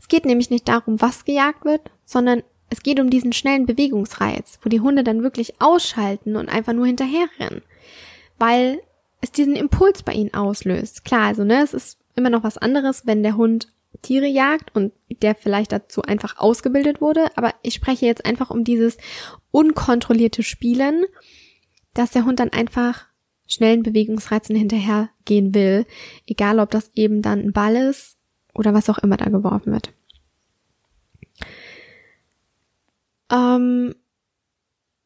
Es 0.00 0.08
geht 0.08 0.24
nämlich 0.24 0.50
nicht 0.50 0.68
darum, 0.68 1.00
was 1.00 1.24
gejagt 1.24 1.64
wird, 1.64 1.90
sondern 2.04 2.42
es 2.70 2.82
geht 2.82 3.00
um 3.00 3.10
diesen 3.10 3.32
schnellen 3.32 3.66
Bewegungsreiz, 3.66 4.58
wo 4.62 4.68
die 4.68 4.80
Hunde 4.80 5.04
dann 5.04 5.22
wirklich 5.22 5.60
ausschalten 5.60 6.36
und 6.36 6.48
einfach 6.48 6.72
nur 6.72 6.86
hinterherrennen, 6.86 7.62
weil 8.38 8.80
es 9.20 9.32
diesen 9.32 9.56
Impuls 9.56 10.02
bei 10.02 10.12
ihnen 10.12 10.34
auslöst. 10.34 11.04
Klar, 11.04 11.26
also 11.28 11.44
ne, 11.44 11.62
es 11.62 11.74
ist 11.74 11.98
immer 12.14 12.30
noch 12.30 12.44
was 12.44 12.58
anderes, 12.58 13.06
wenn 13.06 13.22
der 13.22 13.36
Hund 13.36 13.68
Tiere 14.02 14.26
jagt 14.26 14.74
und 14.74 14.92
der 15.22 15.34
vielleicht 15.34 15.72
dazu 15.72 16.02
einfach 16.02 16.38
ausgebildet 16.38 17.00
wurde, 17.00 17.36
aber 17.36 17.54
ich 17.62 17.74
spreche 17.74 18.06
jetzt 18.06 18.24
einfach 18.24 18.50
um 18.50 18.62
dieses 18.62 18.96
unkontrollierte 19.50 20.42
Spielen, 20.42 21.04
dass 21.94 22.12
der 22.12 22.24
Hund 22.24 22.38
dann 22.38 22.50
einfach 22.50 23.06
schnellen 23.46 23.82
Bewegungsreizen 23.82 24.54
hinterhergehen 24.54 25.54
will, 25.54 25.86
egal 26.26 26.60
ob 26.60 26.70
das 26.70 26.90
eben 26.94 27.22
dann 27.22 27.40
ein 27.40 27.52
Ball 27.52 27.76
ist 27.76 28.16
oder 28.54 28.74
was 28.74 28.90
auch 28.90 28.98
immer 28.98 29.16
da 29.16 29.30
geworfen 29.30 29.72
wird. 29.72 29.92
Ähm, 33.32 33.94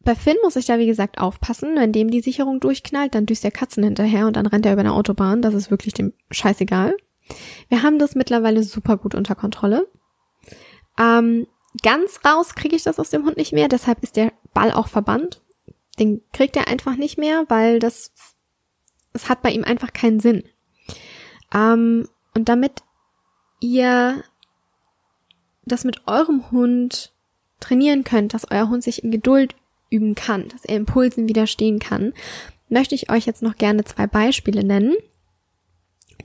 bei 0.05 0.15
Finn 0.15 0.37
muss 0.43 0.57
ich 0.57 0.67
da 0.67 0.79
wie 0.79 0.87
gesagt 0.87 1.19
aufpassen, 1.19 1.77
wenn 1.77 1.93
dem 1.93 2.11
die 2.11 2.21
Sicherung 2.21 2.61
durchknallt, 2.61 3.15
dann 3.15 3.27
düst 3.27 3.45
der 3.45 3.51
Katzen 3.51 3.85
hinterher 3.85 4.27
und 4.27 4.37
dann 4.37 4.47
rennt 4.47 4.67
er 4.67 4.73
über 4.73 4.81
eine 4.81 4.95
Autobahn. 4.95 5.43
Das 5.43 5.55
ist 5.55 5.71
wirklich 5.71 5.95
dem 5.95 6.13
scheißegal. 6.31 6.97
Wir 7.69 7.83
haben 7.83 7.99
das 7.99 8.15
mittlerweile 8.15 8.63
super 8.63 8.97
gut 8.97 9.15
unter 9.15 9.35
Kontrolle. 9.35 9.87
Ähm, 10.99 11.47
ganz 11.83 12.21
raus 12.27 12.55
kriege 12.55 12.77
ich 12.77 12.83
das 12.83 12.99
aus 12.99 13.11
dem 13.11 13.25
Hund 13.25 13.37
nicht 13.37 13.53
mehr, 13.53 13.69
deshalb 13.69 14.03
ist 14.03 14.17
der 14.17 14.33
Ball 14.53 14.73
auch 14.73 14.89
verbannt. 14.89 15.41
Den 15.99 16.23
kriegt 16.33 16.57
er 16.57 16.69
einfach 16.69 16.97
nicht 16.97 17.19
mehr, 17.19 17.45
weil 17.49 17.79
das 17.79 18.13
es 19.13 19.29
hat 19.29 19.43
bei 19.43 19.51
ihm 19.51 19.65
einfach 19.65 19.93
keinen 19.93 20.21
Sinn. 20.21 20.45
Ähm, 21.55 22.09
und 22.35 22.49
damit 22.49 22.83
ihr 23.61 24.25
das 25.65 25.85
mit 25.85 26.09
eurem 26.09 26.51
Hund 26.51 27.13
trainieren 27.61 28.05
könnt, 28.05 28.35
dass 28.35 28.51
euer 28.51 28.69
Hund 28.69 28.83
sich 28.83 29.05
in 29.05 29.11
Geduld 29.11 29.55
üben 29.93 30.15
kann, 30.15 30.49
dass 30.49 30.65
er 30.65 30.77
Impulsen 30.77 31.29
widerstehen 31.29 31.79
kann, 31.79 32.13
möchte 32.69 32.95
ich 32.95 33.11
euch 33.11 33.27
jetzt 33.27 33.43
noch 33.43 33.57
gerne 33.57 33.85
zwei 33.85 34.07
Beispiele 34.07 34.65
nennen, 34.65 34.95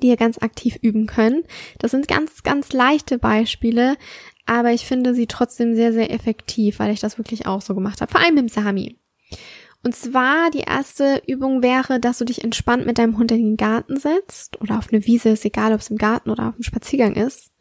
die 0.01 0.08
ihr 0.08 0.17
ganz 0.17 0.38
aktiv 0.39 0.77
üben 0.82 1.06
könnt. 1.06 1.45
Das 1.80 1.91
sind 1.91 2.08
ganz, 2.08 2.43
ganz 2.43 2.71
leichte 2.71 3.17
Beispiele, 3.17 3.97
aber 4.45 4.71
ich 4.71 4.86
finde 4.86 5.13
sie 5.13 5.27
trotzdem 5.27 5.75
sehr, 5.75 5.93
sehr 5.93 6.12
effektiv, 6.12 6.80
weil 6.80 6.91
ich 6.91 7.01
das 7.01 7.17
wirklich 7.17 7.45
auch 7.45 7.62
so 7.62 7.75
gemacht 7.75 8.01
habe. 8.01 8.12
Vor 8.12 8.21
allem 8.21 8.38
im 8.38 8.47
Sami. 8.47 8.97
Und 9.84 9.95
zwar 9.95 10.49
die 10.51 10.62
erste 10.67 11.21
Übung 11.27 11.62
wäre, 11.62 11.99
dass 11.99 12.17
du 12.17 12.25
dich 12.25 12.43
entspannt 12.43 12.86
mit 12.86 12.97
deinem 12.97 13.17
Hund 13.17 13.32
in 13.32 13.38
den 13.38 13.58
Garten 13.58 13.97
setzt 13.97 14.60
oder 14.62 14.77
auf 14.77 14.91
eine 14.91 15.06
Wiese, 15.06 15.30
ist 15.30 15.45
egal, 15.45 15.73
ob 15.73 15.82
es 15.82 15.89
im 15.89 15.97
Garten 15.97 16.30
oder 16.30 16.49
auf 16.49 16.56
dem 16.56 16.63
Spaziergang 16.63 17.15
ist. 17.15 17.51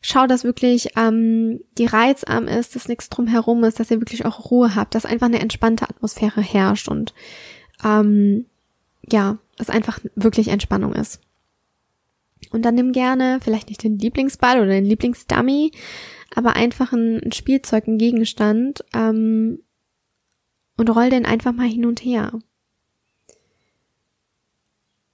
Schau, 0.00 0.26
dass 0.26 0.44
wirklich 0.44 0.90
ähm, 0.96 1.60
die 1.76 1.86
reizarm 1.86 2.46
ist, 2.46 2.76
dass 2.76 2.88
nichts 2.88 3.08
drumherum 3.08 3.64
ist, 3.64 3.80
dass 3.80 3.90
ihr 3.90 4.00
wirklich 4.00 4.24
auch 4.24 4.50
Ruhe 4.50 4.76
habt, 4.76 4.94
dass 4.94 5.04
einfach 5.04 5.26
eine 5.26 5.40
entspannte 5.40 5.88
Atmosphäre 5.88 6.40
herrscht 6.40 6.88
und 6.88 7.14
ähm, 7.84 8.46
ja, 9.10 9.38
es 9.58 9.70
einfach 9.70 9.98
wirklich 10.14 10.48
Entspannung 10.48 10.92
ist. 10.92 11.20
Und 12.50 12.62
dann 12.64 12.76
nimm 12.76 12.92
gerne 12.92 13.40
vielleicht 13.42 13.68
nicht 13.68 13.82
den 13.82 13.98
Lieblingsball 13.98 14.58
oder 14.58 14.70
den 14.70 14.84
Lieblingsdummy, 14.84 15.72
aber 16.34 16.54
einfach 16.54 16.92
ein, 16.92 17.20
ein 17.22 17.32
Spielzeug, 17.32 17.88
ein 17.88 17.98
Gegenstand 17.98 18.84
ähm, 18.94 19.60
und 20.76 20.90
roll 20.90 21.10
den 21.10 21.26
einfach 21.26 21.52
mal 21.52 21.68
hin 21.68 21.84
und 21.84 22.04
her. 22.04 22.38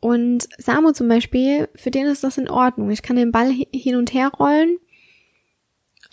Und 0.04 0.50
Samu 0.58 0.92
zum 0.92 1.08
Beispiel, 1.08 1.66
für 1.74 1.90
den 1.90 2.04
ist 2.04 2.24
das 2.24 2.36
in 2.36 2.50
Ordnung. 2.50 2.90
Ich 2.90 3.00
kann 3.00 3.16
den 3.16 3.32
Ball 3.32 3.50
hin 3.50 3.96
und 3.96 4.12
her 4.12 4.30
rollen. 4.38 4.76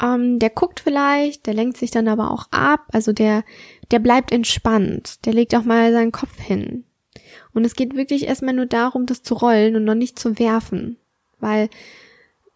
Ähm, 0.02 0.40
der 0.40 0.50
guckt 0.50 0.80
vielleicht, 0.80 1.46
der 1.46 1.54
lenkt 1.54 1.76
sich 1.76 1.92
dann 1.92 2.08
aber 2.08 2.32
auch 2.32 2.46
ab. 2.52 2.86
Also 2.94 3.12
der, 3.12 3.44
der 3.92 4.00
bleibt 4.00 4.32
entspannt. 4.32 5.26
Der 5.26 5.34
legt 5.34 5.54
auch 5.56 5.66
mal 5.66 5.92
seinen 5.92 6.14
Kopf 6.14 6.40
hin. 6.40 6.86
Und 7.54 7.66
es 7.66 7.76
geht 7.76 7.98
wirklich 7.98 8.28
erstmal 8.28 8.54
nur 8.54 8.66
darum, 8.66 9.08
das 9.08 9.24
zu 9.24 9.34
rollen 9.34 9.76
und 9.76 9.84
noch 9.84 9.94
nicht 9.94 10.18
zu 10.18 10.40
werfen. 10.40 10.96
Weil 11.42 11.68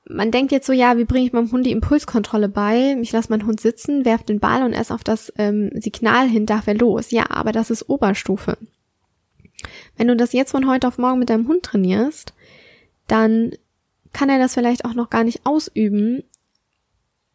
man 0.07 0.31
denkt 0.31 0.53
jetzt 0.53 0.67
so, 0.67 0.71
ja, 0.71 0.97
wie 0.97 1.03
bringe 1.03 1.25
ich 1.25 1.33
meinem 1.33 1.51
Hund 1.51 1.65
die 1.65 1.73
Impulskontrolle 1.73 2.47
bei? 2.47 2.95
Ich 3.01 3.11
lasse 3.11 3.29
meinen 3.29 3.45
Hund 3.45 3.59
sitzen, 3.59 4.05
werf 4.05 4.23
den 4.23 4.39
Ball 4.39 4.63
und 4.63 4.71
erst 4.71 4.93
auf 4.93 5.03
das 5.03 5.33
ähm, 5.37 5.69
Signal 5.73 6.29
hin 6.29 6.45
darf 6.45 6.65
er 6.67 6.75
los. 6.75 7.11
Ja, 7.11 7.29
aber 7.29 7.51
das 7.51 7.71
ist 7.71 7.89
Oberstufe. 7.89 8.57
Wenn 9.97 10.07
du 10.07 10.15
das 10.15 10.33
jetzt 10.33 10.51
von 10.51 10.67
heute 10.67 10.87
auf 10.87 10.97
morgen 10.97 11.19
mit 11.19 11.29
deinem 11.29 11.47
Hund 11.47 11.63
trainierst, 11.63 12.33
dann 13.07 13.51
kann 14.13 14.29
er 14.29 14.39
das 14.39 14.53
vielleicht 14.53 14.85
auch 14.85 14.93
noch 14.93 15.09
gar 15.09 15.23
nicht 15.23 15.45
ausüben, 15.45 16.23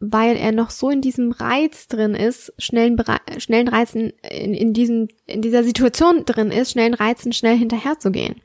weil 0.00 0.36
er 0.36 0.50
noch 0.50 0.70
so 0.70 0.88
in 0.88 1.02
diesem 1.02 1.30
Reiz 1.30 1.86
drin 1.86 2.14
ist, 2.14 2.54
schnellen, 2.58 3.00
schnellen 3.36 3.68
Reizen, 3.68 4.14
in, 4.28 4.54
in, 4.54 4.72
diesem, 4.72 5.08
in 5.26 5.42
dieser 5.42 5.62
Situation 5.62 6.24
drin 6.24 6.50
ist, 6.50 6.72
schnellen 6.72 6.94
Reizen 6.94 7.34
schnell 7.34 7.56
hinterherzugehen. 7.56 8.40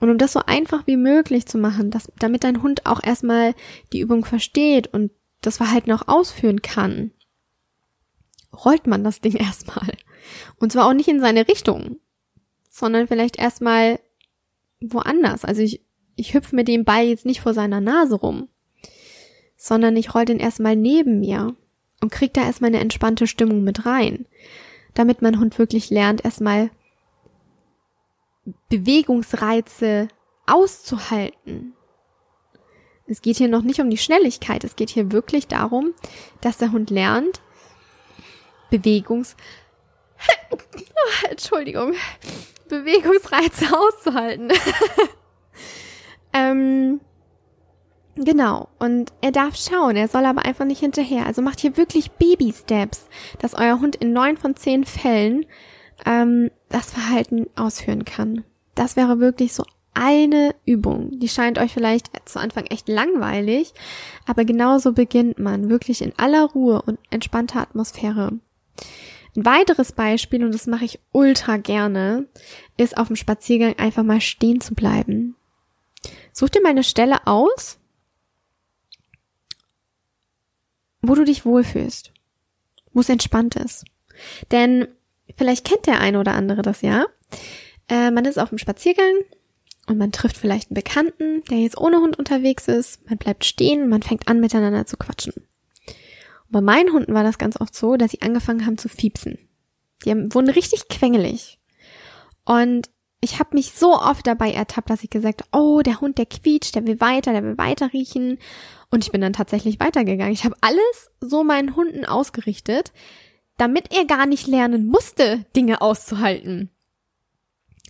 Und 0.00 0.10
um 0.10 0.18
das 0.18 0.34
so 0.34 0.40
einfach 0.40 0.86
wie 0.86 0.98
möglich 0.98 1.46
zu 1.46 1.56
machen, 1.56 1.90
dass, 1.90 2.12
damit 2.18 2.44
dein 2.44 2.62
Hund 2.62 2.84
auch 2.84 3.02
erstmal 3.02 3.54
die 3.94 4.00
Übung 4.00 4.26
versteht 4.26 4.92
und 4.92 5.10
das 5.40 5.56
Verhalten 5.56 5.92
auch 5.92 6.08
ausführen 6.08 6.60
kann, 6.60 7.12
rollt 8.64 8.86
man 8.86 9.02
das 9.02 9.22
Ding 9.22 9.34
erstmal. 9.36 9.96
Und 10.56 10.72
zwar 10.72 10.86
auch 10.86 10.92
nicht 10.92 11.08
in 11.08 11.20
seine 11.20 11.48
Richtung, 11.48 11.96
sondern 12.74 13.06
vielleicht 13.06 13.38
erstmal 13.38 14.00
woanders. 14.80 15.44
Also 15.44 15.62
ich, 15.62 15.80
ich 16.16 16.34
hüpfe 16.34 16.56
mit 16.56 16.66
dem 16.66 16.84
Ball 16.84 17.04
jetzt 17.04 17.24
nicht 17.24 17.40
vor 17.40 17.54
seiner 17.54 17.80
Nase 17.80 18.16
rum, 18.16 18.48
sondern 19.56 19.96
ich 19.96 20.12
roll 20.12 20.24
den 20.24 20.40
erstmal 20.40 20.74
neben 20.74 21.20
mir 21.20 21.54
und 22.00 22.10
krieg 22.10 22.34
da 22.34 22.42
erstmal 22.42 22.70
eine 22.70 22.80
entspannte 22.80 23.28
Stimmung 23.28 23.62
mit 23.62 23.86
rein, 23.86 24.26
damit 24.92 25.22
mein 25.22 25.38
Hund 25.38 25.56
wirklich 25.56 25.90
lernt, 25.90 26.24
erstmal 26.24 26.70
Bewegungsreize 28.70 30.08
auszuhalten. 30.44 31.74
Es 33.06 33.22
geht 33.22 33.36
hier 33.36 33.48
noch 33.48 33.62
nicht 33.62 33.78
um 33.78 33.88
die 33.88 33.98
Schnelligkeit, 33.98 34.64
es 34.64 34.74
geht 34.74 34.90
hier 34.90 35.12
wirklich 35.12 35.46
darum, 35.46 35.94
dass 36.40 36.58
der 36.58 36.72
Hund 36.72 36.90
lernt, 36.90 37.40
Bewegungs 38.70 39.36
Entschuldigung, 41.30 41.94
Bewegungsreize 42.68 43.66
auszuhalten. 43.76 44.52
ähm, 46.32 47.00
genau. 48.16 48.68
Und 48.78 49.12
er 49.20 49.32
darf 49.32 49.56
schauen, 49.56 49.96
er 49.96 50.08
soll 50.08 50.24
aber 50.24 50.44
einfach 50.44 50.64
nicht 50.64 50.80
hinterher. 50.80 51.26
Also 51.26 51.42
macht 51.42 51.60
hier 51.60 51.76
wirklich 51.76 52.12
Baby-Steps, 52.12 53.06
dass 53.38 53.54
euer 53.54 53.80
Hund 53.80 53.96
in 53.96 54.12
neun 54.12 54.36
von 54.36 54.56
zehn 54.56 54.84
Fällen 54.84 55.46
ähm, 56.06 56.50
das 56.68 56.90
Verhalten 56.90 57.48
ausführen 57.56 58.04
kann. 58.04 58.44
Das 58.74 58.96
wäre 58.96 59.20
wirklich 59.20 59.52
so 59.52 59.64
eine 59.94 60.54
Übung. 60.66 61.20
Die 61.20 61.28
scheint 61.28 61.58
euch 61.58 61.72
vielleicht 61.72 62.10
zu 62.28 62.40
Anfang 62.40 62.64
echt 62.66 62.88
langweilig, 62.88 63.72
aber 64.26 64.44
genauso 64.44 64.92
beginnt 64.92 65.38
man 65.38 65.70
wirklich 65.70 66.02
in 66.02 66.12
aller 66.16 66.44
Ruhe 66.46 66.82
und 66.82 66.98
entspannter 67.10 67.60
Atmosphäre. 67.60 68.32
Ein 69.36 69.44
weiteres 69.44 69.92
Beispiel, 69.92 70.44
und 70.44 70.52
das 70.52 70.66
mache 70.66 70.84
ich 70.84 71.00
ultra 71.12 71.56
gerne, 71.56 72.26
ist 72.76 72.96
auf 72.96 73.08
dem 73.08 73.16
Spaziergang 73.16 73.78
einfach 73.78 74.04
mal 74.04 74.20
stehen 74.20 74.60
zu 74.60 74.74
bleiben. 74.74 75.36
Such 76.32 76.50
dir 76.50 76.62
mal 76.62 76.70
eine 76.70 76.84
Stelle 76.84 77.26
aus, 77.26 77.78
wo 81.02 81.14
du 81.14 81.24
dich 81.24 81.44
wohlfühlst, 81.44 82.12
wo 82.92 83.00
es 83.00 83.08
entspannt 83.08 83.56
ist. 83.56 83.84
Denn 84.50 84.88
vielleicht 85.36 85.64
kennt 85.64 85.86
der 85.86 86.00
eine 86.00 86.20
oder 86.20 86.34
andere 86.34 86.62
das 86.62 86.82
ja. 86.82 87.06
Äh, 87.88 88.10
man 88.10 88.24
ist 88.24 88.38
auf 88.38 88.50
dem 88.50 88.58
Spaziergang 88.58 89.14
und 89.86 89.98
man 89.98 90.12
trifft 90.12 90.36
vielleicht 90.36 90.70
einen 90.70 90.76
Bekannten, 90.76 91.42
der 91.50 91.58
jetzt 91.58 91.76
ohne 91.76 91.98
Hund 91.98 92.18
unterwegs 92.18 92.68
ist. 92.68 93.04
Man 93.08 93.18
bleibt 93.18 93.44
stehen 93.44 93.82
und 93.82 93.88
man 93.88 94.02
fängt 94.02 94.28
an, 94.28 94.40
miteinander 94.40 94.86
zu 94.86 94.96
quatschen. 94.96 95.34
Bei 96.54 96.60
meinen 96.60 96.92
Hunden 96.92 97.14
war 97.14 97.24
das 97.24 97.38
ganz 97.38 97.60
oft 97.60 97.74
so, 97.74 97.96
dass 97.96 98.12
sie 98.12 98.22
angefangen 98.22 98.64
haben 98.64 98.78
zu 98.78 98.88
fiepsen. 98.88 99.38
Die 100.04 100.10
haben, 100.12 100.32
wurden 100.32 100.50
richtig 100.50 100.86
quengelig. 100.86 101.58
Und 102.44 102.90
ich 103.20 103.40
habe 103.40 103.56
mich 103.56 103.72
so 103.72 103.98
oft 103.98 104.24
dabei 104.24 104.52
ertappt, 104.52 104.88
dass 104.88 105.02
ich 105.02 105.10
gesagt 105.10 105.42
oh, 105.50 105.80
der 105.84 106.00
Hund, 106.00 106.16
der 106.16 106.26
quietscht, 106.26 106.76
der 106.76 106.86
will 106.86 107.00
weiter, 107.00 107.32
der 107.32 107.42
will 107.42 107.58
weiter 107.58 107.92
riechen. 107.92 108.38
Und 108.88 109.02
ich 109.02 109.10
bin 109.10 109.20
dann 109.20 109.32
tatsächlich 109.32 109.80
weitergegangen. 109.80 110.32
Ich 110.32 110.44
habe 110.44 110.54
alles 110.60 111.10
so 111.20 111.42
meinen 111.42 111.74
Hunden 111.74 112.04
ausgerichtet, 112.04 112.92
damit 113.56 113.92
er 113.92 114.04
gar 114.04 114.26
nicht 114.26 114.46
lernen 114.46 114.86
musste, 114.86 115.44
Dinge 115.56 115.80
auszuhalten. 115.80 116.70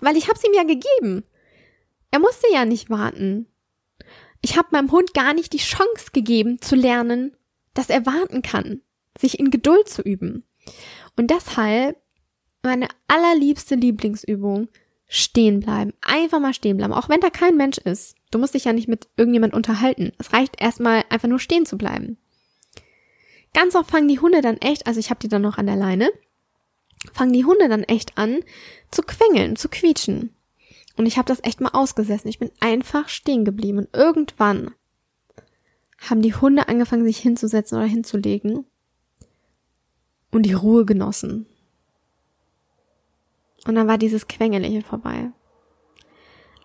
Weil 0.01 0.17
ich 0.17 0.31
habe 0.31 0.41
ihm 0.43 0.55
ja 0.55 0.63
gegeben. 0.63 1.25
Er 2.11 2.19
musste 2.19 2.47
ja 2.51 2.65
nicht 2.65 2.89
warten. 2.89 3.47
Ich 4.41 4.57
habe 4.57 4.69
meinem 4.71 4.91
Hund 4.91 5.13
gar 5.13 5.35
nicht 5.35 5.53
die 5.53 5.59
Chance 5.59 6.13
gegeben 6.15 6.63
zu 6.63 6.77
lernen, 6.77 7.37
dass 7.75 7.91
er 7.91 8.07
warten 8.07 8.43
kann, 8.43 8.81
sich 9.19 9.39
in 9.39 9.51
Geduld 9.51 9.89
zu 9.89 10.03
üben. 10.03 10.45
Und 11.17 11.31
deshalb 11.31 12.01
meine 12.63 12.89
allerliebste 13.07 13.75
Lieblingsübung, 13.75 14.69
stehen 15.07 15.61
bleiben. 15.61 15.93
Einfach 16.01 16.41
mal 16.41 16.55
stehen 16.55 16.77
bleiben, 16.77 16.93
auch 16.93 17.09
wenn 17.09 17.21
da 17.21 17.31
kein 17.31 17.57
Mensch 17.57 17.79
ist. 17.79 18.17
Du 18.31 18.39
musst 18.39 18.55
dich 18.55 18.65
ja 18.65 18.73
nicht 18.73 18.89
mit 18.89 19.09
irgendjemand 19.17 19.55
unterhalten. 19.55 20.13
Es 20.19 20.33
reicht 20.33 20.61
erstmal 20.61 21.05
einfach 21.09 21.29
nur 21.29 21.39
stehen 21.39 21.67
zu 21.67 21.79
bleiben. 21.79 22.19
Ganz 23.53 23.77
oft 23.77 23.91
fangen 23.91 24.09
die 24.09 24.19
Hunde 24.19 24.41
dann 24.41 24.57
echt, 24.57 24.87
also 24.87 24.99
ich 24.99 25.11
habe 25.11 25.21
die 25.21 25.29
dann 25.29 25.43
noch 25.43 25.59
an 25.59 25.67
der 25.67 25.77
Leine, 25.77 26.11
fangen 27.13 27.33
die 27.33 27.45
Hunde 27.45 27.69
dann 27.69 27.85
echt 27.85 28.19
an 28.19 28.41
zu 28.91 29.03
quengeln, 29.03 29.55
zu 29.55 29.69
quietschen. 29.69 30.35
Und 30.97 31.07
ich 31.07 31.17
habe 31.17 31.29
das 31.29 31.45
echt 31.45 31.61
mal 31.61 31.71
ausgesessen. 31.71 32.29
Ich 32.29 32.39
bin 32.39 32.51
einfach 32.61 33.09
stehen 33.09 33.45
geblieben 33.45 33.79
und 33.79 33.89
irgendwann 33.95 34.75
haben 36.11 36.23
die 36.23 36.35
Hunde 36.35 36.69
angefangen, 36.69 37.05
sich 37.05 37.19
hinzusetzen 37.19 37.79
oder 37.79 37.87
hinzulegen 37.87 38.67
und 40.31 40.43
die 40.43 40.53
Ruhe 40.53 40.85
genossen. 40.85 41.47
Und 43.67 43.77
dann 43.77 43.89
war 43.89 43.99
dieses 43.99 44.29
Quengelige 44.29 44.83
vorbei. 44.83 45.31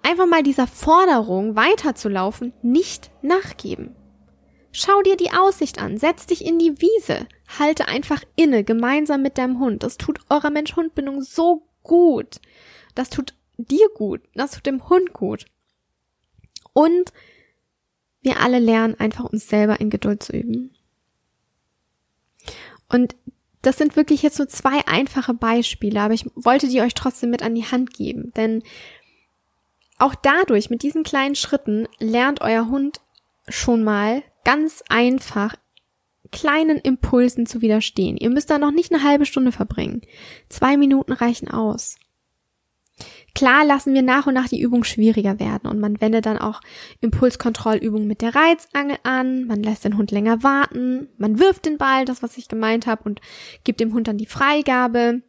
Einfach 0.01 0.27
mal 0.27 0.43
dieser 0.43 0.67
Forderung, 0.67 1.55
weiterzulaufen, 1.55 2.53
nicht 2.61 3.11
nachgeben. 3.21 3.95
Schau 4.71 5.01
dir 5.01 5.17
die 5.17 5.31
Aussicht 5.31 5.81
an, 5.81 5.97
setz 5.97 6.25
dich 6.25 6.45
in 6.45 6.59
die 6.59 6.79
Wiese, 6.79 7.27
halte 7.57 7.87
einfach 7.87 8.23
inne, 8.35 8.63
gemeinsam 8.63 9.21
mit 9.21 9.37
deinem 9.37 9.59
Hund. 9.59 9.83
Das 9.83 9.97
tut 9.97 10.19
eurer 10.29 10.51
Mensch-Hund-Bindung 10.51 11.21
so 11.21 11.63
gut. 11.83 12.39
Das 12.95 13.09
tut 13.09 13.33
dir 13.57 13.87
gut, 13.95 14.21
das 14.35 14.51
tut 14.51 14.65
dem 14.65 14.87
Hund 14.89 15.13
gut. 15.13 15.45
Und 16.73 17.11
wir 18.21 18.39
alle 18.39 18.59
lernen 18.59 18.95
einfach 18.99 19.25
uns 19.25 19.47
selber 19.47 19.79
in 19.79 19.89
Geduld 19.89 20.23
zu 20.23 20.33
üben. 20.33 20.71
Und 22.89 23.15
das 23.61 23.77
sind 23.77 23.95
wirklich 23.95 24.21
jetzt 24.21 24.37
so 24.37 24.45
zwei 24.45 24.87
einfache 24.87 25.33
Beispiele, 25.33 26.01
aber 26.01 26.13
ich 26.13 26.25
wollte 26.35 26.67
die 26.67 26.81
euch 26.81 26.93
trotzdem 26.93 27.29
mit 27.29 27.43
an 27.43 27.55
die 27.55 27.65
Hand 27.65 27.93
geben, 27.93 28.31
denn 28.35 28.63
auch 29.97 30.15
dadurch, 30.15 30.69
mit 30.69 30.81
diesen 30.81 31.03
kleinen 31.03 31.35
Schritten, 31.35 31.87
lernt 31.99 32.41
euer 32.41 32.69
Hund 32.69 33.01
schon 33.49 33.83
mal 33.83 34.23
ganz 34.45 34.81
einfach 34.87 35.55
kleinen 36.31 36.77
Impulsen 36.77 37.45
zu 37.45 37.61
widerstehen. 37.61 38.15
Ihr 38.15 38.29
müsst 38.29 38.49
da 38.49 38.59
noch 38.59 38.71
nicht 38.71 38.93
eine 38.93 39.03
halbe 39.03 39.25
Stunde 39.25 39.51
verbringen. 39.51 40.01
Zwei 40.47 40.77
Minuten 40.77 41.11
reichen 41.11 41.49
aus. 41.49 41.97
Klar 43.35 43.65
lassen 43.65 43.93
wir 43.93 44.01
nach 44.01 44.27
und 44.27 44.33
nach 44.33 44.47
die 44.47 44.61
Übung 44.61 44.83
schwieriger 44.83 45.39
werden 45.39 45.69
und 45.69 45.79
man 45.79 46.01
wendet 46.01 46.25
dann 46.25 46.37
auch 46.37 46.61
Impulskontrollübungen 47.01 48.07
mit 48.07 48.21
der 48.21 48.35
Reizangel 48.35 48.97
an, 49.03 49.45
man 49.45 49.63
lässt 49.63 49.85
den 49.85 49.97
Hund 49.97 50.11
länger 50.11 50.43
warten, 50.43 51.09
man 51.17 51.39
wirft 51.39 51.65
den 51.65 51.77
Ball, 51.77 52.05
das 52.05 52.23
was 52.23 52.37
ich 52.37 52.47
gemeint 52.47 52.87
habe, 52.87 53.03
und 53.03 53.21
gibt 53.63 53.79
dem 53.79 53.93
Hund 53.93 54.07
dann 54.07 54.17
die 54.17 54.25
Freigabe. 54.25 55.21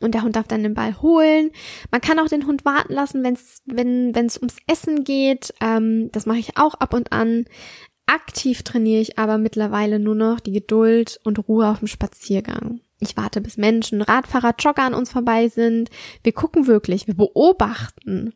Und 0.00 0.14
der 0.14 0.22
Hund 0.22 0.34
darf 0.34 0.48
dann 0.48 0.64
den 0.64 0.74
Ball 0.74 1.00
holen. 1.00 1.52
Man 1.92 2.00
kann 2.00 2.18
auch 2.18 2.26
den 2.26 2.46
Hund 2.48 2.64
warten 2.64 2.92
lassen, 2.92 3.22
wenn's, 3.22 3.62
wenn 3.66 4.12
es 4.16 4.36
ums 4.36 4.56
Essen 4.66 5.04
geht. 5.04 5.54
Ähm, 5.60 6.10
das 6.10 6.26
mache 6.26 6.40
ich 6.40 6.58
auch 6.58 6.74
ab 6.74 6.92
und 6.92 7.12
an. 7.12 7.44
Aktiv 8.06 8.64
trainiere 8.64 9.00
ich 9.00 9.16
aber 9.18 9.38
mittlerweile 9.38 10.00
nur 10.00 10.16
noch 10.16 10.40
die 10.40 10.52
Geduld 10.52 11.20
und 11.22 11.48
Ruhe 11.48 11.68
auf 11.68 11.78
dem 11.78 11.88
Spaziergang. 11.88 12.80
Ich 12.98 13.16
warte, 13.16 13.40
bis 13.40 13.56
Menschen, 13.56 14.00
Radfahrer, 14.00 14.54
Jogger 14.58 14.82
an 14.82 14.94
uns 14.94 15.10
vorbei 15.10 15.48
sind. 15.48 15.90
Wir 16.22 16.32
gucken 16.32 16.66
wirklich, 16.66 17.06
wir 17.06 17.14
beobachten. 17.14 18.34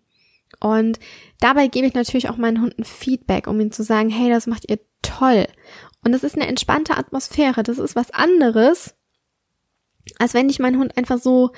Und 0.58 0.98
dabei 1.40 1.68
gebe 1.68 1.86
ich 1.86 1.94
natürlich 1.94 2.28
auch 2.28 2.36
meinen 2.36 2.60
Hunden 2.60 2.84
Feedback, 2.84 3.46
um 3.46 3.60
ihnen 3.60 3.72
zu 3.72 3.82
sagen, 3.82 4.10
hey, 4.10 4.28
das 4.28 4.46
macht 4.46 4.68
ihr 4.68 4.80
toll. 5.02 5.46
Und 6.04 6.12
das 6.12 6.24
ist 6.24 6.34
eine 6.34 6.46
entspannte 6.46 6.96
Atmosphäre. 6.96 7.62
Das 7.62 7.78
ist 7.78 7.96
was 7.96 8.10
anderes, 8.10 8.94
als 10.18 10.34
wenn 10.34 10.50
ich 10.50 10.58
meinen 10.58 10.78
Hund 10.78 10.96
einfach 10.96 11.18
so 11.18 11.52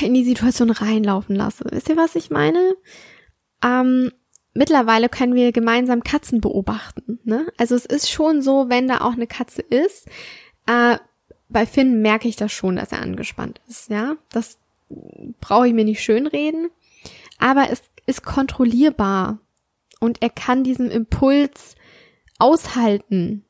in 0.00 0.14
die 0.14 0.24
Situation 0.24 0.70
reinlaufen 0.70 1.36
lasse. 1.36 1.64
Wisst 1.70 1.88
ihr, 1.88 1.96
was 1.96 2.16
ich 2.16 2.30
meine? 2.30 2.74
Ähm, 3.62 4.12
mittlerweile 4.54 5.08
können 5.08 5.34
wir 5.34 5.52
gemeinsam 5.52 6.02
Katzen 6.02 6.40
beobachten. 6.40 7.20
Ne? 7.24 7.46
Also 7.58 7.74
es 7.74 7.86
ist 7.86 8.10
schon 8.10 8.42
so, 8.42 8.68
wenn 8.68 8.88
da 8.88 9.02
auch 9.02 9.12
eine 9.12 9.26
Katze 9.26 9.62
ist, 9.62 10.06
äh, 10.66 10.96
bei 11.48 11.66
Finn 11.66 12.02
merke 12.02 12.28
ich 12.28 12.36
das 12.36 12.52
schon, 12.52 12.76
dass 12.76 12.92
er 12.92 13.02
angespannt 13.02 13.60
ist. 13.68 13.90
Ja, 13.90 14.16
das 14.30 14.58
brauche 15.40 15.68
ich 15.68 15.74
mir 15.74 15.84
nicht 15.84 16.02
schönreden, 16.02 16.70
aber 17.38 17.70
es 17.70 17.82
ist 18.06 18.24
kontrollierbar 18.24 19.38
und 20.00 20.22
er 20.22 20.30
kann 20.30 20.64
diesen 20.64 20.90
Impuls 20.90 21.74
aushalten. 22.38 23.42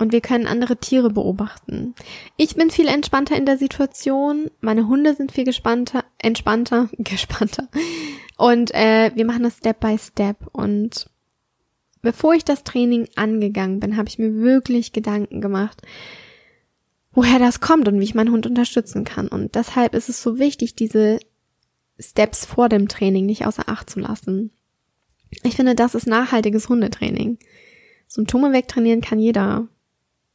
Und 0.00 0.12
wir 0.12 0.20
können 0.20 0.46
andere 0.46 0.76
Tiere 0.76 1.10
beobachten. 1.10 1.92
Ich 2.36 2.54
bin 2.54 2.70
viel 2.70 2.86
entspannter 2.86 3.36
in 3.36 3.46
der 3.46 3.58
Situation. 3.58 4.48
Meine 4.60 4.86
Hunde 4.86 5.14
sind 5.14 5.32
viel 5.32 5.42
gespannter, 5.42 6.04
entspannter, 6.18 6.88
gespannter. 6.98 7.68
Und 8.36 8.72
äh, 8.74 9.10
wir 9.16 9.24
machen 9.24 9.42
das 9.42 9.56
Step 9.56 9.80
by 9.80 9.98
Step. 9.98 10.36
Und 10.52 11.10
bevor 12.00 12.34
ich 12.34 12.44
das 12.44 12.62
Training 12.62 13.08
angegangen 13.16 13.80
bin, 13.80 13.96
habe 13.96 14.08
ich 14.08 14.20
mir 14.20 14.34
wirklich 14.36 14.92
Gedanken 14.92 15.40
gemacht, 15.40 15.82
woher 17.18 17.40
das 17.40 17.58
kommt 17.58 17.88
und 17.88 17.98
wie 17.98 18.04
ich 18.04 18.14
meinen 18.14 18.30
Hund 18.30 18.46
unterstützen 18.46 19.02
kann. 19.02 19.26
Und 19.26 19.56
deshalb 19.56 19.92
ist 19.96 20.08
es 20.08 20.22
so 20.22 20.38
wichtig, 20.38 20.76
diese 20.76 21.18
Steps 21.98 22.46
vor 22.46 22.68
dem 22.68 22.86
Training 22.86 23.26
nicht 23.26 23.44
außer 23.44 23.68
Acht 23.68 23.90
zu 23.90 23.98
lassen. 23.98 24.52
Ich 25.42 25.56
finde, 25.56 25.74
das 25.74 25.96
ist 25.96 26.06
nachhaltiges 26.06 26.68
Hundetraining. 26.68 27.38
Symptome 28.06 28.52
wegtrainieren 28.52 29.00
kann 29.00 29.18
jeder. 29.18 29.66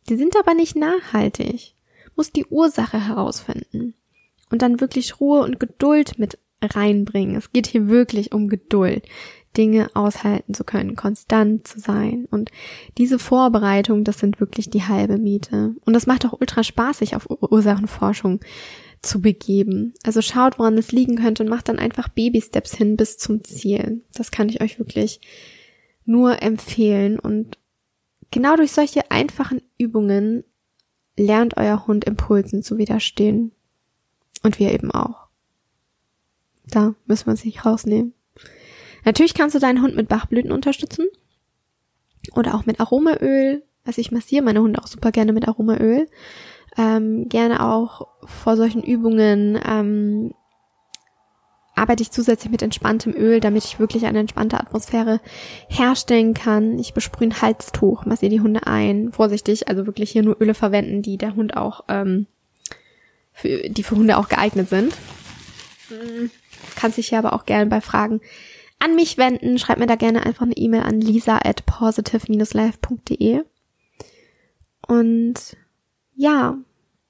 Die 0.09 0.17
sind 0.17 0.35
aber 0.35 0.55
nicht 0.55 0.75
nachhaltig. 0.75 1.73
Muss 2.17 2.33
die 2.33 2.47
Ursache 2.47 3.07
herausfinden. 3.07 3.93
Und 4.51 4.61
dann 4.61 4.81
wirklich 4.81 5.21
Ruhe 5.21 5.41
und 5.41 5.61
Geduld 5.61 6.19
mit 6.19 6.37
reinbringen. 6.61 7.37
Es 7.37 7.53
geht 7.53 7.67
hier 7.67 7.87
wirklich 7.87 8.33
um 8.33 8.49
Geduld. 8.49 9.07
Dinge 9.57 9.89
aushalten 9.93 10.53
zu 10.53 10.63
können, 10.63 10.95
konstant 10.95 11.67
zu 11.67 11.79
sein. 11.79 12.27
Und 12.31 12.51
diese 12.97 13.19
Vorbereitung, 13.19 14.03
das 14.03 14.19
sind 14.19 14.39
wirklich 14.39 14.69
die 14.69 14.83
halbe 14.83 15.17
Miete. 15.17 15.75
Und 15.85 15.93
das 15.93 16.07
macht 16.07 16.25
auch 16.25 16.39
ultra 16.39 16.63
spaßig, 16.63 17.15
auf 17.15 17.27
Ursachenforschung 17.29 18.39
zu 19.01 19.21
begeben. 19.21 19.93
Also 20.03 20.21
schaut, 20.21 20.57
woran 20.57 20.77
es 20.77 20.91
liegen 20.91 21.17
könnte 21.17 21.43
und 21.43 21.49
macht 21.49 21.69
dann 21.69 21.79
einfach 21.79 22.07
Baby-Steps 22.09 22.73
hin 22.75 22.97
bis 22.97 23.17
zum 23.17 23.43
Ziel. 23.43 24.01
Das 24.13 24.31
kann 24.31 24.49
ich 24.49 24.61
euch 24.61 24.79
wirklich 24.79 25.19
nur 26.05 26.41
empfehlen. 26.41 27.19
Und 27.19 27.57
genau 28.31 28.55
durch 28.55 28.71
solche 28.71 29.11
einfachen 29.11 29.61
Übungen 29.77 30.43
lernt 31.17 31.57
euer 31.57 31.85
Hund 31.85 32.05
Impulsen 32.05 32.63
zu 32.63 32.77
widerstehen. 32.77 33.51
Und 34.41 34.59
wir 34.59 34.73
eben 34.73 34.91
auch. 34.91 35.27
Da 36.67 36.95
müssen 37.05 37.27
wir 37.27 37.31
uns 37.31 37.45
nicht 37.45 37.65
rausnehmen. 37.65 38.13
Natürlich 39.05 39.33
kannst 39.33 39.55
du 39.55 39.59
deinen 39.59 39.81
Hund 39.81 39.95
mit 39.95 40.07
Bachblüten 40.07 40.51
unterstützen. 40.51 41.07
Oder 42.35 42.55
auch 42.55 42.65
mit 42.65 42.79
Aromaöl. 42.79 43.63
Also 43.85 43.99
ich 43.99 44.11
massiere 44.11 44.43
meine 44.43 44.61
Hunde 44.61 44.81
auch 44.81 44.87
super 44.87 45.11
gerne 45.11 45.33
mit 45.33 45.47
Aromaöl. 45.47 46.07
Ähm, 46.77 47.27
gerne 47.29 47.65
auch 47.65 48.07
vor 48.23 48.55
solchen 48.55 48.81
Übungen 48.81 49.59
ähm, 49.67 50.33
arbeite 51.75 52.03
ich 52.03 52.11
zusätzlich 52.11 52.51
mit 52.51 52.61
entspanntem 52.61 53.13
Öl, 53.13 53.39
damit 53.39 53.65
ich 53.65 53.79
wirklich 53.79 54.05
eine 54.05 54.19
entspannte 54.19 54.59
Atmosphäre 54.59 55.19
herstellen 55.67 56.33
kann. 56.33 56.77
Ich 56.79 56.93
besprühe 56.93 57.27
ein 57.27 57.41
Halstuch, 57.41 58.05
massiere 58.05 58.29
die 58.31 58.41
Hunde 58.41 58.67
ein. 58.67 59.11
Vorsichtig, 59.11 59.67
also 59.67 59.85
wirklich 59.85 60.11
hier 60.11 60.23
nur 60.23 60.39
Öle 60.39 60.53
verwenden, 60.53 61.01
die 61.01 61.17
der 61.17 61.35
Hund 61.35 61.57
auch, 61.57 61.83
ähm, 61.89 62.27
für, 63.33 63.69
die 63.69 63.83
für 63.83 63.95
Hunde 63.95 64.17
auch 64.17 64.29
geeignet 64.29 64.69
sind. 64.69 64.95
Hm, 65.89 66.31
kannst 66.75 66.97
dich 66.97 67.09
hier 67.09 67.19
aber 67.19 67.33
auch 67.33 67.45
gerne 67.45 67.65
bei 67.65 67.81
Fragen 67.81 68.21
an 68.83 68.95
mich 68.95 69.17
wenden. 69.17 69.57
Schreib 69.57 69.79
mir 69.79 69.87
da 69.87 69.95
gerne 69.95 70.25
einfach 70.25 70.45
eine 70.45 70.57
E-Mail 70.57 70.81
an 70.81 70.99
lisa 70.99 71.39
at 71.43 71.65
positive-life.de. 71.65 73.43
Und 74.87 75.57
ja, 76.15 76.57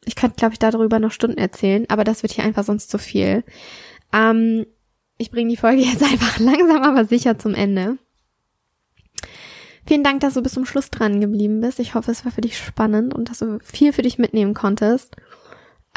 ich 0.06 0.16
könnte, 0.16 0.36
glaube 0.36 0.54
ich, 0.54 0.60
darüber 0.60 1.00
noch 1.00 1.12
Stunden 1.12 1.38
erzählen, 1.38 1.86
aber 1.90 2.04
das 2.04 2.24
wird 2.24 2.34
hier 2.34 2.44
einfach 2.44 2.64
sonst 2.64 2.90
zu 2.90 2.98
viel. 2.98 3.44
Ähm, 4.12 4.66
ich 5.18 5.32
bringe 5.32 5.50
die 5.50 5.58
Folge 5.58 5.82
jetzt 5.84 6.04
einfach 6.04 6.40
langsam, 6.40 6.84
aber 6.84 7.06
sicher 7.06 7.40
zum 7.40 7.56
Ende. 7.56 7.98
Vielen 9.86 10.04
Dank, 10.04 10.22
dass 10.22 10.36
du 10.36 10.42
bis 10.42 10.54
zum 10.54 10.66
Schluss 10.66 10.90
dran 10.92 11.20
geblieben 11.20 11.60
bist. 11.60 11.80
Ich 11.80 11.94
hoffe, 11.94 12.12
es 12.12 12.24
war 12.24 12.32
für 12.32 12.42
dich 12.42 12.58
spannend 12.58 13.14
und 13.14 13.30
dass 13.30 13.40
du 13.40 13.60
viel 13.64 13.92
für 13.92 14.02
dich 14.02 14.18
mitnehmen 14.18 14.54
konntest. 14.54 15.16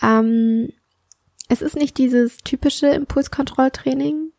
Ähm, 0.03 0.73
es 1.49 1.63
ist 1.63 1.77
nicht 1.77 1.97
dieses 1.99 2.39
typische 2.39 2.89
Impulskontrolltraining, 2.89 4.33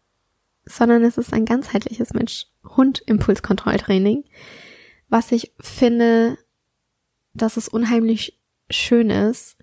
sondern 0.67 1.03
es 1.03 1.17
ist 1.17 1.33
ein 1.33 1.45
ganzheitliches 1.45 2.13
Mensch-Hund-Impulskontrolltraining, 2.13 4.25
was 5.09 5.31
ich 5.31 5.53
finde, 5.59 6.37
dass 7.33 7.57
es 7.57 7.67
unheimlich 7.67 8.39
schön 8.69 9.09
ist, 9.09 9.57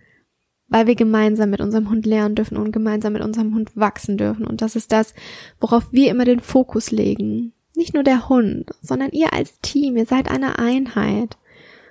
weil 0.69 0.87
wir 0.87 0.95
gemeinsam 0.95 1.51
mit 1.51 1.61
unserem 1.61 1.91
Hund 1.91 2.07
lernen 2.07 2.35
dürfen 2.35 2.57
und 2.57 2.73
gemeinsam 2.73 3.13
mit 3.13 3.23
unserem 3.23 3.55
Hund 3.55 3.77
wachsen 3.77 4.17
dürfen. 4.17 4.47
Und 4.47 4.63
das 4.63 4.77
ist 4.77 4.93
das, 4.93 5.15
worauf 5.61 5.93
wir 5.93 6.11
immer 6.11 6.25
den 6.25 6.41
Fokus 6.41 6.91
legen. 6.91 7.53
Nicht 7.77 7.95
nur 7.95 8.03
der 8.03 8.29
Hund, 8.29 8.71
sondern 8.81 9.11
ihr 9.11 9.33
als 9.33 9.61
Team, 9.61 9.97
ihr 9.97 10.07
seid 10.07 10.31
eine 10.31 10.59
Einheit. 10.59 11.37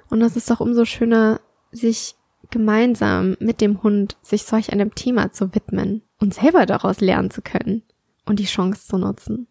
Und 0.10 0.22
das 0.22 0.36
ist 0.36 0.50
doch 0.50 0.60
umso 0.60 0.86
schöner, 0.86 1.40
sich 1.72 2.16
gemeinsam 2.50 3.36
mit 3.40 3.62
dem 3.62 3.84
Hund 3.84 4.18
sich 4.22 4.44
solch 4.44 4.72
einem 4.72 4.96
Thema 4.96 5.32
zu 5.32 5.54
widmen 5.56 6.02
und 6.20 6.34
selber 6.34 6.66
daraus 6.66 7.02
lernen 7.02 7.32
zu 7.32 7.42
können 7.42 7.84
und 8.26 8.40
die 8.40 8.46
Chance 8.46 8.88
zu 8.88 8.98
nutzen. 8.98 9.48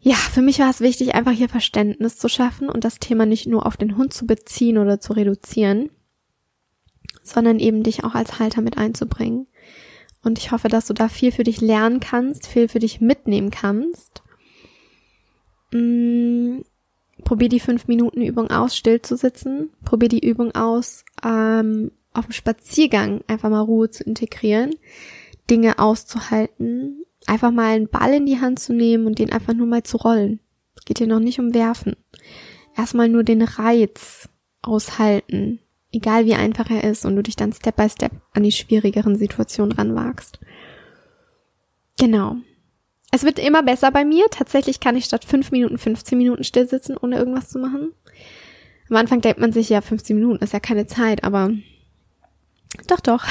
Ja, 0.00 0.14
für 0.14 0.42
mich 0.42 0.60
war 0.60 0.70
es 0.70 0.80
wichtig, 0.80 1.14
einfach 1.14 1.32
hier 1.32 1.48
Verständnis 1.48 2.16
zu 2.16 2.28
schaffen 2.28 2.68
und 2.68 2.84
das 2.84 3.00
Thema 3.00 3.26
nicht 3.26 3.46
nur 3.46 3.66
auf 3.66 3.76
den 3.76 3.96
Hund 3.96 4.14
zu 4.14 4.26
beziehen 4.26 4.78
oder 4.78 5.00
zu 5.00 5.12
reduzieren, 5.12 5.90
sondern 7.22 7.58
eben 7.58 7.82
dich 7.82 8.04
auch 8.04 8.14
als 8.14 8.38
Halter 8.38 8.60
mit 8.60 8.78
einzubringen. 8.78 9.48
Und 10.22 10.38
ich 10.38 10.52
hoffe, 10.52 10.68
dass 10.68 10.86
du 10.86 10.94
da 10.94 11.08
viel 11.08 11.32
für 11.32 11.44
dich 11.44 11.60
lernen 11.60 12.00
kannst, 12.00 12.46
viel 12.46 12.68
für 12.68 12.78
dich 12.78 13.00
mitnehmen 13.00 13.50
kannst. 13.50 14.22
Mm, 15.72 16.60
probier 17.24 17.48
die 17.48 17.60
fünf 17.60 17.88
Minuten 17.88 18.22
Übung 18.22 18.50
aus, 18.50 18.76
still 18.76 19.02
zu 19.02 19.16
sitzen. 19.16 19.70
Probier 19.84 20.08
die 20.08 20.26
Übung 20.26 20.54
aus, 20.54 21.04
ähm, 21.24 21.92
auf 22.12 22.26
dem 22.26 22.32
Spaziergang 22.32 23.22
einfach 23.26 23.50
mal 23.50 23.60
Ruhe 23.60 23.90
zu 23.90 24.04
integrieren, 24.04 24.74
Dinge 25.50 25.78
auszuhalten, 25.78 27.04
einfach 27.26 27.50
mal 27.50 27.74
einen 27.74 27.88
Ball 27.88 28.14
in 28.14 28.26
die 28.26 28.40
Hand 28.40 28.58
zu 28.58 28.72
nehmen 28.72 29.06
und 29.06 29.18
den 29.18 29.32
einfach 29.32 29.54
nur 29.54 29.66
mal 29.66 29.82
zu 29.82 29.96
rollen. 29.96 30.40
Es 30.76 30.84
geht 30.84 30.98
hier 30.98 31.06
noch 31.06 31.20
nicht 31.20 31.38
um 31.38 31.54
Werfen. 31.54 31.96
Erstmal 32.76 33.08
nur 33.08 33.24
den 33.24 33.42
Reiz 33.42 34.28
aushalten, 34.62 35.60
egal 35.92 36.26
wie 36.26 36.34
einfach 36.34 36.70
er 36.70 36.84
ist 36.84 37.04
und 37.04 37.16
du 37.16 37.22
dich 37.22 37.36
dann 37.36 37.52
Step 37.52 37.76
by 37.76 37.88
Step 37.88 38.12
an 38.32 38.42
die 38.42 38.52
schwierigeren 38.52 39.16
Situationen 39.16 39.72
ranwagst. 39.72 40.38
Genau. 41.98 42.36
Es 43.10 43.24
wird 43.24 43.38
immer 43.38 43.62
besser 43.62 43.90
bei 43.90 44.04
mir. 44.04 44.26
Tatsächlich 44.30 44.80
kann 44.80 44.96
ich 44.96 45.06
statt 45.06 45.24
5 45.24 45.50
Minuten 45.50 45.78
15 45.78 46.16
Minuten 46.16 46.44
still 46.44 46.68
sitzen, 46.68 46.96
ohne 46.96 47.16
irgendwas 47.16 47.48
zu 47.48 47.58
machen. 47.58 47.92
Am 48.90 48.96
Anfang 48.96 49.20
denkt 49.20 49.40
man 49.40 49.52
sich, 49.52 49.68
ja, 49.68 49.80
15 49.80 50.16
Minuten 50.16 50.42
ist 50.42 50.52
ja 50.52 50.60
keine 50.60 50.86
Zeit, 50.86 51.24
aber 51.24 51.50
doch, 52.86 53.00
doch. 53.00 53.24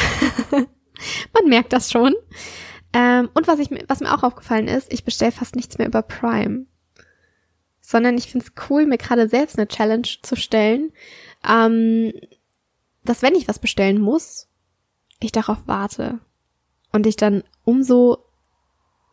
man 1.33 1.49
merkt 1.49 1.73
das 1.73 1.91
schon. 1.91 2.15
Ähm, 2.93 3.29
und 3.33 3.47
was, 3.47 3.59
ich, 3.59 3.69
was 3.87 3.99
mir 3.99 4.13
auch 4.13 4.23
aufgefallen 4.23 4.67
ist, 4.67 4.91
ich 4.91 5.03
bestelle 5.03 5.31
fast 5.31 5.55
nichts 5.55 5.77
mehr 5.77 5.87
über 5.87 6.01
Prime. 6.01 6.65
Sondern 7.81 8.17
ich 8.17 8.29
finde 8.29 8.45
es 8.45 8.69
cool, 8.69 8.85
mir 8.85 8.97
gerade 8.97 9.29
selbst 9.29 9.57
eine 9.57 9.67
Challenge 9.67 10.07
zu 10.21 10.35
stellen, 10.35 10.91
ähm, 11.47 12.13
dass 13.03 13.21
wenn 13.21 13.35
ich 13.35 13.47
was 13.47 13.59
bestellen 13.59 14.01
muss, 14.01 14.47
ich 15.19 15.31
darauf 15.31 15.59
warte. 15.65 16.19
Und 16.91 17.05
ich 17.05 17.15
dann 17.15 17.43
umso 17.63 18.23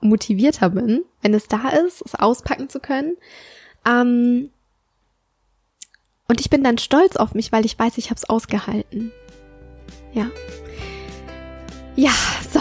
motivierter 0.01 0.71
bin, 0.71 1.05
wenn 1.23 1.35
es 1.35 1.49
da 1.49 1.71
ist, 1.71 2.03
es 2.05 2.15
auspacken 2.15 2.69
zu 2.69 2.81
können. 2.81 3.17
Ähm, 3.87 4.51
und 6.29 6.41
ich 6.41 6.51
bin 6.51 6.63
dann 6.65 6.79
stolz 6.79 7.17
auf 7.17 7.35
mich, 7.35 7.53
weil 7.53 7.65
ich 7.65 7.79
weiß, 7.79 7.99
ich 7.99 8.11
habe 8.11 8.17
es 8.17 8.29
ausgehalten. 8.29 9.13
Ja. 10.13 10.31
Ja, 11.97 12.13
so. 12.53 12.61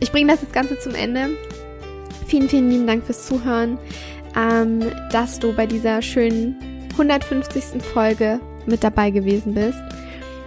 Ich 0.00 0.12
bringe 0.12 0.30
das 0.30 0.42
jetzt 0.42 0.52
Ganze 0.52 0.78
zum 0.78 0.94
Ende. 0.94 1.30
Vielen, 2.26 2.48
vielen 2.48 2.70
lieben 2.70 2.86
Dank 2.86 3.04
fürs 3.04 3.26
Zuhören, 3.26 3.78
ähm, 4.36 4.80
dass 5.10 5.38
du 5.38 5.54
bei 5.54 5.66
dieser 5.66 6.02
schönen 6.02 6.56
150. 6.92 7.82
Folge 7.82 8.40
mit 8.66 8.84
dabei 8.84 9.10
gewesen 9.10 9.54
bist. 9.54 9.78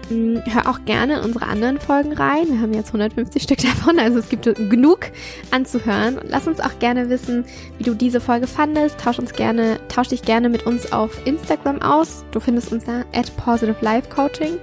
Mm, 0.09 0.37
hör 0.45 0.69
auch 0.69 0.85
gerne 0.85 1.23
unsere 1.23 1.47
anderen 1.47 1.79
Folgen 1.79 2.13
rein. 2.13 2.47
Wir 2.49 2.61
haben 2.61 2.73
jetzt 2.73 2.89
150 2.89 3.41
Stück 3.41 3.57
davon, 3.63 3.97
also 3.97 4.19
es 4.19 4.29
gibt 4.29 4.43
genug 4.43 5.11
anzuhören. 5.49 6.19
lass 6.23 6.47
uns 6.47 6.59
auch 6.59 6.77
gerne 6.77 7.09
wissen, 7.09 7.45
wie 7.77 7.83
du 7.83 7.95
diese 7.95 8.21
Folge 8.21 8.45
fandest. 8.45 8.99
Tausch 8.99 9.17
uns 9.17 9.33
gerne, 9.33 9.79
tausch 9.87 10.09
dich 10.09 10.21
gerne 10.21 10.49
mit 10.49 10.67
uns 10.67 10.91
auf 10.91 11.25
Instagram 11.25 11.81
aus. 11.81 12.25
Du 12.31 12.39
findest 12.39 12.71
uns 12.71 12.85
da 12.85 13.05
at 13.13 13.35
Positive 13.37 13.77
Life 13.81 14.09
Coaching. 14.09 14.57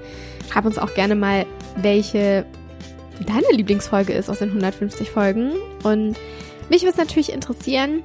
Schreib 0.50 0.66
uns 0.66 0.78
auch 0.78 0.94
gerne 0.94 1.16
mal, 1.16 1.46
welche 1.76 2.44
deine 3.24 3.50
Lieblingsfolge 3.52 4.12
ist 4.12 4.28
aus 4.28 4.40
den 4.40 4.50
150 4.50 5.10
Folgen. 5.10 5.52
Und 5.82 6.16
mich 6.68 6.82
würde 6.82 6.92
es 6.92 6.96
natürlich 6.96 7.32
interessieren, 7.32 8.02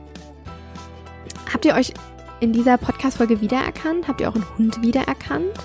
habt 1.51 1.65
ihr 1.65 1.75
euch 1.75 1.93
in 2.39 2.53
dieser 2.53 2.77
Podcast-Folge 2.77 3.41
wiedererkannt? 3.41 4.07
Habt 4.07 4.21
ihr 4.21 4.27
euren 4.27 4.45
Hund 4.57 4.81
wiedererkannt? 4.81 5.57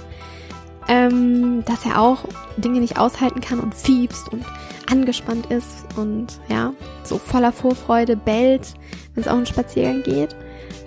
ähm, 0.89 1.65
dass 1.65 1.85
er 1.85 2.01
auch 2.01 2.25
Dinge 2.57 2.81
nicht 2.81 2.99
aushalten 2.99 3.41
kann 3.41 3.61
und 3.61 3.75
fiebst 3.75 4.33
und 4.33 4.45
angespannt 4.91 5.47
ist 5.47 5.85
und 5.97 6.39
ja, 6.49 6.73
so 7.03 7.19
voller 7.19 7.53
Vorfreude 7.53 8.17
bellt, 8.17 8.75
wenn 9.15 9.23
es 9.23 9.29
auch 9.29 9.37
einen 9.37 9.47
Spaziergang 9.47 10.03
geht. 10.03 10.37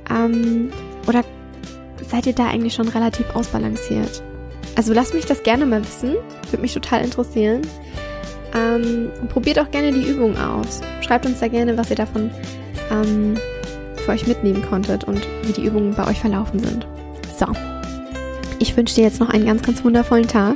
Ähm, 0.10 0.72
oder 1.08 1.24
seid 2.10 2.26
ihr 2.28 2.34
da 2.34 2.48
eigentlich 2.48 2.74
schon 2.74 2.88
relativ 2.88 3.36
ausbalanciert? 3.36 4.24
Also 4.76 4.94
lasst 4.94 5.14
mich 5.14 5.26
das 5.26 5.44
gerne 5.44 5.66
mal 5.66 5.84
wissen, 5.84 6.16
würde 6.50 6.62
mich 6.62 6.74
total 6.74 7.04
interessieren. 7.04 7.62
Ähm, 8.54 9.12
probiert 9.30 9.60
auch 9.60 9.70
gerne 9.72 9.92
die 9.92 10.10
Übung 10.10 10.38
aus. 10.38 10.82
Schreibt 11.02 11.26
uns 11.26 11.40
da 11.40 11.48
gerne, 11.48 11.78
was 11.78 11.90
ihr 11.90 11.96
davon 11.96 12.32
ähm, 12.92 13.38
für 13.98 14.12
euch 14.12 14.28
mitnehmen 14.28 14.64
konntet 14.68 15.04
und 15.04 15.22
wie 15.44 15.54
die 15.54 15.66
Übungen 15.66 15.94
bei 15.94 16.08
euch 16.08 16.20
verlaufen 16.20 16.60
sind. 16.60 16.88
So. 17.38 17.48
Ich 18.60 18.76
wünsche 18.76 18.96
dir 18.96 19.04
jetzt 19.04 19.20
noch 19.20 19.30
einen 19.30 19.46
ganz, 19.46 19.62
ganz 19.62 19.84
wundervollen 19.84 20.28
Tag. 20.28 20.56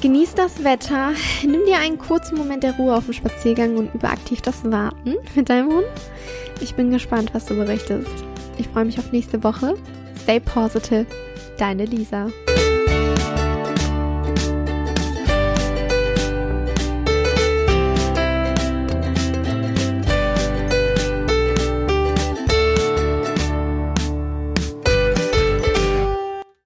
Genieß 0.00 0.34
das 0.34 0.64
Wetter, 0.64 1.12
nimm 1.42 1.64
dir 1.64 1.78
einen 1.78 1.98
kurzen 1.98 2.36
Moment 2.36 2.64
der 2.64 2.74
Ruhe 2.76 2.96
auf 2.96 3.04
dem 3.04 3.12
Spaziergang 3.12 3.76
und 3.76 3.94
übe 3.94 4.08
aktiv 4.08 4.40
das 4.40 4.64
Warten 4.64 5.14
mit 5.34 5.48
deinem 5.48 5.68
Hund. 5.68 5.86
Ich 6.60 6.74
bin 6.74 6.90
gespannt, 6.90 7.30
was 7.34 7.46
du 7.46 7.54
berichtest. 7.54 8.10
Ich 8.58 8.68
freue 8.68 8.84
mich 8.84 8.98
auf 8.98 9.12
nächste 9.12 9.44
Woche. 9.44 9.74
Stay 10.22 10.40
positive, 10.40 11.06
deine 11.56 11.84
Lisa. 11.84 12.28